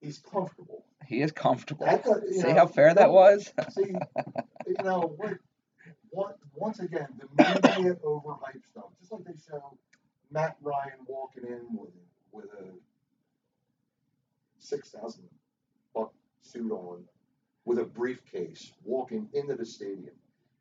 He's 0.00 0.18
comfortable. 0.18 0.84
He 1.06 1.22
is 1.22 1.32
comfortable. 1.32 1.86
That 1.86 2.04
you 2.04 2.40
See 2.40 2.48
know, 2.48 2.54
how 2.54 2.66
fair 2.66 2.94
that 2.94 3.10
was? 3.10 3.52
See, 3.70 3.94
you 4.66 4.84
know, 4.84 5.14
what, 5.16 5.38
what, 6.10 6.38
once 6.54 6.80
again, 6.80 7.08
the 7.18 7.26
media 7.42 7.94
overhyped 8.04 8.64
stuff. 8.70 8.84
Just 9.00 9.10
like 9.10 9.24
they 9.24 9.32
show 9.48 9.76
Matt 10.30 10.56
Ryan 10.60 10.98
walking 11.06 11.44
in 11.44 11.66
with 11.72 11.90
with 12.30 12.44
a 12.60 12.64
six 14.58 14.90
thousand 14.90 15.24
buck 15.94 16.12
suit 16.42 16.70
on, 16.70 17.04
with 17.64 17.78
a 17.78 17.84
briefcase, 17.84 18.72
walking 19.10 19.28
into 19.32 19.54
the 19.54 19.64
stadium. 19.64 20.14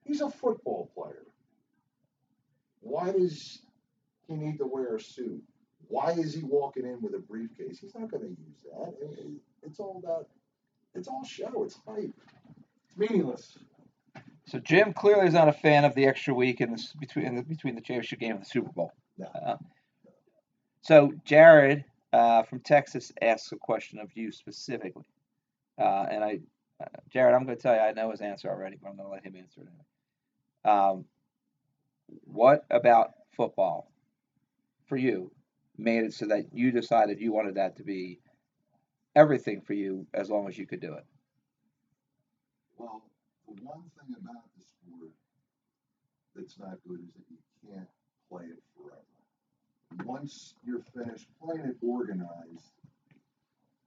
He's 0.03 0.21
a 0.21 0.29
football 0.29 0.89
player. 0.95 1.23
Why 2.81 3.11
does 3.11 3.59
he 4.27 4.35
need 4.35 4.57
to 4.59 4.65
wear 4.65 4.95
a 4.95 4.99
suit? 5.01 5.41
Why 5.89 6.11
is 6.11 6.33
he 6.33 6.43
walking 6.43 6.85
in 6.85 7.01
with 7.01 7.13
a 7.15 7.19
briefcase? 7.19 7.79
He's 7.79 7.95
not 7.95 8.09
going 8.11 8.23
to 8.23 8.29
use 8.29 8.63
that. 8.71 8.93
It- 9.01 9.19
it- 9.19 9.41
It's 9.63 9.79
all 9.81 9.97
about, 10.01 10.29
it's 10.95 11.09
all 11.09 11.25
show. 11.25 11.63
It's 11.63 11.75
hype. 11.85 12.13
It's 12.85 12.95
meaningless. 12.95 13.57
So 14.45 14.59
Jim 14.59 14.93
clearly 14.93 15.27
is 15.27 15.33
not 15.33 15.49
a 15.49 15.53
fan 15.53 15.83
of 15.83 15.93
the 15.93 16.05
extra 16.05 16.33
week 16.33 16.61
in 16.61 16.71
this 16.71 16.93
between 16.93 17.25
in 17.25 17.35
the, 17.35 17.43
between 17.43 17.75
the 17.75 17.81
championship 17.81 18.19
game 18.19 18.31
and 18.33 18.41
the 18.41 18.45
Super 18.45 18.71
Bowl. 18.71 18.93
No. 19.17 19.25
Uh, 19.25 19.57
so 20.81 21.11
Jared 21.25 21.83
uh, 22.13 22.43
from 22.43 22.61
Texas 22.61 23.11
asks 23.21 23.51
a 23.51 23.57
question 23.57 23.99
of 23.99 24.15
you 24.15 24.31
specifically, 24.31 25.03
uh, 25.77 26.05
and 26.09 26.23
I, 26.23 26.39
Jared, 27.17 27.33
I'm 27.33 27.45
going 27.45 27.57
to 27.57 27.63
tell 27.63 27.73
you 27.73 27.81
I 27.81 27.93
know 27.93 28.11
his 28.11 28.21
answer 28.21 28.47
already, 28.47 28.77
but 28.79 28.89
I'm 28.89 28.95
going 28.95 29.07
to 29.07 29.11
let 29.11 29.23
him 29.23 29.35
answer 29.35 29.61
it. 29.61 30.69
Um, 30.69 31.05
what 32.25 32.63
about 32.69 33.13
football 33.35 33.91
for 34.85 34.97
you 34.97 35.31
made 35.79 36.03
it 36.03 36.13
so 36.13 36.27
that 36.27 36.53
you 36.53 36.71
decided 36.71 37.19
you 37.19 37.33
wanted 37.33 37.55
that 37.55 37.77
to 37.77 37.83
be 37.83 38.19
everything 39.15 39.61
for 39.61 39.73
you 39.73 40.05
as 40.13 40.29
long 40.29 40.47
as 40.47 40.59
you 40.59 40.67
could 40.67 40.79
do 40.79 40.93
it? 40.93 41.05
Well, 42.77 43.01
the 43.47 43.63
one 43.63 43.81
thing 43.97 44.15
about 44.21 44.43
the 44.55 44.63
sport 44.63 45.09
that's 46.35 46.59
not 46.59 46.77
good 46.87 46.99
is 46.99 47.13
that 47.15 47.25
you 47.31 47.73
can't 47.73 47.89
play 48.29 48.43
it 48.43 48.61
forever. 48.77 50.07
Once 50.07 50.53
you're 50.63 50.85
finished 50.95 51.25
playing 51.43 51.65
it 51.65 51.77
organized, 51.81 52.73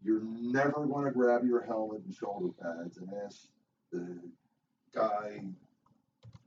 you're 0.03 0.23
never 0.25 0.87
going 0.87 1.05
to 1.05 1.11
grab 1.11 1.45
your 1.45 1.63
helmet 1.63 2.03
and 2.05 2.15
shoulder 2.15 2.49
pads 2.61 2.99
and 2.99 3.09
ask 3.25 3.49
the 3.93 4.19
guy 4.95 5.43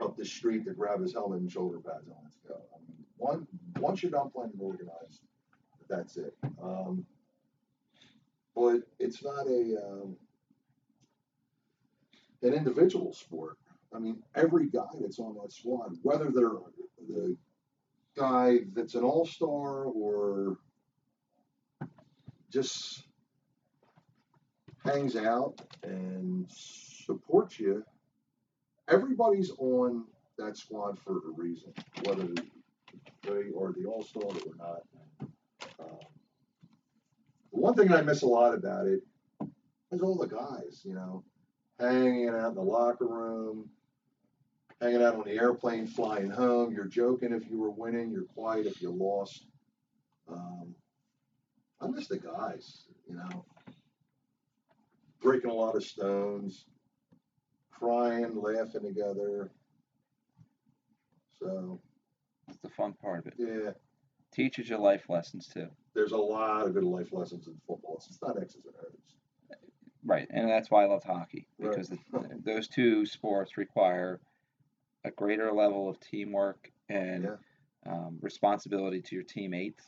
up 0.02 0.18
the 0.18 0.26
street 0.26 0.66
to 0.66 0.74
grab 0.74 1.02
his 1.02 1.14
helmet 1.14 1.42
and 1.42 1.52
shoulder 1.52 1.80
pads 1.80 2.08
and 2.08 2.16
let's 2.24 2.38
go. 2.48 2.56
I 2.56 2.80
mean, 2.88 3.06
one, 3.18 3.48
once 3.78 4.02
you're 4.02 4.12
done 4.12 4.30
playing 4.32 4.54
organized, 4.60 5.22
that's 5.88 6.18
it. 6.18 6.36
Um, 6.62 7.06
but 8.56 8.82
it's 9.00 9.24
not 9.24 9.48
a 9.48 9.78
um, 9.84 10.16
an 12.42 12.54
individual 12.54 13.14
sport. 13.14 13.58
I 13.96 14.00
mean, 14.00 14.22
every 14.36 14.68
guy 14.70 14.90
that's 15.00 15.20
on 15.20 15.36
that 15.42 15.52
squad, 15.52 15.98
whether 16.02 16.30
they're 16.32 16.50
the 17.08 17.38
guy 18.16 18.60
that's 18.74 18.96
an 18.96 19.04
all 19.04 19.26
star 19.26 19.86
or 19.86 20.58
just 22.52 23.04
hangs 24.84 25.16
out 25.16 25.62
and 25.84 26.46
supports 26.50 27.60
you, 27.60 27.84
everybody's 28.90 29.52
on 29.58 30.06
that 30.38 30.58
squad 30.58 30.98
for 31.00 31.18
a 31.18 31.32
reason, 31.36 31.74
whether 32.04 32.28
they 33.24 33.52
are 33.58 33.74
the 33.74 33.86
all 33.88 34.04
star 34.04 34.24
or 34.24 34.56
not. 34.58 34.82
Um, 35.80 36.00
the 37.52 37.60
one 37.60 37.76
thing 37.76 37.94
I 37.94 38.02
miss 38.02 38.24
a 38.24 38.28
lot 38.28 38.54
about 38.54 38.88
it 38.88 39.02
is 39.92 40.02
all 40.02 40.18
the 40.18 40.28
guys, 40.28 40.82
you 40.84 40.94
know 40.94 41.24
hanging 41.80 42.30
out 42.30 42.50
in 42.50 42.56
the 42.56 42.62
locker 42.62 43.08
room, 43.08 43.70
hanging 44.82 45.02
out 45.02 45.16
on 45.16 45.24
the 45.26 45.32
airplane, 45.32 45.88
flying 45.88 46.30
home. 46.30 46.74
You're 46.74 46.86
joking 46.86 47.34
if 47.34 47.50
you 47.50 47.60
were 47.60 47.72
winning, 47.72 48.12
you're 48.12 48.24
quiet 48.24 48.66
if 48.66 48.82
you 48.82 48.92
lost. 48.92 49.46
Um, 50.30 50.76
I 51.82 51.88
miss 51.88 52.08
the 52.08 52.18
guys, 52.18 52.86
you 53.08 53.16
know, 53.16 53.46
breaking 55.24 55.50
a 55.50 55.54
lot 55.54 55.76
of 55.76 55.84
stones, 55.84 56.66
crying, 57.72 58.36
laughing 58.40 58.82
together. 58.84 59.50
So, 61.40 61.80
That's 62.48 62.60
the 62.60 62.70
fun 62.70 62.94
part 63.02 63.20
of 63.20 63.28
it. 63.28 63.34
yeah, 63.38 63.72
Teaches 64.32 64.70
you 64.70 64.78
life 64.78 65.06
lessons 65.10 65.48
too. 65.48 65.68
there's 65.96 66.12
a 66.12 66.18
lot 66.18 66.66
of 66.68 66.74
good 66.74 66.84
life 66.84 67.12
lessons 67.14 67.48
in 67.48 67.54
football. 67.68 67.96
It's 68.08 68.22
not 68.22 68.42
X's 68.42 68.66
and 68.66 68.74
O's. 68.82 69.58
Right, 70.06 70.28
and 70.32 70.50
that's 70.50 70.70
why 70.70 70.84
I 70.84 70.88
love 70.88 71.04
hockey 71.04 71.48
Right. 71.58 71.72
because 71.72 71.90
the, 71.90 71.98
those 72.44 72.68
two 72.68 73.06
sports 73.06 73.58
require 73.58 74.20
a 75.06 75.12
greater 75.12 75.52
level 75.52 75.90
of 75.90 76.00
teamwork 76.00 76.72
and 76.90 77.24
Yeah. 77.24 77.36
um, 77.92 78.18
responsibility 78.22 79.02
to 79.02 79.16
your 79.16 79.24
teammates 79.24 79.86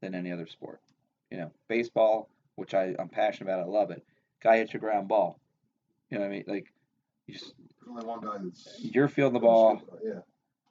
than 0.00 0.14
any 0.14 0.32
other 0.32 0.46
sport. 0.46 0.80
You 1.30 1.38
know, 1.38 1.50
baseball, 1.68 2.28
which 2.56 2.74
I, 2.74 2.94
I'm 2.98 3.08
passionate 3.08 3.50
about, 3.50 3.64
I 3.64 3.68
love 3.68 3.90
it. 3.90 4.04
Guy 4.42 4.58
hits 4.58 4.72
your 4.72 4.80
ground 4.80 5.08
ball. 5.08 5.38
You 6.10 6.18
know 6.18 6.24
what 6.24 6.30
I 6.30 6.34
mean? 6.36 6.44
Like, 6.46 6.66
you 7.26 7.34
just, 7.34 7.54
only 7.88 8.04
one 8.04 8.20
guy 8.20 8.36
that's 8.42 8.78
you're 8.80 9.08
fielding 9.08 9.34
the 9.34 9.40
ball 9.40 9.80
Yeah. 10.04 10.20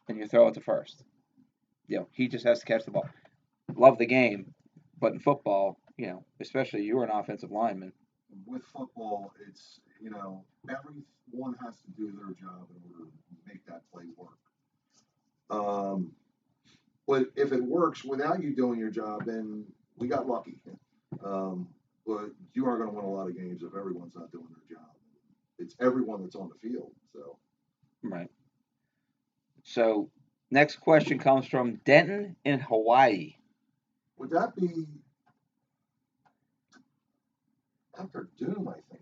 and 0.08 0.18
you 0.18 0.28
throw 0.28 0.48
it 0.48 0.54
to 0.56 0.62
first. 0.62 1.04
You 1.88 2.00
know, 2.00 2.08
he 2.12 2.28
just 2.28 2.46
has 2.46 2.60
to 2.60 2.66
catch 2.66 2.86
the 2.86 2.92
ball. 2.92 3.10
Love 3.76 3.98
the 3.98 4.06
game, 4.06 4.54
but 5.00 5.14
in 5.14 5.20
football, 5.20 5.78
you 5.98 6.08
know, 6.08 6.26
especially 6.40 6.84
you're 6.84 7.04
an 7.04 7.10
offensive 7.10 7.52
lineman. 7.52 7.94
with 8.46 8.64
football, 8.64 9.34
it's 9.48 9.80
you 10.02 10.10
know 10.10 10.44
everyone 10.70 11.56
has 11.64 11.76
to 11.82 11.92
do 11.98 12.12
their 12.12 12.34
job 12.36 12.68
in 12.76 12.82
order 12.98 13.10
to 13.12 13.36
make 13.48 13.66
that 13.66 13.82
play 13.92 14.06
work. 14.18 14.38
Um, 15.50 16.12
but 17.08 17.28
if 17.36 17.52
it 17.52 17.62
works 17.64 18.04
without 18.06 18.42
you 18.42 18.56
doing 18.56 18.80
your 18.80 18.90
job, 18.90 19.26
then 19.26 19.66
we 19.98 20.08
got 20.08 20.28
lucky. 20.28 20.58
Um, 21.24 21.68
but 22.06 22.32
you 22.54 22.66
aren't 22.66 22.80
going 22.80 22.90
to 22.92 22.96
win 22.96 23.06
a 23.06 23.10
lot 23.10 23.28
of 23.30 23.36
games 23.38 23.62
if 23.64 23.76
everyone's 23.76 24.16
not 24.16 24.32
doing 24.32 24.48
their 24.50 24.78
job. 24.78 24.88
It's 25.60 25.76
everyone 25.80 26.22
that's 26.24 26.36
on 26.36 26.50
the 26.50 26.70
field. 26.70 26.92
So 27.14 27.38
Right. 28.04 28.30
So 29.64 30.10
next 30.50 30.78
question 30.78 31.20
comes 31.20 31.46
from 31.48 31.76
Denton 31.86 32.36
in 32.44 32.60
Hawaii. 32.60 33.36
Would 34.18 34.32
that 34.32 34.56
be 34.56 34.86
Doctor 37.96 38.30
Doom? 38.38 38.68
I 38.70 38.80
think 38.90 39.02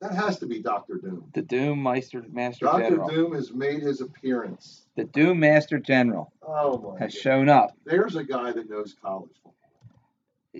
that 0.00 0.12
has 0.12 0.38
to 0.38 0.46
be 0.46 0.62
Doctor 0.62 0.94
Doom. 0.96 1.24
The 1.34 1.42
Doom 1.42 1.82
Meister 1.82 2.24
Master 2.30 2.66
Doctor 2.66 2.82
General. 2.84 2.98
Doctor 3.08 3.16
Doom 3.22 3.34
has 3.34 3.52
made 3.52 3.82
his 3.82 4.00
appearance. 4.00 4.86
The 4.96 5.04
Doom 5.04 5.40
Master 5.40 5.78
General 5.78 6.32
Oh 6.42 6.78
my! 6.78 6.98
has 6.98 7.12
goodness. 7.12 7.14
shown 7.22 7.48
up. 7.48 7.76
There's 7.84 8.16
a 8.16 8.24
guy 8.24 8.52
that 8.52 8.70
knows 8.70 8.94
college 9.02 9.32
football. 9.42 9.55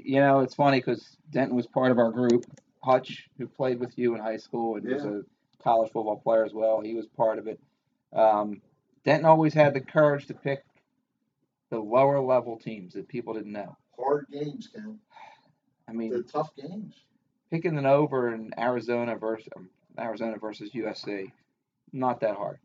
You 0.05 0.21
know, 0.21 0.41
it's 0.41 0.55
funny 0.55 0.79
because 0.79 1.17
Denton 1.31 1.57
was 1.57 1.67
part 1.67 1.91
of 1.91 1.99
our 1.99 2.11
group. 2.11 2.45
Hutch, 2.83 3.29
who 3.39 3.47
played 3.49 3.81
with 3.81 3.99
you 3.99 4.15
in 4.15 4.21
high 4.21 4.37
school 4.37 4.77
and 4.77 4.87
was 4.89 5.05
a 5.05 5.23
college 5.63 5.91
football 5.93 6.19
player 6.19 6.45
as 6.45 6.53
well, 6.53 6.81
he 6.81 6.95
was 6.95 7.07
part 7.07 7.39
of 7.39 7.47
it. 7.49 7.59
Um, 8.13 8.61
Denton 9.05 9.27
always 9.27 9.55
had 9.55 9.75
the 9.75 9.81
courage 9.81 10.27
to 10.27 10.35
pick 10.35 10.63
the 11.71 11.79
lower 11.79 12.21
level 12.21 12.57
teams 12.59 12.95
that 12.95 13.09
people 13.09 13.35
didn't 13.35 13.53
know. 13.53 13.77
Hard 13.99 14.27
games, 14.31 14.69
Ken. 14.73 14.99
I 15.89 15.93
mean, 15.93 16.11
They're 16.11 16.23
tough 16.23 16.55
games. 16.55 16.95
picking 17.51 17.77
an 17.77 17.87
over 17.87 18.33
in 18.33 18.53
Arizona 18.59 19.17
versus 19.17 19.49
um, 19.57 19.69
Arizona 19.99 20.37
versus 20.39 20.71
USC, 20.73 21.33
not 21.93 22.21
that 22.21 22.37
hard. 22.37 22.59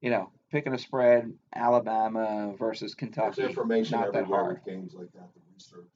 You 0.00 0.10
know, 0.10 0.30
picking 0.50 0.72
a 0.74 0.78
spread, 0.78 1.32
Alabama 1.54 2.54
versus 2.58 2.80
There's 2.80 2.94
Kentucky, 2.94 3.42
information 3.42 4.00
not 4.00 4.12
that 4.14 4.24
hard. 4.26 4.60
games 4.66 4.94
like 4.94 5.12
that, 5.12 5.28
the 5.34 5.40
research. 5.54 5.88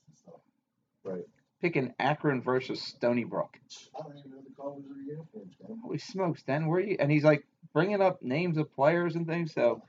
Right. 1.07 1.25
Picking 1.63 1.95
Akron 1.99 2.43
versus 2.43 2.83
Stony 2.83 3.25
Brook. 3.25 3.59
I 3.99 4.03
don't 4.03 4.19
even 4.19 4.31
know 4.33 4.37
the 4.47 4.55
colors 4.55 4.85
of 4.91 4.97
the 4.97 5.11
uniforms, 5.11 5.55
Ken. 5.61 5.79
Holy 5.83 5.99
smokes, 5.99 6.43
Den, 6.43 6.67
where 6.67 6.81
are 6.81 6.83
you? 6.83 6.97
And 6.99 7.11
he's 7.11 7.25
like 7.25 7.47
bringing 7.73 8.03
up 8.03 8.23
names 8.23 8.59
of 8.59 8.75
players 8.75 9.15
and 9.15 9.27
things. 9.27 9.55
So 9.55 9.83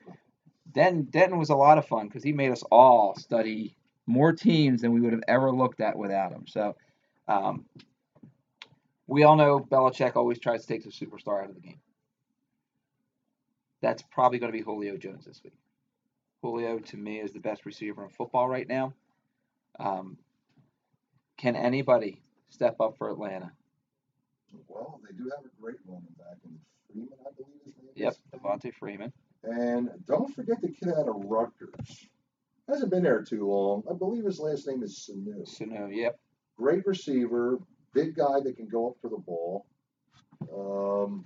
Den 0.72 1.04
Denton 1.04 1.38
was 1.38 1.50
a 1.50 1.56
lot 1.56 1.78
of 1.78 1.88
fun 1.88 2.08
because 2.08 2.24
he 2.24 2.34
made 2.34 2.52
us 2.52 2.64
all 2.72 3.16
study 3.18 3.76
more 4.06 4.32
teams 4.32 4.82
than 4.82 4.94
we 4.94 5.02
would 5.02 5.14
have 5.14 5.24
ever 5.28 5.52
looked 5.52 5.82
at 5.82 5.98
without 5.98 6.32
him. 6.32 6.46
So 6.48 6.76
um, 7.28 7.66
we 9.08 9.24
all 9.24 9.36
know 9.36 9.60
Belichick 9.60 10.16
always 10.16 10.40
tries 10.40 10.62
to 10.62 10.68
take 10.68 10.84
the 10.84 10.92
superstar 10.92 11.44
out 11.44 11.50
of 11.50 11.56
the 11.56 11.62
game. 11.62 11.80
That's 13.82 14.04
probably 14.12 14.40
going 14.40 14.52
to 14.52 14.58
be 14.58 14.64
Julio 14.64 14.98
Jones 14.98 15.26
this 15.26 15.42
week. 15.44 15.54
Julio, 16.42 16.80
to 16.80 16.98
me, 16.98 17.20
is 17.20 17.32
the 17.32 17.40
best 17.40 17.66
receiver 17.66 18.04
in 18.04 18.10
football 18.10 18.48
right 18.48 18.68
now. 18.68 18.94
Um, 19.80 20.18
can 21.38 21.56
anybody 21.56 22.22
step 22.50 22.80
up 22.80 22.98
for 22.98 23.10
Atlanta? 23.10 23.52
Well, 24.68 25.00
they 25.08 25.16
do 25.16 25.30
have 25.36 25.46
a 25.46 25.62
great 25.62 25.78
running 25.86 26.08
back 26.18 26.38
in 26.46 26.58
Freeman, 26.92 27.10
I 27.26 27.30
believe 27.36 27.62
his 27.66 27.74
name 27.78 27.92
Yep, 27.96 28.14
is. 28.14 28.20
Devonta 28.42 28.74
Freeman. 28.74 29.14
And 29.44 29.90
don't 30.08 30.34
forget 30.34 30.62
the 30.62 30.70
kid 30.70 30.90
out 30.90 31.08
of 31.08 31.16
Rutgers. 31.26 32.08
Hasn't 32.68 32.92
been 32.92 33.04
there 33.04 33.24
too 33.24 33.48
long. 33.48 33.84
I 33.90 33.94
believe 33.94 34.26
his 34.26 34.40
last 34.40 34.68
name 34.68 34.84
is 34.84 35.10
Sanu. 35.10 35.48
Sanu, 35.48 35.96
yep. 35.96 36.20
Great 36.58 36.86
receiver, 36.86 37.60
big 37.94 38.16
guy 38.16 38.40
that 38.44 38.58
can 38.58 38.68
go 38.68 38.90
up 38.90 38.96
for 39.02 39.10
the 39.10 39.18
ball. 39.18 39.66
Um, 40.42 41.26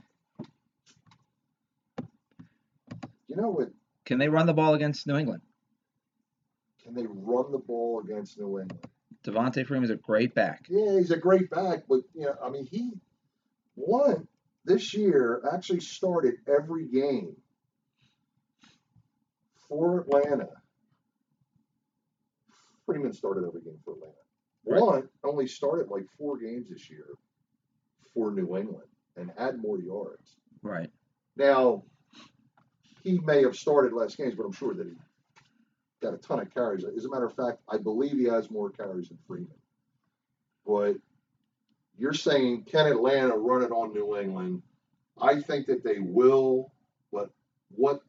you 3.28 3.36
know 3.36 3.50
what? 3.50 3.70
Can 4.06 4.20
they 4.20 4.30
run 4.30 4.46
the 4.46 4.54
ball 4.54 4.74
against 4.74 5.08
New 5.08 5.16
England? 5.18 5.42
Can 6.84 6.94
they 6.94 7.06
run 7.08 7.52
the 7.52 7.60
ball 7.60 8.02
against 8.04 8.38
New 8.38 8.60
England? 8.60 8.88
Devonta 9.24 9.84
is 9.84 9.90
a 9.90 9.96
great 9.96 10.34
back. 10.34 10.66
Yeah, 10.70 10.98
he's 10.98 11.12
a 11.12 11.18
great 11.18 11.50
back, 11.50 11.84
but 11.88 12.02
you 12.14 12.26
know, 12.26 12.36
I 12.44 12.50
mean, 12.50 12.66
he 12.66 12.92
won 13.76 14.28
this 14.66 14.94
year. 14.94 15.42
Actually, 15.54 15.82
started 15.82 16.36
every 16.48 16.88
game 16.88 17.36
for 19.68 20.02
Atlanta. 20.02 20.50
Freeman 22.86 23.14
started 23.14 23.46
every 23.46 23.62
game 23.62 23.80
for 23.86 23.94
Atlanta. 23.94 24.14
Right. 24.66 24.82
One 24.82 25.10
only 25.24 25.48
started 25.48 25.88
like 25.90 26.06
four 26.18 26.38
games 26.38 26.70
this 26.70 26.90
year 26.90 27.06
for 28.14 28.32
New 28.32 28.58
England 28.58 28.88
and 29.16 29.32
had 29.38 29.62
more 29.62 29.80
yards. 29.80 30.36
Right. 30.62 30.90
Now, 31.36 31.84
he 33.04 33.20
may 33.20 33.44
have 33.44 33.56
started 33.56 33.94
less 33.94 34.16
games, 34.16 34.36
but 34.36 34.46
I'm 34.46 34.52
sure 34.52 34.74
that 34.74 34.86
he 34.86 34.94
got 36.02 36.14
a 36.14 36.18
ton 36.18 36.40
of 36.40 36.54
carries. 36.54 36.84
As 36.84 37.06
a 37.06 37.10
matter 37.10 37.26
of 37.26 37.36
fact, 37.36 37.60
I 37.70 37.78
believe 37.78 38.14
he 38.14 38.26
has 38.26 38.50
more 38.52 38.70
carries 38.70 39.10
than 39.10 39.18
Freeman. 39.28 39.50
But 40.66 40.98
you're 41.98 42.14
saying 42.14 42.64
can 42.64 42.88
Atlanta 42.88 43.36
run 43.36 43.64
it 43.64 43.72
on 43.72 43.94
New 43.94 44.18
England? 44.18 44.62
I 45.22 45.42
think 45.42 45.68
that 45.68 45.84
they 45.84 46.00
will, 46.00 46.72
but 47.12 47.30
what 47.70 48.02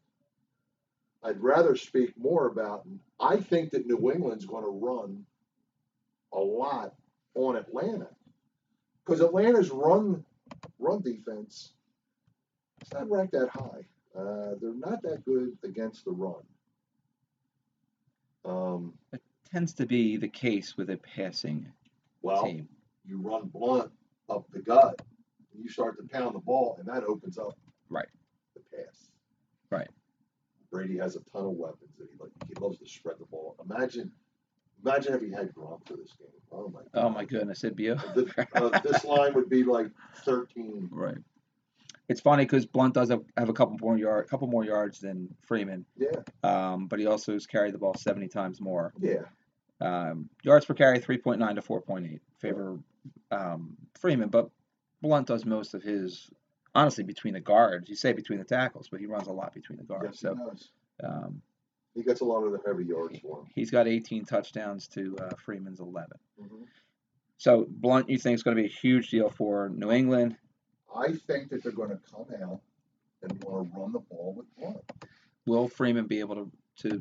I'd 1.23 1.41
rather 1.41 1.75
speak 1.75 2.17
more 2.17 2.47
about, 2.47 2.87
I 3.19 3.37
think 3.37 3.71
that 3.71 3.87
New 3.87 4.11
England's 4.11 4.45
going 4.45 4.63
to 4.63 4.69
run 4.69 5.25
a 6.33 6.39
lot 6.39 6.95
on 7.35 7.55
Atlanta 7.55 8.09
because 9.05 9.21
Atlanta's 9.21 9.69
run 9.69 10.23
run 10.79 11.01
defense 11.01 11.73
it's 12.83 12.91
not 12.91 13.09
ranked 13.09 13.31
that 13.31 13.47
high. 13.47 13.85
Uh, 14.13 14.55
they're 14.61 14.73
not 14.75 15.01
that 15.03 15.23
good 15.23 15.57
against 15.63 16.03
the 16.03 16.11
run. 16.11 16.43
Um, 18.45 18.93
Tends 19.51 19.73
to 19.75 19.85
be 19.85 20.17
the 20.17 20.27
case 20.27 20.75
with 20.77 20.89
a 20.89 20.97
passing 20.97 21.71
well, 22.23 22.43
team. 22.45 22.67
you 23.05 23.19
run 23.21 23.49
Blount 23.49 23.91
up 24.29 24.45
the 24.51 24.59
gut, 24.59 24.99
and 25.53 25.63
you 25.63 25.69
start 25.69 25.95
to 25.97 26.03
pound 26.07 26.33
the 26.33 26.39
ball, 26.39 26.75
and 26.79 26.87
that 26.87 27.03
opens 27.03 27.37
up 27.37 27.55
Right. 27.87 28.07
the 28.55 28.61
pass. 28.75 29.09
Right. 29.69 29.89
Brady 30.71 30.97
has 30.97 31.15
a 31.15 31.19
ton 31.31 31.45
of 31.45 31.51
weapons 31.51 31.91
that 31.99 32.07
he 32.11 32.17
like. 32.19 32.31
He 32.47 32.55
loves 32.55 32.79
to 32.79 32.87
spread 32.87 33.19
the 33.19 33.25
ball. 33.25 33.55
Imagine, 33.69 34.11
imagine 34.83 35.13
if 35.13 35.21
he 35.21 35.29
had 35.29 35.53
Gronk 35.53 35.87
for 35.87 35.97
this 35.97 36.13
game. 36.17 36.27
Oh 36.51 36.67
my. 36.69 36.81
Oh 36.95 37.09
my 37.09 37.23
goodness, 37.25 37.63
it'd 37.63 37.77
be 37.77 37.89
a 37.89 37.95
This, 38.15 38.31
uh, 38.55 38.79
this 38.79 39.03
line 39.05 39.35
would 39.35 39.49
be 39.51 39.63
like 39.63 39.91
thirteen. 40.25 40.89
right. 40.91 41.17
It's 42.09 42.19
funny 42.21 42.43
because 42.43 42.65
Blount 42.65 42.93
does 42.93 43.09
have, 43.09 43.23
have 43.37 43.49
a 43.49 43.53
couple 43.53 43.77
more 43.79 43.97
yard, 43.97 44.27
couple 44.27 44.47
more 44.47 44.65
yards 44.65 44.99
than 44.99 45.33
Freeman, 45.47 45.85
Yeah, 45.97 46.09
um, 46.43 46.87
but 46.87 46.99
he 46.99 47.05
also 47.05 47.33
has 47.33 47.45
carried 47.47 47.73
the 47.73 47.77
ball 47.77 47.95
70 47.95 48.27
times 48.27 48.59
more. 48.59 48.93
yeah. 48.99 49.23
Um, 49.81 50.29
yards 50.43 50.65
per 50.65 50.73
carry 50.73 50.99
3.9 50.99 51.55
to 51.55 51.61
4.8 51.61 52.19
favor 52.39 52.79
um, 53.31 53.75
Freeman, 53.99 54.29
but 54.29 54.49
Blount 55.01 55.27
does 55.27 55.45
most 55.45 55.73
of 55.73 55.81
his 55.83 56.29
honestly 56.75 57.03
between 57.03 57.33
the 57.33 57.39
guards. 57.41 57.89
You 57.89 57.95
say 57.95 58.13
between 58.13 58.39
the 58.39 58.45
tackles, 58.45 58.87
but 58.89 58.99
he 58.99 59.05
runs 59.07 59.27
a 59.27 59.31
lot 59.33 59.53
between 59.53 59.77
the 59.77 59.83
guards. 59.83 60.05
Yes, 60.05 60.19
so 60.21 60.35
he 60.35 60.49
does. 60.49 60.69
um, 61.03 61.41
He 61.95 62.03
gets 62.03 62.21
a 62.21 62.25
lot 62.25 62.43
of 62.43 62.51
the 62.53 62.59
heavy 62.65 62.85
yards 62.85 63.19
for 63.19 63.39
him. 63.39 63.47
he's 63.55 63.71
got 63.71 63.87
18 63.87 64.25
touchdowns 64.25 64.87
to 64.89 65.17
uh, 65.21 65.29
Freeman's 65.43 65.79
11. 65.81 66.09
Mhm. 66.41 66.47
So 67.37 67.65
Blount, 67.69 68.09
you 68.09 68.17
think 68.17 68.35
is 68.35 68.43
going 68.43 68.55
to 68.55 68.61
be 68.63 68.67
a 68.69 68.71
huge 68.71 69.09
deal 69.09 69.29
for 69.29 69.69
New 69.69 69.91
England? 69.91 70.37
I 70.95 71.13
think 71.13 71.49
that 71.49 71.63
they're 71.63 71.71
going 71.71 71.89
to 71.89 71.99
come 72.11 72.25
out 72.43 72.61
and 73.21 73.43
want 73.43 73.71
to 73.73 73.79
run 73.79 73.91
the 73.93 73.99
ball 73.99 74.33
with 74.37 74.45
Blount. 74.57 74.83
Will 75.45 75.67
Freeman 75.67 76.07
be 76.07 76.19
able 76.19 76.35
to 76.35 76.51
to 76.89 76.99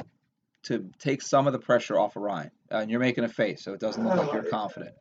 to 0.64 0.90
take 0.98 1.22
some 1.22 1.46
of 1.46 1.52
the 1.52 1.58
pressure 1.58 1.98
off 1.98 2.16
of 2.16 2.22
Ryan? 2.22 2.50
Uh, 2.70 2.76
and 2.78 2.90
you're 2.90 3.00
making 3.00 3.24
a 3.24 3.28
face, 3.28 3.62
so 3.62 3.72
it 3.72 3.80
doesn't 3.80 4.02
look 4.04 4.14
like 4.16 4.32
you're 4.32 4.46
Uh, 4.46 4.50
confident. 4.50 4.94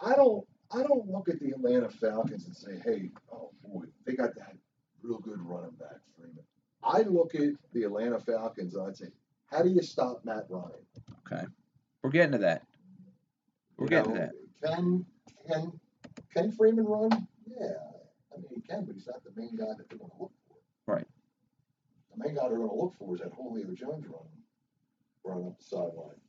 I 0.00 0.14
don't 0.14 0.46
I 0.72 0.82
don't 0.82 1.08
look 1.08 1.28
at 1.28 1.38
the 1.40 1.50
Atlanta 1.50 1.88
Falcons 1.88 2.46
and 2.46 2.56
say, 2.56 2.80
hey, 2.84 3.10
oh 3.32 3.50
boy, 3.64 3.84
they 4.04 4.14
got 4.14 4.34
that 4.34 4.56
real 5.02 5.18
good 5.18 5.40
running 5.40 5.70
back 5.72 5.98
Freeman. 6.18 6.44
I 6.82 7.02
look 7.02 7.34
at 7.34 7.54
the 7.72 7.82
Atlanta 7.84 8.18
Falcons 8.18 8.74
and 8.74 8.86
I'd 8.88 8.96
say, 8.96 9.06
how 9.46 9.62
do 9.62 9.68
you 9.70 9.82
stop 9.82 10.24
Matt 10.24 10.46
Ryan? 10.48 10.72
Okay, 11.26 11.44
we're 12.02 12.10
getting 12.10 12.32
to 12.32 12.38
that. 12.38 12.62
We're 13.76 13.84
You 13.86 13.90
getting 13.90 14.14
know, 14.14 14.20
to 14.20 14.32
that. 14.62 14.74
Can 14.74 15.06
can 15.48 15.80
can 16.34 16.52
Freeman 16.52 16.84
run? 16.84 17.28
Yeah, 17.46 17.74
he 18.56 18.62
can, 18.62 18.84
but 18.84 18.94
he's 18.94 19.06
not 19.06 19.22
the 19.24 19.40
main 19.40 19.56
guy 19.56 19.72
that 19.76 19.88
they're 19.88 19.98
going 19.98 20.10
to 20.10 20.16
look 20.20 20.32
for. 20.48 20.92
Right. 20.92 21.06
The 22.16 22.24
main 22.24 22.34
guy 22.34 22.48
they're 22.48 22.58
going 22.58 22.70
to 22.70 22.76
look 22.76 22.94
for 22.98 23.14
is 23.14 23.20
that 23.20 23.32
Julio 23.36 23.66
Jones 23.66 24.06
running, 24.06 24.42
running 25.24 25.46
up 25.46 25.58
the 25.58 25.64
sideline. 25.64 26.20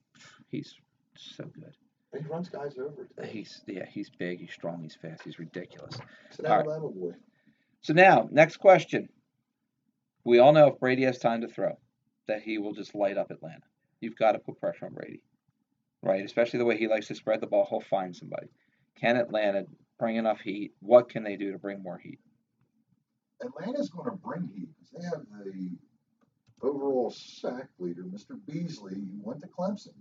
He's 0.49 0.75
so 1.15 1.45
good. 1.45 1.73
And 2.13 2.23
he 2.23 2.29
runs 2.29 2.49
guys 2.49 2.77
over. 2.77 3.07
He's 3.25 3.61
yeah, 3.67 3.85
he's 3.85 4.09
big, 4.09 4.39
he's 4.39 4.53
strong, 4.53 4.81
he's 4.81 4.95
fast, 4.95 5.23
he's 5.23 5.39
ridiculous. 5.39 5.99
He's 6.29 6.39
an 6.39 6.45
all 6.45 6.57
right. 6.57 6.65
Alabama 6.65 6.89
boy. 6.89 7.11
So 7.81 7.93
now, 7.93 8.27
next 8.31 8.57
question. 8.57 9.09
We 10.23 10.39
all 10.39 10.53
know 10.53 10.67
if 10.67 10.79
Brady 10.79 11.03
has 11.03 11.19
time 11.19 11.41
to 11.41 11.47
throw, 11.47 11.77
that 12.27 12.41
he 12.41 12.57
will 12.57 12.73
just 12.73 12.95
light 12.95 13.17
up 13.17 13.31
Atlanta. 13.31 13.63
You've 14.01 14.17
got 14.17 14.33
to 14.33 14.39
put 14.39 14.59
pressure 14.59 14.85
on 14.85 14.93
Brady, 14.93 15.21
right? 16.01 16.23
Especially 16.23 16.59
the 16.59 16.65
way 16.65 16.77
he 16.77 16.87
likes 16.87 17.07
to 17.07 17.15
spread 17.15 17.41
the 17.41 17.47
ball. 17.47 17.67
He'll 17.69 17.81
find 17.81 18.15
somebody. 18.15 18.47
Can 18.99 19.17
Atlanta 19.17 19.65
bring 19.99 20.15
enough 20.15 20.39
heat? 20.41 20.73
What 20.79 21.09
can 21.09 21.23
they 21.23 21.35
do 21.35 21.51
to 21.51 21.57
bring 21.57 21.81
more 21.81 21.97
heat? 21.97 22.19
Atlanta's 23.41 23.89
going 23.89 24.09
to 24.09 24.15
bring 24.17 24.47
heat 24.47 24.69
because 24.75 24.91
they 24.91 25.03
have 25.09 25.25
the 25.45 25.69
overall 26.61 27.11
sack 27.11 27.67
leader, 27.79 28.03
Mr. 28.03 28.37
Beasley, 28.47 28.95
who 28.95 29.19
went 29.21 29.41
to 29.41 29.47
Clemson. 29.47 29.93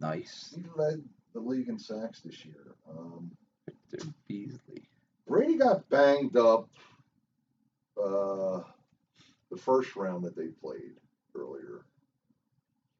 Nice, 0.00 0.54
He 0.56 0.62
led 0.76 1.02
the 1.34 1.40
league 1.40 1.68
in 1.68 1.78
sacks 1.78 2.20
this 2.20 2.44
year. 2.44 2.74
Um, 2.88 3.30
Victor 3.90 4.08
Beasley. 4.28 4.88
Brady 5.26 5.56
got 5.58 5.88
banged 5.90 6.36
up 6.36 6.68
uh, 8.02 8.60
the 9.50 9.56
first 9.58 9.96
round 9.96 10.24
that 10.24 10.36
they 10.36 10.46
played. 10.48 10.94
earlier. 11.34 11.84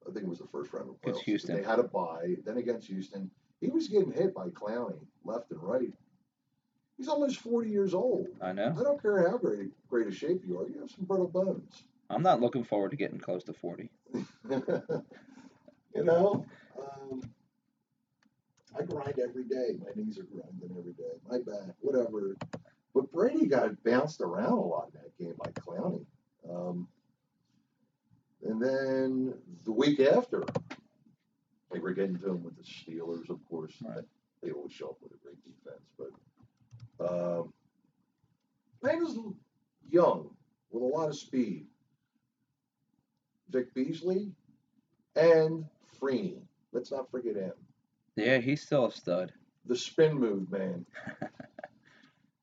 I 0.06 0.12
think 0.12 0.24
it 0.24 0.28
was 0.28 0.38
the 0.38 0.46
first 0.46 0.72
round 0.72 0.88
of 0.88 0.94
the 1.00 1.08
Against 1.08 1.20
playoffs. 1.22 1.24
Houston. 1.24 1.56
They 1.56 1.62
had 1.62 1.78
a 1.78 1.84
bye. 1.84 2.34
Then 2.44 2.58
against 2.58 2.88
Houston, 2.88 3.30
he 3.60 3.68
was 3.68 3.88
getting 3.88 4.12
hit 4.12 4.34
by 4.34 4.48
Clowney 4.48 4.98
left 5.24 5.50
and 5.50 5.62
right. 5.62 5.92
He's 6.98 7.08
almost 7.08 7.38
40 7.38 7.70
years 7.70 7.94
old. 7.94 8.26
I 8.42 8.52
know. 8.52 8.74
I 8.78 8.82
don't 8.82 9.00
care 9.00 9.30
how 9.30 9.38
great 9.38 9.70
great 9.88 10.08
a 10.08 10.12
shape 10.12 10.42
you 10.46 10.58
are. 10.58 10.68
You 10.68 10.80
have 10.80 10.90
some 10.90 11.04
brittle 11.04 11.28
bones. 11.28 11.84
I'm 12.10 12.22
not 12.22 12.40
looking 12.40 12.64
forward 12.64 12.90
to 12.90 12.96
getting 12.96 13.20
close 13.20 13.44
to 13.44 13.52
40. 13.52 13.88
you 14.14 16.04
know, 16.04 16.44
um, 16.76 17.22
I 18.76 18.82
grind 18.82 19.18
every 19.20 19.44
day. 19.44 19.76
My 19.78 19.90
knees 19.94 20.18
are 20.18 20.24
grinding 20.24 20.76
every 20.76 20.92
day. 20.94 21.12
My 21.30 21.38
back, 21.38 21.74
whatever. 21.80 22.36
But 22.94 23.12
Brady 23.12 23.46
got 23.46 23.82
bounced 23.84 24.20
around 24.20 24.52
a 24.52 24.60
lot 24.60 24.90
in 24.92 25.00
that 25.00 25.18
game 25.18 25.34
by 25.38 25.50
Clowney. 25.52 26.04
Um, 26.50 26.88
and 28.42 28.60
then 28.60 29.34
the 29.64 29.72
week 29.72 30.00
after, 30.00 30.44
they 31.70 31.78
were 31.78 31.92
getting 31.92 32.18
to 32.18 32.30
him 32.30 32.42
with 32.42 32.56
the 32.56 32.62
Steelers, 32.62 33.30
of 33.30 33.38
course. 33.48 33.74
Right. 33.82 34.04
They 34.42 34.50
always 34.50 34.72
show 34.72 34.88
up 34.88 34.96
with 35.02 35.12
a 35.12 35.22
great 35.22 35.38
defense. 35.44 35.84
But 35.98 36.10
um, 37.00 37.52
man 38.82 39.00
was 39.00 39.18
young 39.90 40.30
with 40.70 40.82
a 40.82 40.86
lot 40.86 41.08
of 41.08 41.16
speed. 41.16 41.66
Vic 43.50 43.72
Beasley 43.74 44.30
and 45.16 45.64
Freeney. 46.00 46.42
Let's 46.72 46.90
not 46.92 47.10
forget 47.10 47.36
him. 47.36 47.52
Yeah, 48.16 48.38
he's 48.38 48.62
still 48.62 48.86
a 48.86 48.92
stud. 48.92 49.32
The 49.66 49.76
spin 49.76 50.14
move, 50.18 50.50
man. 50.50 50.84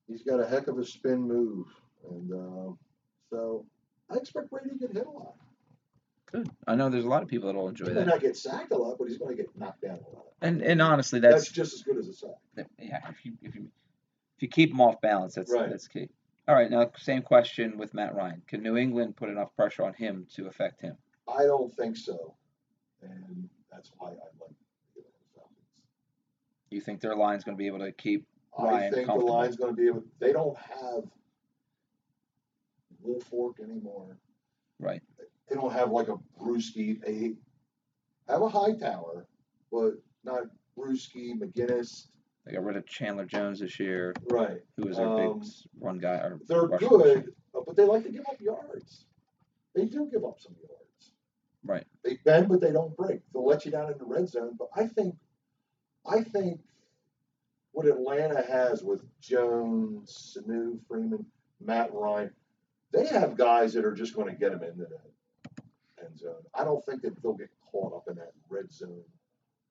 He's 0.08 0.22
got 0.22 0.38
a 0.40 0.46
heck 0.46 0.68
of 0.68 0.78
a 0.78 0.84
spin 0.84 1.20
move. 1.20 1.66
And 2.08 2.32
uh, 2.32 2.72
so 3.30 3.66
I 4.10 4.16
expect 4.16 4.50
Brady 4.50 4.70
to 4.70 4.76
get 4.76 4.92
hit 4.92 5.06
a 5.06 5.10
lot. 5.10 5.34
Good. 6.30 6.48
I 6.66 6.74
know 6.76 6.88
there's 6.88 7.04
a 7.04 7.08
lot 7.08 7.22
of 7.22 7.28
people 7.28 7.46
that'll 7.48 7.68
enjoy 7.68 7.86
that. 7.86 8.06
not 8.06 8.20
get 8.20 8.36
sacked 8.36 8.72
a 8.72 8.76
lot, 8.76 8.96
but 8.98 9.08
he's 9.08 9.18
going 9.18 9.36
to 9.36 9.42
get 9.42 9.56
knocked 9.56 9.82
down 9.82 9.98
a 9.98 10.16
lot. 10.16 10.26
And 10.40 10.62
and 10.62 10.80
honestly, 10.82 11.20
That's, 11.20 11.34
that's 11.44 11.50
just 11.50 11.74
as 11.74 11.82
good 11.82 11.98
as 11.98 12.08
a 12.08 12.12
sack. 12.12 12.66
yeah. 12.78 13.00
If 13.08 13.24
you 13.24 13.32
if 13.42 13.54
you 13.54 13.68
if 14.36 14.42
you 14.42 14.48
keep 14.48 14.70
them 14.70 14.80
off 14.80 15.00
balance, 15.00 15.34
that's 15.34 15.52
Right. 15.52 15.70
that's 15.70 15.88
key. 15.88 16.08
All 16.48 16.54
right, 16.54 16.70
now 16.70 16.90
same 16.96 17.22
question 17.22 17.76
with 17.76 17.94
Matt 17.94 18.14
Ryan. 18.14 18.42
Can 18.46 18.62
New 18.62 18.76
England 18.76 19.16
put 19.16 19.28
enough 19.30 19.54
pressure 19.56 19.84
on 19.84 19.94
him 19.94 20.26
to 20.34 20.46
affect 20.46 20.80
him? 20.80 20.96
I 21.26 21.42
don't 21.42 21.72
think 21.74 21.96
so. 21.96 22.36
And 23.02 23.48
that's 23.70 23.90
why 23.98 24.08
I 24.08 24.12
like 24.12 24.54
the 24.94 25.02
Falcons. 25.34 25.82
You 26.70 26.80
think 26.80 27.00
their 27.00 27.16
line's 27.16 27.42
going 27.42 27.56
to 27.56 27.58
be 27.58 27.66
able 27.66 27.80
to 27.80 27.92
keep? 27.92 28.26
Ryan 28.58 28.92
I 28.92 28.94
think 28.94 29.06
the 29.08 29.14
line's 29.14 29.56
going 29.56 29.74
to 29.74 29.80
be 29.80 29.88
able. 29.88 30.04
They 30.18 30.32
don't 30.32 30.56
have 30.56 31.04
Wilfork 33.04 33.60
anymore. 33.60 34.16
Right. 34.78 35.02
They 35.48 35.54
don't 35.56 35.72
have 35.72 35.90
like 35.90 36.08
a 36.08 36.16
Bruschi. 36.40 37.00
They 37.00 37.34
have 38.28 38.42
a 38.42 38.48
Hightower, 38.48 39.26
but 39.70 39.94
not 40.24 40.44
Bruschi, 40.78 41.32
McGinest. 41.38 42.08
They 42.46 42.52
got 42.52 42.64
rid 42.64 42.76
of 42.76 42.86
Chandler 42.86 43.24
Jones 43.26 43.58
this 43.58 43.80
year, 43.80 44.14
Right. 44.30 44.62
who 44.76 44.86
was 44.86 44.96
their 44.96 45.08
Um, 45.08 45.40
big 45.40 45.48
run 45.80 45.98
guy. 45.98 46.18
Or 46.18 46.38
They're 46.46 46.68
good, 46.68 47.34
uh, 47.52 47.60
but 47.66 47.74
they 47.74 47.84
like 47.84 48.04
to 48.04 48.10
give 48.10 48.24
up 48.30 48.40
yards. 48.40 49.04
They 49.74 49.86
do 49.86 50.06
give 50.06 50.24
up 50.24 50.38
some 50.38 50.54
yards. 50.62 51.12
Right. 51.64 51.86
They 52.04 52.18
bend, 52.18 52.48
but 52.48 52.60
they 52.60 52.70
don't 52.70 52.96
break. 52.96 53.20
They'll 53.32 53.44
let 53.44 53.64
you 53.64 53.72
down 53.72 53.90
in 53.90 53.98
the 53.98 54.04
red 54.04 54.28
zone. 54.28 54.54
But 54.56 54.68
I 54.74 54.86
think, 54.86 55.18
I 56.04 56.22
think 56.22 56.60
what 57.72 57.86
Atlanta 57.86 58.40
has 58.46 58.84
with 58.84 59.02
Jones, 59.20 60.36
Sanu, 60.38 60.80
Freeman, 60.86 61.26
Matt 61.58 61.92
Ryan, 61.92 62.32
they 62.92 63.06
have 63.06 63.36
guys 63.36 63.74
that 63.74 63.84
are 63.84 63.92
just 63.92 64.14
going 64.14 64.32
to 64.32 64.38
get 64.38 64.52
them 64.52 64.62
into 64.62 64.84
that 64.86 65.10
end 66.04 66.16
zone. 66.16 66.44
I 66.54 66.62
don't 66.62 66.84
think 66.86 67.02
that 67.02 67.20
they'll 67.20 67.34
get 67.34 67.50
caught 67.72 67.92
up 67.92 68.08
in 68.08 68.14
that 68.16 68.32
red 68.48 68.70
zone 68.70 69.02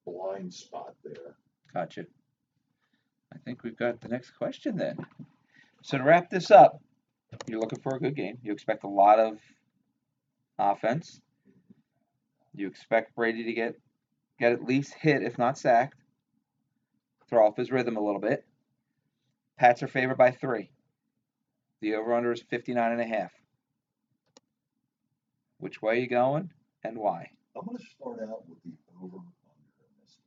blind 0.06 0.54
spot 0.54 0.94
there. 1.06 1.38
Gotcha. 1.74 2.06
I 3.36 3.38
think 3.44 3.64
we've 3.64 3.78
got 3.78 4.02
the 4.02 4.08
next 4.08 4.32
question 4.32 4.78
then. 4.78 4.98
So 5.84 5.98
to 5.98 6.04
wrap 6.04 6.30
this 6.30 6.52
up, 6.52 6.82
you're 7.48 7.60
looking 7.60 7.82
for 7.82 7.96
a 7.96 8.00
good 8.00 8.16
game. 8.16 8.38
You 8.42 8.54
expect 8.54 8.86
a 8.86 8.90
lot 8.90 9.20
of 9.20 9.38
offense. 10.58 11.20
You 12.56 12.68
expect 12.68 13.16
Brady 13.16 13.44
to 13.44 13.54
get 13.54 13.76
get 14.40 14.54
at 14.54 14.64
least 14.64 14.94
hit, 14.94 15.22
if 15.22 15.38
not 15.38 15.58
sacked. 15.58 16.00
Throw 17.30 17.48
off 17.48 17.58
his 17.58 17.72
rhythm 17.72 17.98
a 17.98 18.02
little 18.02 18.22
bit. 18.22 18.46
Pats 19.58 19.84
are 19.84 19.88
favored 19.88 20.18
by 20.18 20.32
three. 20.32 20.72
The 21.82 21.96
over 21.96 22.14
under 22.14 22.32
is 22.32 22.42
59 22.42 22.92
and 22.92 23.02
a 23.02 23.06
half. 23.06 23.32
Which 25.58 25.82
way 25.82 25.94
are 25.94 26.00
you 26.00 26.08
going 26.08 26.52
and 26.84 26.98
why? 26.98 27.32
I'm 27.56 27.66
going 27.66 27.78
to 27.78 27.84
start 27.84 28.20
out 28.22 28.48
with 28.48 28.60
the 28.64 28.72
over 29.02 29.18
under 29.18 29.30
in 29.80 29.96
this 30.04 30.18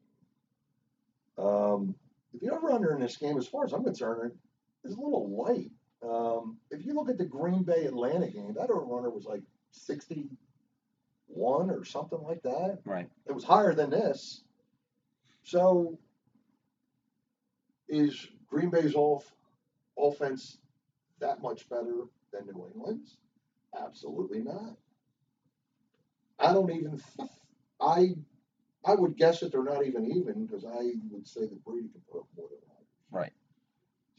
game. 1.37 1.47
Um, 1.47 1.95
the 2.41 2.51
over 2.51 2.71
under 2.73 2.93
in 2.93 3.01
this 3.01 3.17
game, 3.17 3.39
as 3.39 3.47
far 3.47 3.65
as 3.65 3.73
I'm 3.73 3.85
concerned, 3.85 4.33
is 4.85 4.95
a 4.95 5.01
little 5.01 5.45
light. 5.45 5.71
Um, 6.03 6.59
if 6.71 6.85
you 6.85 6.95
look 6.95 7.09
at 7.09 7.19
the 7.19 7.25
Green 7.25 7.63
Bay 7.63 7.85
Atlanta 7.87 8.29
game, 8.29 8.55
that 8.55 8.71
over 8.71 8.97
under 8.97 9.11
was 9.11 9.25
like 9.25 9.43
61 9.73 11.71
or 11.71 11.85
something 11.85 12.21
like 12.23 12.43
that. 12.43 12.79
Right. 12.85 13.09
It 13.27 13.33
was 13.33 13.45
higher 13.45 13.75
than 13.75 13.91
this. 13.91 14.43
So, 15.43 15.99
is 17.89 18.29
Green 18.49 18.71
Bay's 18.71 18.95
off 18.95 19.31
offense 19.99 20.59
that 21.21 21.43
much 21.43 21.69
better 21.69 22.05
than 22.33 22.47
New 22.47 22.67
England's? 22.73 23.17
Absolutely 23.77 24.41
not. 24.43 24.77
I 26.39 26.53
don't 26.53 26.71
even. 26.71 27.01
I 27.81 28.15
I 28.85 28.95
would 28.95 29.17
guess 29.17 29.41
that 29.41 29.53
they're 29.53 29.65
not 29.65 29.87
even 29.87 30.07
even 30.11 30.47
because 30.47 30.65
I 30.65 30.93
would 31.11 31.27
say 31.27 31.41
that 31.41 31.65
Brady 31.65 31.89
can 31.89 32.01
put 32.11 32.21
up 32.21 32.27
more 32.37 32.49
than 32.49 32.59
Rodgers. 32.69 32.89
Right. 33.11 33.33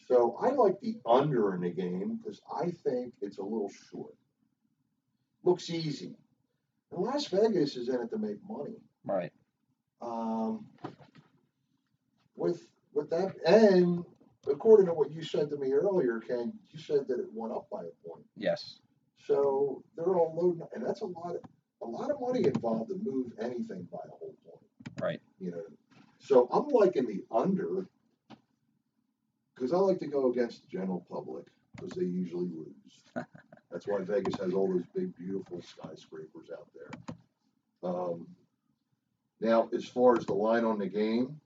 So 0.08 0.38
I 0.42 0.50
like 0.50 0.80
the 0.82 0.98
under 1.06 1.54
in 1.54 1.62
the 1.62 1.70
game 1.70 2.20
because 2.22 2.42
I 2.54 2.72
think 2.72 3.14
it's 3.22 3.38
a 3.38 3.44
little 3.44 3.72
short. 3.92 4.16
Looks 5.44 5.70
easy. 5.70 6.16
And 6.92 7.02
Las 7.02 7.28
Vegas 7.28 7.76
is 7.76 7.90
in 7.90 8.02
it 8.02 8.10
to 8.10 8.18
make 8.18 8.38
money. 8.50 8.76
Right. 9.06 9.32
Um, 10.02 10.66
with 12.36 12.68
with 12.94 13.10
that, 13.12 13.36
and 13.46 14.04
according 14.50 14.88
to 14.88 14.94
what 14.94 15.12
you 15.12 15.24
said 15.24 15.50
to 15.52 15.58
me 15.58 15.72
earlier, 15.74 16.20
Ken, 16.20 16.54
you 16.72 16.80
said 16.80 17.08
that 17.08 17.20
it 17.20 17.28
went 17.34 17.54
up 17.54 17.68
by 17.72 17.82
a 17.82 18.08
point. 18.08 18.26
Yes. 18.36 18.80
So 19.26 19.84
they're 19.96 20.16
all 20.16 20.34
loading, 20.36 20.68
and 20.74 20.86
that's 20.86 21.02
a 21.02 21.06
lot 21.06 21.36
of 21.36 21.42
a 21.82 21.86
lot 21.86 22.12
of 22.12 22.20
money 22.20 22.46
involved 22.46 22.90
to 22.90 22.96
move 22.96 23.32
anything 23.40 23.88
by 23.92 24.00
a 24.06 24.12
whole 24.12 24.36
point. 24.46 25.02
Right. 25.02 25.22
You 25.40 25.52
know, 25.52 25.64
so 26.20 26.48
I'm 26.52 26.68
liking 26.68 27.06
the 27.06 27.24
under 27.32 27.88
because 29.56 29.74
I 29.74 29.78
like 29.78 30.00
to 30.00 30.08
go 30.08 30.30
against 30.32 30.62
the 30.62 30.78
general 30.78 31.06
public 31.10 31.46
because 31.76 31.92
they 31.92 32.06
usually 32.06 32.50
lose. 32.50 33.26
that's 33.72 33.88
why 33.88 34.00
Vegas 34.02 34.40
has 34.40 34.54
all 34.54 34.72
those 34.72 34.86
big, 34.96 35.16
beautiful 35.18 35.62
skyscrapers 35.62 36.50
out 36.52 36.68
there. 36.74 37.90
Um, 37.90 38.28
now, 39.42 39.70
as 39.74 39.86
far 39.86 40.18
as 40.18 40.26
the 40.26 40.34
line 40.34 40.66
on 40.66 40.80
the 40.80 40.88
game, 40.88 41.40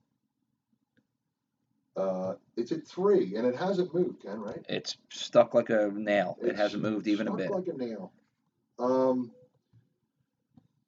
uh, 1.96 2.34
it's 2.58 2.72
at 2.72 2.88
three, 2.88 3.36
and 3.36 3.46
it 3.46 3.56
hasn't 3.56 3.94
moved, 3.94 4.24
Ken, 4.24 4.40
right? 4.40 4.66
It's 4.68 4.98
stuck 5.10 5.54
like 5.54 5.70
a 5.70 5.92
nail. 5.94 6.38
It 6.42 6.56
hasn't 6.56 6.82
moved 6.82 7.08
even 7.08 7.28
a 7.28 7.32
stuck 7.32 7.38
bit. 7.38 7.52
Like 7.52 7.68
a 7.68 7.78
nail. 7.78 8.12
Um, 8.80 9.32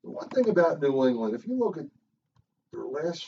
the 0.05 0.11
one 0.11 0.29
thing 0.29 0.47
about 0.49 0.81
New 0.81 1.07
England, 1.07 1.33
if 1.33 1.47
you 1.47 1.57
look 1.57 1.77
at 1.77 1.87
their 2.71 2.83
last, 2.83 3.25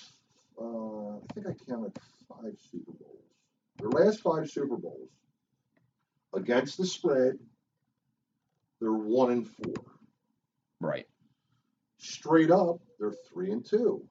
uh, 0.61 1.15
I 1.15 1.33
think 1.33 1.47
I 1.47 1.53
counted 1.69 1.97
five 2.29 2.55
Super 2.71 2.91
Bowls. 2.91 3.23
Their 3.79 3.89
last 3.89 4.21
five 4.21 4.49
Super 4.49 4.77
Bowls 4.77 5.09
against 6.35 6.77
the 6.77 6.85
spread, 6.85 7.39
they're 8.79 8.93
one 8.93 9.31
and 9.31 9.47
four. 9.47 9.83
Right. 10.79 11.07
Straight 11.97 12.51
up, 12.51 12.79
they're 12.99 13.15
three 13.33 13.51
and 13.51 13.65
two. 13.65 14.03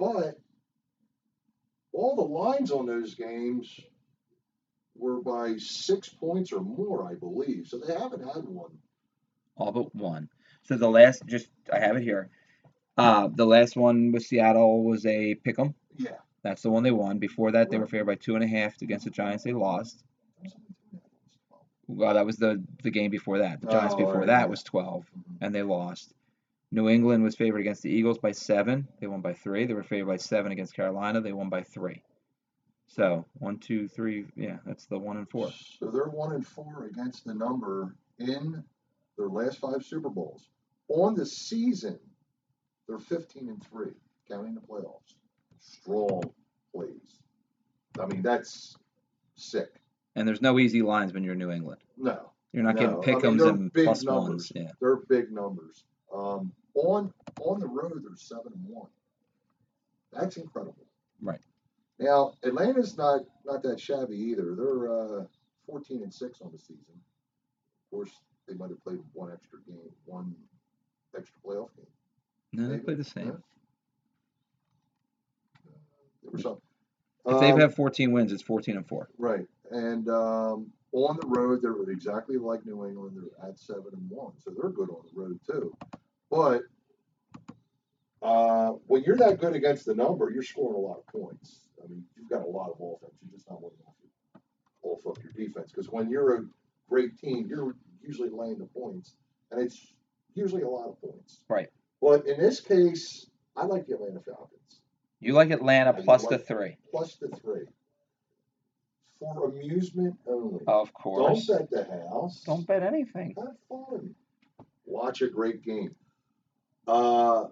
But 0.00 0.40
all 1.92 2.16
the 2.16 2.22
lines 2.22 2.72
on 2.72 2.86
those 2.86 3.14
games 3.14 3.72
were 4.96 5.20
by 5.20 5.58
six 5.58 6.08
points 6.08 6.52
or 6.52 6.60
more, 6.60 7.08
I 7.08 7.14
believe. 7.14 7.68
So 7.68 7.78
they 7.78 7.94
haven't 7.94 8.24
had 8.24 8.44
one. 8.48 8.78
All 9.56 9.70
but 9.70 9.94
one. 9.94 10.28
So 10.68 10.76
the 10.76 10.88
last, 10.90 11.24
just 11.26 11.48
I 11.72 11.78
have 11.78 11.96
it 11.96 12.02
here. 12.02 12.28
Uh, 12.98 13.28
the 13.34 13.46
last 13.46 13.74
one 13.74 14.12
with 14.12 14.22
Seattle 14.24 14.84
was 14.84 15.06
a 15.06 15.34
pick 15.36 15.58
'em. 15.58 15.74
Yeah. 15.96 16.18
That's 16.42 16.60
the 16.60 16.70
one 16.70 16.82
they 16.82 16.90
won. 16.90 17.18
Before 17.18 17.50
that, 17.52 17.70
they 17.70 17.78
were 17.78 17.86
favored 17.86 18.06
by 18.06 18.14
two 18.16 18.34
and 18.34 18.44
a 18.44 18.46
half 18.46 18.80
against 18.82 19.06
the 19.06 19.10
Giants. 19.10 19.44
They 19.44 19.54
lost. 19.54 20.04
Well, 21.86 22.12
that 22.14 22.26
was 22.26 22.36
the 22.36 22.62
the 22.82 22.90
game 22.90 23.10
before 23.10 23.38
that. 23.38 23.62
The 23.62 23.68
Giants 23.68 23.94
Oh, 23.94 23.98
before 23.98 24.18
right, 24.18 24.26
that 24.26 24.40
yeah. 24.40 24.46
was 24.46 24.62
12, 24.62 25.10
and 25.40 25.54
they 25.54 25.62
lost. 25.62 26.12
New 26.70 26.90
England 26.90 27.24
was 27.24 27.34
favored 27.34 27.60
against 27.60 27.82
the 27.82 27.90
Eagles 27.90 28.18
by 28.18 28.32
seven. 28.32 28.86
They 29.00 29.06
won 29.06 29.22
by 29.22 29.32
three. 29.32 29.64
They 29.64 29.72
were 29.72 29.82
favored 29.82 30.08
by 30.08 30.16
seven 30.18 30.52
against 30.52 30.74
Carolina. 30.74 31.22
They 31.22 31.32
won 31.32 31.48
by 31.48 31.62
three. 31.62 32.02
So 32.88 33.24
one, 33.38 33.58
two, 33.58 33.88
three. 33.88 34.26
Yeah, 34.36 34.58
that's 34.66 34.84
the 34.84 34.98
one 34.98 35.16
and 35.16 35.28
four. 35.30 35.50
So 35.78 35.90
they're 35.90 36.10
one 36.10 36.34
and 36.34 36.46
four 36.46 36.84
against 36.92 37.24
the 37.24 37.32
number 37.34 37.94
in 38.18 38.62
their 39.16 39.28
last 39.28 39.58
five 39.58 39.82
Super 39.82 40.10
Bowls. 40.10 40.50
On 40.88 41.14
the 41.14 41.26
season, 41.26 41.98
they're 42.88 42.98
15 42.98 43.48
and 43.48 43.62
three, 43.66 43.92
counting 44.28 44.54
the 44.54 44.60
playoffs. 44.60 45.14
Strong 45.60 46.22
plays. 46.74 47.20
I 48.00 48.06
mean, 48.06 48.22
that's 48.22 48.76
sick. 49.34 49.68
And 50.16 50.26
there's 50.26 50.40
no 50.42 50.58
easy 50.58 50.82
lines 50.82 51.12
when 51.12 51.22
you're 51.24 51.34
New 51.34 51.50
England. 51.50 51.80
No, 51.96 52.30
You're 52.52 52.62
not 52.64 52.74
No, 52.76 53.00
getting 53.00 53.24
I 53.26 53.28
mean, 53.28 53.36
they're 53.36 53.48
and 53.48 53.72
big 53.72 53.84
plus 53.84 54.02
numbers. 54.02 54.28
ones. 54.28 54.52
Yeah. 54.54 54.70
they're 54.80 54.96
big 54.96 55.30
numbers. 55.30 55.84
Um, 56.12 56.52
on 56.74 57.12
on 57.40 57.60
the 57.60 57.66
road, 57.66 58.02
they're 58.02 58.16
seven 58.16 58.52
and 58.54 58.64
one. 58.66 58.88
That's 60.12 60.36
incredible. 60.38 60.86
Right. 61.20 61.40
Now 61.98 62.34
Atlanta's 62.44 62.96
not 62.96 63.22
not 63.44 63.62
that 63.64 63.78
shabby 63.80 64.16
either. 64.16 64.54
They're 64.56 65.18
uh, 65.20 65.24
14 65.66 66.02
and 66.02 66.14
six 66.14 66.40
on 66.40 66.50
the 66.52 66.58
season. 66.58 66.94
Of 66.94 67.90
course, 67.90 68.10
they 68.46 68.54
might 68.54 68.70
have 68.70 68.82
played 68.82 69.00
one 69.12 69.30
extra 69.32 69.58
game, 69.66 69.90
one 70.06 70.34
extra 71.16 71.38
playoff 71.44 71.68
game. 71.76 71.86
No, 72.52 72.68
they 72.68 72.78
play 72.78 72.94
the 72.94 73.04
same. 73.04 73.26
yeah. 73.26 73.32
There 76.22 76.32
was 76.32 76.42
some. 76.42 76.58
If 77.26 77.40
they've 77.40 77.58
had 77.58 77.74
14 77.74 78.10
wins, 78.12 78.32
it's 78.32 78.42
14 78.42 78.76
and 78.76 78.88
four. 78.88 79.08
Right, 79.18 79.46
and 79.70 80.08
um, 80.08 80.72
on 80.92 81.18
the 81.20 81.26
road 81.26 81.60
they're 81.60 81.90
exactly 81.90 82.38
like 82.38 82.64
New 82.64 82.86
England. 82.86 83.16
They're 83.16 83.48
at 83.48 83.58
seven 83.58 83.90
and 83.92 84.08
one, 84.10 84.32
so 84.38 84.50
they're 84.50 84.70
good 84.70 84.88
on 84.90 85.02
the 85.12 85.20
road 85.20 85.38
too. 85.46 85.76
But 86.30 86.62
uh, 88.22 88.70
when 88.86 89.02
you're 89.04 89.16
that 89.16 89.40
good 89.40 89.54
against 89.54 89.86
the 89.86 89.94
number, 89.94 90.30
you're 90.30 90.42
scoring 90.42 90.76
a 90.76 90.78
lot 90.78 90.98
of 90.98 91.06
points. 91.06 91.68
I 91.82 91.86
mean, 91.88 92.04
you've 92.16 92.30
got 92.30 92.42
a 92.42 92.50
lot 92.50 92.70
of 92.70 92.76
offense. 92.80 93.14
You're 93.22 93.36
just 93.36 93.48
not 93.48 93.62
winning 93.62 93.78
off 93.86 93.94
your, 94.02 94.92
off 94.92 95.06
of 95.06 95.22
your 95.22 95.32
defense. 95.32 95.70
Because 95.70 95.88
when 95.90 96.10
you're 96.10 96.36
a 96.36 96.44
great 96.88 97.18
team, 97.18 97.46
you're 97.48 97.76
usually 98.02 98.30
laying 98.30 98.58
the 98.58 98.66
points, 98.66 99.14
and 99.50 99.60
it's 99.60 99.92
usually 100.38 100.62
a 100.62 100.68
lot 100.68 100.88
of 100.88 101.00
points. 101.00 101.40
Right. 101.48 101.68
But 102.00 102.26
in 102.26 102.38
this 102.38 102.60
case, 102.60 103.26
I 103.56 103.64
like 103.64 103.86
the 103.86 103.94
Atlanta 103.94 104.20
Falcons 104.20 104.80
You 105.20 105.32
like 105.32 105.50
Atlanta 105.50 105.92
plus 105.92 106.24
like- 106.24 106.38
the 106.38 106.44
three, 106.44 106.76
plus 106.90 107.16
the 107.16 107.28
three 107.28 107.66
for 109.18 109.48
amusement 109.48 110.16
only. 110.28 110.64
of 110.66 110.92
course. 110.92 111.46
Don't 111.46 111.68
bet 111.70 111.88
the 111.88 112.08
house. 112.08 112.42
Don't 112.46 112.66
bet 112.66 112.82
anything. 112.82 113.34
Have 113.36 113.56
fun. 113.68 114.14
Watch 114.86 115.22
a 115.22 115.28
great 115.28 115.62
game. 115.64 115.94
Uh, 116.86 117.46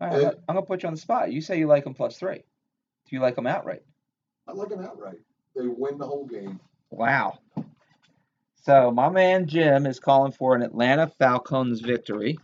right, 0.00 0.12
I'm, 0.12 0.20
gonna, 0.20 0.26
I'm 0.48 0.54
gonna 0.54 0.62
put 0.62 0.82
you 0.82 0.86
on 0.86 0.94
the 0.94 1.00
spot. 1.00 1.32
You 1.32 1.40
say 1.40 1.58
you 1.58 1.66
like 1.66 1.84
them 1.84 1.94
plus 1.94 2.16
three. 2.16 2.36
Do 2.36 3.16
you 3.16 3.20
like 3.20 3.34
them 3.34 3.46
outright? 3.46 3.82
I 4.46 4.52
like 4.52 4.68
them 4.70 4.80
outright. 4.80 5.18
They 5.54 5.66
win 5.66 5.98
the 5.98 6.06
whole 6.06 6.26
game. 6.26 6.60
Wow. 6.90 7.38
So 8.62 8.92
my 8.92 9.08
man 9.08 9.48
Jim 9.48 9.86
is 9.86 9.98
calling 9.98 10.30
for 10.30 10.54
an 10.54 10.62
Atlanta 10.62 11.08
Falcons 11.18 11.80
victory. 11.80 12.38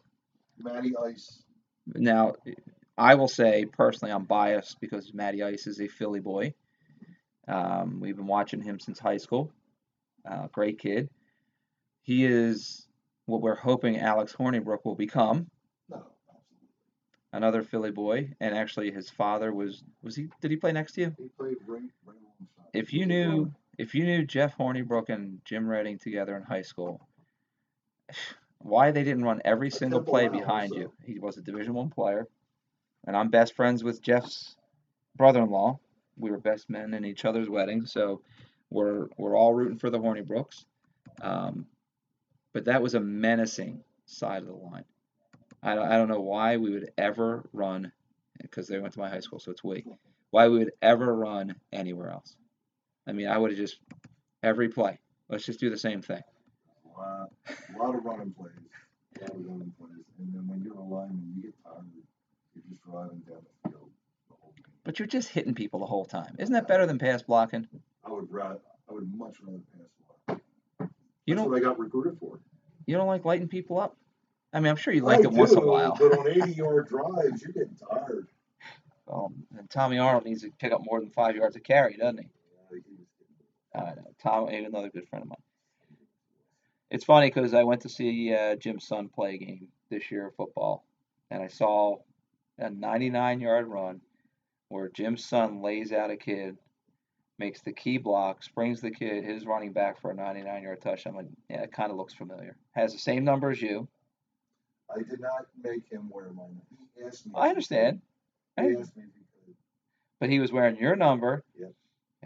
Matty 0.58 0.92
Ice. 1.06 1.44
Now, 1.86 2.34
I 2.96 3.14
will 3.14 3.28
say 3.28 3.64
personally, 3.64 4.12
I'm 4.12 4.24
biased 4.24 4.80
because 4.80 5.14
Matty 5.14 5.44
Ice 5.44 5.68
is 5.68 5.80
a 5.80 5.86
Philly 5.86 6.18
boy. 6.18 6.54
Um, 7.46 8.00
we've 8.00 8.16
been 8.16 8.26
watching 8.26 8.60
him 8.60 8.80
since 8.80 8.98
high 8.98 9.18
school. 9.18 9.52
Uh, 10.28 10.48
great 10.48 10.80
kid. 10.80 11.08
He 12.02 12.24
is 12.24 12.88
what 13.26 13.40
we're 13.40 13.54
hoping 13.54 14.00
Alex 14.00 14.34
Hornibrook 14.36 14.84
will 14.84 14.96
become, 14.96 15.46
No, 15.88 16.02
another 17.32 17.62
Philly 17.62 17.92
boy. 17.92 18.32
And 18.40 18.56
actually, 18.56 18.90
his 18.90 19.08
father 19.08 19.54
was 19.54 19.84
was 20.02 20.16
he? 20.16 20.28
Did 20.40 20.50
he 20.50 20.56
play 20.56 20.72
next 20.72 20.92
to 20.94 21.02
you? 21.02 21.14
He 21.16 21.28
played 21.38 21.58
right, 21.64 21.82
right. 22.04 22.16
If 22.72 22.92
you 22.92 23.06
knew. 23.06 23.52
If 23.78 23.94
you 23.94 24.04
knew 24.04 24.26
Jeff 24.26 24.56
Hornibrook 24.58 25.08
and 25.08 25.40
Jim 25.44 25.68
Redding 25.68 25.98
together 25.98 26.36
in 26.36 26.42
high 26.42 26.62
school, 26.62 27.00
why 28.58 28.90
they 28.90 29.04
didn't 29.04 29.24
run 29.24 29.40
every 29.44 29.70
single 29.70 30.02
play 30.02 30.28
behind 30.28 30.74
you? 30.74 30.92
He 31.04 31.18
was 31.20 31.36
a 31.38 31.42
Division 31.42 31.74
One 31.74 31.88
player, 31.90 32.26
and 33.06 33.16
I'm 33.16 33.28
best 33.28 33.54
friends 33.54 33.84
with 33.84 34.02
Jeff's 34.02 34.56
brother-in-law. 35.16 35.78
We 36.16 36.30
were 36.30 36.38
best 36.38 36.68
men 36.68 36.92
in 36.92 37.04
each 37.04 37.24
other's 37.24 37.48
weddings, 37.48 37.92
so 37.92 38.22
we're 38.70 39.06
we're 39.16 39.36
all 39.36 39.54
rooting 39.54 39.78
for 39.78 39.90
the 39.90 39.98
Hornibrooks. 39.98 40.64
Um, 41.22 41.66
but 42.52 42.64
that 42.64 42.82
was 42.82 42.94
a 42.94 43.00
menacing 43.00 43.84
side 44.06 44.42
of 44.42 44.48
the 44.48 44.54
line. 44.54 44.84
I 45.62 45.74
don't, 45.74 45.86
I 45.86 45.96
don't 45.96 46.08
know 46.08 46.20
why 46.20 46.56
we 46.56 46.70
would 46.72 46.90
ever 46.98 47.48
run, 47.52 47.92
because 48.40 48.66
they 48.66 48.78
went 48.78 48.94
to 48.94 49.00
my 49.00 49.08
high 49.08 49.20
school, 49.20 49.38
so 49.38 49.52
it's 49.52 49.62
we. 49.62 49.84
Why 50.30 50.48
we 50.48 50.58
would 50.58 50.72
ever 50.82 51.14
run 51.14 51.54
anywhere 51.72 52.10
else? 52.10 52.34
I 53.08 53.12
mean, 53.12 53.26
I 53.28 53.38
would 53.38 53.50
have 53.50 53.58
just 53.58 53.78
every 54.42 54.68
play. 54.68 54.98
Let's 55.28 55.44
just 55.44 55.60
do 55.60 55.70
the 55.70 55.78
same 55.78 56.02
thing. 56.02 56.22
A 56.84 57.00
lot, 57.00 57.30
a 57.48 57.78
lot 57.78 57.94
of 57.94 58.04
running 58.04 58.32
plays. 58.32 58.52
A 59.18 59.22
lot 59.22 59.30
of 59.30 59.46
running 59.46 59.72
plays. 59.78 60.04
And 60.18 60.34
then 60.34 60.46
when 60.46 60.62
you're 60.62 60.74
a 60.74 60.82
lineman, 60.82 61.32
you 61.36 61.42
get 61.42 61.54
tired. 61.64 61.84
You're 62.54 62.64
just 62.68 62.82
driving 62.84 63.18
down 63.28 63.38
the 63.64 63.70
field 63.70 63.90
the 64.28 64.34
whole 64.40 64.52
game. 64.56 64.64
But 64.84 64.98
you're 64.98 65.08
just 65.08 65.28
hitting 65.28 65.54
people 65.54 65.80
the 65.80 65.86
whole 65.86 66.04
time. 66.04 66.36
Isn't 66.38 66.52
that 66.52 66.68
better 66.68 66.86
than 66.86 66.98
pass 66.98 67.22
blocking? 67.22 67.66
I 68.04 68.10
would 68.10 68.30
rather, 68.30 68.60
I 68.88 68.92
would 68.92 69.12
much 69.16 69.36
rather 69.42 69.58
pass 69.76 69.88
block. 70.26 70.40
You 71.26 71.34
That's 71.34 71.42
don't 71.44 71.50
what 71.50 71.58
I 71.58 71.60
got 71.64 71.78
recruited 71.78 72.18
for. 72.18 72.38
you 72.86 72.96
don't 72.96 73.06
like 73.06 73.24
lighting 73.24 73.48
people 73.48 73.80
up? 73.80 73.96
I 74.52 74.60
mean, 74.60 74.70
I'm 74.70 74.76
sure 74.76 74.94
you 74.94 75.02
like 75.02 75.20
I 75.20 75.22
it 75.24 75.32
once 75.32 75.52
in 75.52 75.58
a 75.58 75.66
while. 75.66 75.94
But 75.98 76.18
on 76.18 76.28
80 76.28 76.52
yard 76.52 76.88
drives, 76.88 77.42
you're 77.42 77.52
getting 77.52 77.76
tired. 77.90 78.28
Um, 79.10 79.46
and 79.56 79.70
Tommy 79.70 79.96
Arnold 79.98 80.26
needs 80.26 80.42
to 80.42 80.50
pick 80.58 80.70
up 80.70 80.82
more 80.84 81.00
than 81.00 81.08
five 81.08 81.34
yards 81.34 81.56
of 81.56 81.62
carry, 81.62 81.96
doesn't 81.96 82.18
he? 82.18 82.28
Know. 83.80 84.12
Tom, 84.22 84.48
another 84.48 84.90
good 84.90 85.08
friend 85.08 85.22
of 85.22 85.28
mine. 85.28 85.38
It's 86.90 87.04
funny 87.04 87.28
because 87.28 87.52
I 87.54 87.64
went 87.64 87.82
to 87.82 87.88
see 87.88 88.32
uh, 88.34 88.56
Jim's 88.56 88.86
son 88.86 89.08
play 89.08 89.34
a 89.34 89.38
game 89.38 89.68
this 89.90 90.10
year 90.10 90.28
of 90.28 90.34
football, 90.36 90.84
and 91.30 91.42
I 91.42 91.48
saw 91.48 91.98
a 92.58 92.70
99 92.70 93.40
yard 93.40 93.66
run 93.68 94.00
where 94.68 94.88
Jim's 94.88 95.24
son 95.24 95.62
lays 95.62 95.92
out 95.92 96.10
a 96.10 96.16
kid, 96.16 96.56
makes 97.38 97.60
the 97.62 97.72
key 97.72 97.98
block, 97.98 98.42
springs 98.42 98.80
the 98.80 98.90
kid, 98.90 99.24
his 99.24 99.46
running 99.46 99.72
back 99.72 100.00
for 100.00 100.10
a 100.10 100.14
99 100.14 100.62
yard 100.62 100.80
touchdown. 100.80 101.16
Like, 101.16 101.26
yeah, 101.50 101.62
it 101.62 101.72
kind 101.72 101.90
of 101.90 101.96
looks 101.96 102.14
familiar. 102.14 102.56
Has 102.72 102.92
the 102.92 102.98
same 102.98 103.24
number 103.24 103.50
as 103.50 103.60
you. 103.60 103.86
I 104.90 105.02
did 105.02 105.20
not 105.20 105.46
make 105.62 105.90
him 105.90 106.08
wear 106.10 106.30
my 106.32 106.44
number. 106.44 106.62
He 106.96 107.04
asked 107.04 107.26
me. 107.26 107.32
I 107.36 107.50
understand. 107.50 108.00
He 108.56 108.62
asked 108.62 108.96
me 108.96 109.04
if 109.04 109.14
he 109.14 109.24
could. 109.46 109.54
but 110.20 110.30
he 110.30 110.40
was 110.40 110.50
wearing 110.50 110.76
your 110.78 110.96
number. 110.96 111.44
Yep. 111.58 111.72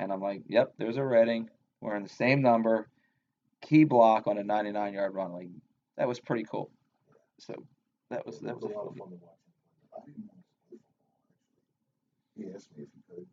And 0.03 0.13
I'm 0.13 0.21
like, 0.21 0.43
yep, 0.49 0.75
there's 0.79 0.97
a 0.97 1.05
Redding 1.05 1.49
wearing 1.81 2.03
the 2.03 2.09
same 2.09 2.43
number, 2.43 2.89
key 3.61 3.85
block 3.85 4.27
on 4.27 4.37
a 4.37 4.43
99 4.43 4.95
yard 4.95 5.15
run. 5.15 5.33
Like, 5.33 5.49
that 5.97 6.09
was 6.09 6.19
pretty 6.19 6.45
cool. 6.45 6.71
So 7.39 7.55
that 8.11 8.27
was 8.27 8.41
that 8.41 8.57
was 8.57 8.65
a 8.65 8.67
a 8.67 8.77
lot 8.77 8.89
of 8.89 8.97
fun 8.97 9.11
to 9.11 9.15
watch. 9.15 9.39
I 9.97 10.05
didn't 10.05 10.25
want 10.27 10.39
to 10.39 10.69
play 10.69 10.79
football. 10.81 12.51
He 12.51 12.55
asked 12.55 12.77
me 12.77 12.83
if 12.83 12.89
he 12.95 13.15
could. 13.15 13.27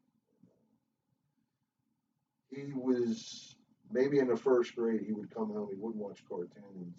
He 2.52 2.74
was 2.74 3.56
maybe 3.92 4.20
in 4.20 4.28
the 4.28 4.38
first 4.38 4.76
grade. 4.76 5.02
He 5.06 5.14
would 5.14 5.34
come 5.34 5.52
home. 5.52 5.70
He 5.72 5.78
wouldn't 5.80 6.02
watch 6.02 6.24
cartoons 6.28 6.96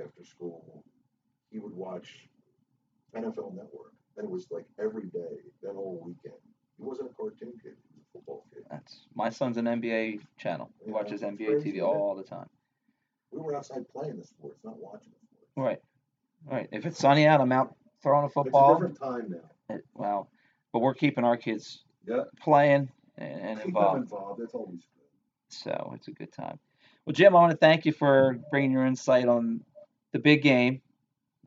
after 0.00 0.24
school. 0.24 0.84
He 1.50 1.58
would 1.58 1.74
watch 1.74 2.28
NFL 3.16 3.54
Network, 3.54 3.94
and 4.16 4.24
it 4.24 4.30
was 4.30 4.46
like 4.50 4.66
every 4.78 5.06
day, 5.06 5.42
that 5.62 5.72
whole 5.72 6.00
weekend. 6.04 6.40
He 6.76 6.84
wasn't 6.84 7.10
a 7.10 7.14
cartoon 7.14 7.54
kid. 7.62 7.74
He 8.26 8.30
was 8.32 8.42
a 8.42 8.54
football. 8.54 8.70
That's 8.70 9.00
my 9.14 9.30
son's 9.30 9.56
an 9.56 9.66
NBA 9.66 10.20
channel. 10.36 10.70
He 10.80 10.88
Yeah, 10.90 10.94
watches 10.94 11.22
NBA 11.22 11.62
TV 11.62 11.80
all 11.80 12.14
the 12.14 12.22
time. 12.22 12.48
We 13.30 13.40
were 13.40 13.54
outside 13.56 13.86
playing 13.88 14.16
the 14.18 14.24
sports, 14.24 14.58
not 14.64 14.78
watching 14.78 15.10
the 15.10 15.26
sports. 15.26 15.52
Right, 15.56 15.82
right. 16.50 16.68
If 16.72 16.86
it's 16.86 16.98
sunny 16.98 17.26
out, 17.26 17.40
I'm 17.40 17.52
out 17.52 17.74
throwing 18.02 18.24
a 18.24 18.28
football. 18.28 18.72
It's 18.72 18.80
a 18.82 18.86
different 18.86 19.30
time 19.30 19.30
now. 19.68 19.74
It- 19.76 19.84
well, 19.94 20.30
but 20.72 20.80
we're 20.80 20.94
keeping 20.94 21.24
our 21.24 21.36
kids 21.36 21.84
Yeah. 22.06 22.24
playing 22.40 22.90
and, 23.16 23.40
and 23.40 23.60
involved. 23.60 24.02
involved. 24.02 24.40
That's 24.40 24.54
always 24.54 24.80
good. 24.80 25.04
So 25.48 25.92
it's 25.94 26.08
a 26.08 26.12
good 26.12 26.32
time. 26.32 26.58
Well, 27.04 27.12
Jim, 27.14 27.34
I 27.34 27.40
want 27.40 27.52
to 27.52 27.56
thank 27.56 27.86
you 27.86 27.92
for 27.92 28.38
bringing 28.50 28.70
your 28.70 28.84
insight 28.86 29.28
on 29.28 29.64
the 30.12 30.18
big 30.18 30.42
game. 30.42 30.82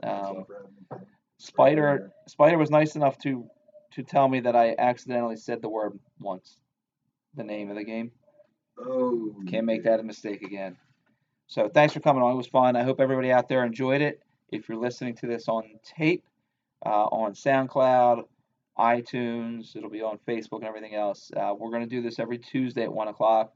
Um, 0.04 0.10
a 0.12 0.14
lot 0.34 0.48
for 0.48 0.54
having 0.56 0.76
me, 0.76 0.82
Ken. 0.90 1.06
Spider 1.38 2.12
Spider 2.28 2.58
was 2.58 2.70
nice 2.72 2.96
enough 2.96 3.18
to 3.20 3.48
to 3.92 4.04
tell 4.04 4.28
me 4.28 4.40
that 4.42 4.56
I 4.56 4.76
accidentally 4.78 5.38
said 5.38 5.62
the 5.62 5.70
word 5.70 5.98
once. 6.20 6.58
The 7.36 7.44
name 7.44 7.70
of 7.70 7.76
the 7.76 7.84
game. 7.84 8.12
Oh, 8.78 9.34
Can't 9.48 9.66
make 9.66 9.84
that 9.84 10.00
a 10.00 10.04
mistake 10.04 10.42
again. 10.42 10.78
So 11.48 11.70
thanks 11.70 11.94
for 11.94 12.00
coming 12.00 12.24
on. 12.24 12.32
It 12.32 12.36
was 12.36 12.48
fun. 12.48 12.76
I 12.76 12.84
hope 12.84 13.00
everybody 13.00 13.32
out 13.32 13.50
there 13.50 13.66
enjoyed 13.66 14.02
it. 14.02 14.22
If 14.52 14.68
you're 14.68 14.78
listening 14.78 15.16
to 15.16 15.28
this 15.28 15.48
on 15.48 15.64
tape, 15.84 16.24
uh, 16.86 17.06
on 17.06 17.34
SoundCloud, 17.34 18.26
iTunes, 18.78 19.76
it'll 19.76 19.90
be 19.90 20.02
on 20.02 20.18
Facebook 20.28 20.60
and 20.60 20.66
everything 20.66 20.96
else. 20.96 21.32
Uh, 21.36 21.54
we're 21.58 21.70
going 21.70 21.84
to 21.84 21.90
do 21.90 22.02
this 22.02 22.20
every 22.20 22.38
Tuesday 22.38 22.84
at 22.84 22.94
1 22.94 23.08
o'clock. 23.10 23.54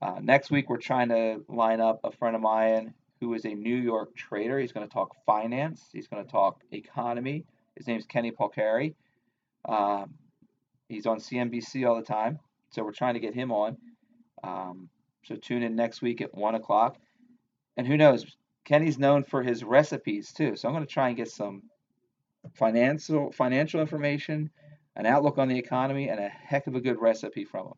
Uh, 0.00 0.18
next 0.20 0.50
week, 0.50 0.68
we're 0.68 0.76
trying 0.76 1.08
to 1.08 1.44
line 1.48 1.80
up 1.80 2.00
a 2.04 2.10
friend 2.10 2.34
of 2.34 2.42
mine 2.42 2.92
who 3.20 3.32
is 3.34 3.44
a 3.44 3.54
New 3.54 3.76
York 3.76 4.14
trader. 4.14 4.58
He's 4.58 4.72
going 4.72 4.86
to 4.86 4.92
talk 4.92 5.14
finance, 5.24 5.84
he's 5.92 6.08
going 6.08 6.24
to 6.24 6.30
talk 6.30 6.60
economy. 6.72 7.44
His 7.76 7.86
name's 7.86 8.06
Kenny 8.06 8.30
Polcari. 8.32 8.94
Um, 9.68 10.14
he's 10.88 11.06
on 11.06 11.18
CNBC 11.18 11.88
all 11.88 11.96
the 11.96 12.02
time. 12.02 12.38
So 12.70 12.84
we're 12.84 12.92
trying 12.92 13.14
to 13.14 13.20
get 13.20 13.34
him 13.34 13.52
on. 13.52 13.76
Um, 14.42 14.88
so 15.24 15.36
tune 15.36 15.62
in 15.62 15.76
next 15.76 16.02
week 16.02 16.20
at 16.20 16.34
one 16.34 16.54
o'clock. 16.54 16.96
And 17.76 17.86
who 17.86 17.96
knows? 17.96 18.24
Kenny's 18.64 18.98
known 18.98 19.24
for 19.24 19.42
his 19.42 19.62
recipes 19.62 20.32
too, 20.32 20.56
so 20.56 20.68
I'm 20.68 20.74
going 20.74 20.84
to 20.84 20.92
try 20.92 21.08
and 21.08 21.16
get 21.16 21.28
some 21.28 21.62
financial 22.54 23.30
financial 23.32 23.80
information, 23.80 24.50
an 24.96 25.06
outlook 25.06 25.38
on 25.38 25.48
the 25.48 25.58
economy, 25.58 26.08
and 26.08 26.18
a 26.18 26.28
heck 26.28 26.66
of 26.66 26.74
a 26.74 26.80
good 26.80 27.00
recipe 27.00 27.44
from 27.44 27.66
him. 27.68 27.74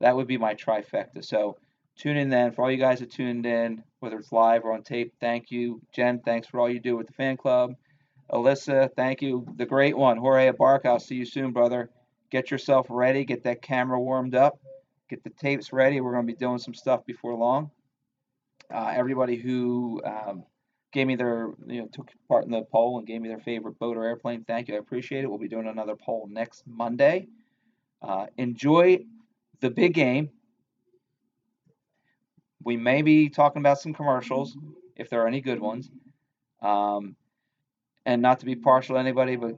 That 0.00 0.16
would 0.16 0.26
be 0.26 0.38
my 0.38 0.54
trifecta. 0.54 1.24
So 1.24 1.58
tune 1.98 2.16
in 2.16 2.30
then. 2.30 2.52
For 2.52 2.62
all 2.62 2.70
you 2.70 2.78
guys 2.78 3.00
that 3.00 3.12
tuned 3.12 3.46
in, 3.46 3.84
whether 4.00 4.18
it's 4.18 4.32
live 4.32 4.64
or 4.64 4.72
on 4.72 4.82
tape, 4.82 5.12
thank 5.20 5.50
you. 5.50 5.80
Jen, 5.94 6.20
thanks 6.20 6.48
for 6.48 6.60
all 6.60 6.70
you 6.70 6.80
do 6.80 6.96
with 6.96 7.06
the 7.06 7.12
fan 7.12 7.36
club. 7.36 7.74
Alyssa, 8.32 8.88
thank 8.96 9.20
you. 9.20 9.46
The 9.56 9.66
great 9.66 9.96
one, 9.96 10.16
Jorge 10.16 10.50
Abarca. 10.50 10.86
I'll 10.86 11.00
see 11.00 11.16
you 11.16 11.26
soon, 11.26 11.52
brother. 11.52 11.90
Get 12.30 12.50
yourself 12.50 12.86
ready. 12.88 13.24
Get 13.24 13.44
that 13.44 13.60
camera 13.60 14.00
warmed 14.00 14.34
up. 14.34 14.58
Get 15.10 15.22
the 15.22 15.30
tapes 15.30 15.72
ready. 15.72 16.00
We're 16.00 16.12
going 16.12 16.26
to 16.26 16.32
be 16.32 16.38
doing 16.38 16.58
some 16.58 16.72
stuff 16.72 17.04
before 17.04 17.34
long. 17.34 17.70
Uh, 18.72 18.92
everybody 18.96 19.36
who 19.36 20.00
um, 20.04 20.44
gave 20.92 21.06
me 21.06 21.16
their, 21.16 21.50
you 21.66 21.82
know, 21.82 21.88
took 21.92 22.10
part 22.28 22.44
in 22.44 22.50
the 22.50 22.62
poll 22.62 22.98
and 22.98 23.06
gave 23.06 23.20
me 23.20 23.28
their 23.28 23.38
favorite 23.38 23.78
boat 23.78 23.96
or 23.96 24.04
airplane, 24.04 24.44
thank 24.44 24.68
you. 24.68 24.76
I 24.76 24.78
appreciate 24.78 25.24
it. 25.24 25.26
We'll 25.28 25.38
be 25.38 25.48
doing 25.48 25.66
another 25.66 25.96
poll 25.96 26.28
next 26.30 26.64
Monday. 26.66 27.28
Uh, 28.00 28.26
enjoy 28.38 29.04
the 29.60 29.70
big 29.70 29.92
game. 29.92 30.30
We 32.64 32.76
may 32.76 33.02
be 33.02 33.28
talking 33.28 33.60
about 33.60 33.80
some 33.80 33.92
commercials 33.92 34.56
if 34.96 35.10
there 35.10 35.22
are 35.22 35.28
any 35.28 35.40
good 35.40 35.60
ones. 35.60 35.90
Um, 36.60 37.16
and 38.06 38.22
not 38.22 38.40
to 38.40 38.46
be 38.46 38.56
partial 38.56 38.96
to 38.96 39.00
anybody, 39.00 39.36
but 39.36 39.56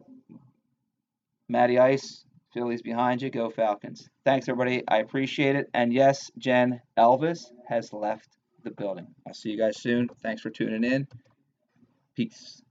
Matty 1.49 1.79
Ice, 1.79 2.25
Phillies 2.53 2.83
behind 2.83 3.23
you. 3.23 3.31
Go 3.31 3.51
Falcons. 3.51 4.09
Thanks, 4.25 4.49
everybody. 4.49 4.83
I 4.89 4.99
appreciate 4.99 5.57
it. 5.57 5.69
And 5.75 5.93
yes, 5.93 6.31
Jen, 6.39 6.81
Elvis 6.99 7.45
has 7.69 7.93
left 7.93 8.29
the 8.63 8.71
building. 8.71 9.07
I'll 9.27 9.35
see 9.35 9.51
you 9.51 9.59
guys 9.59 9.81
soon. 9.81 10.09
Thanks 10.23 10.43
for 10.43 10.51
tuning 10.51 10.85
in. 10.85 11.07
Peace. 12.17 12.64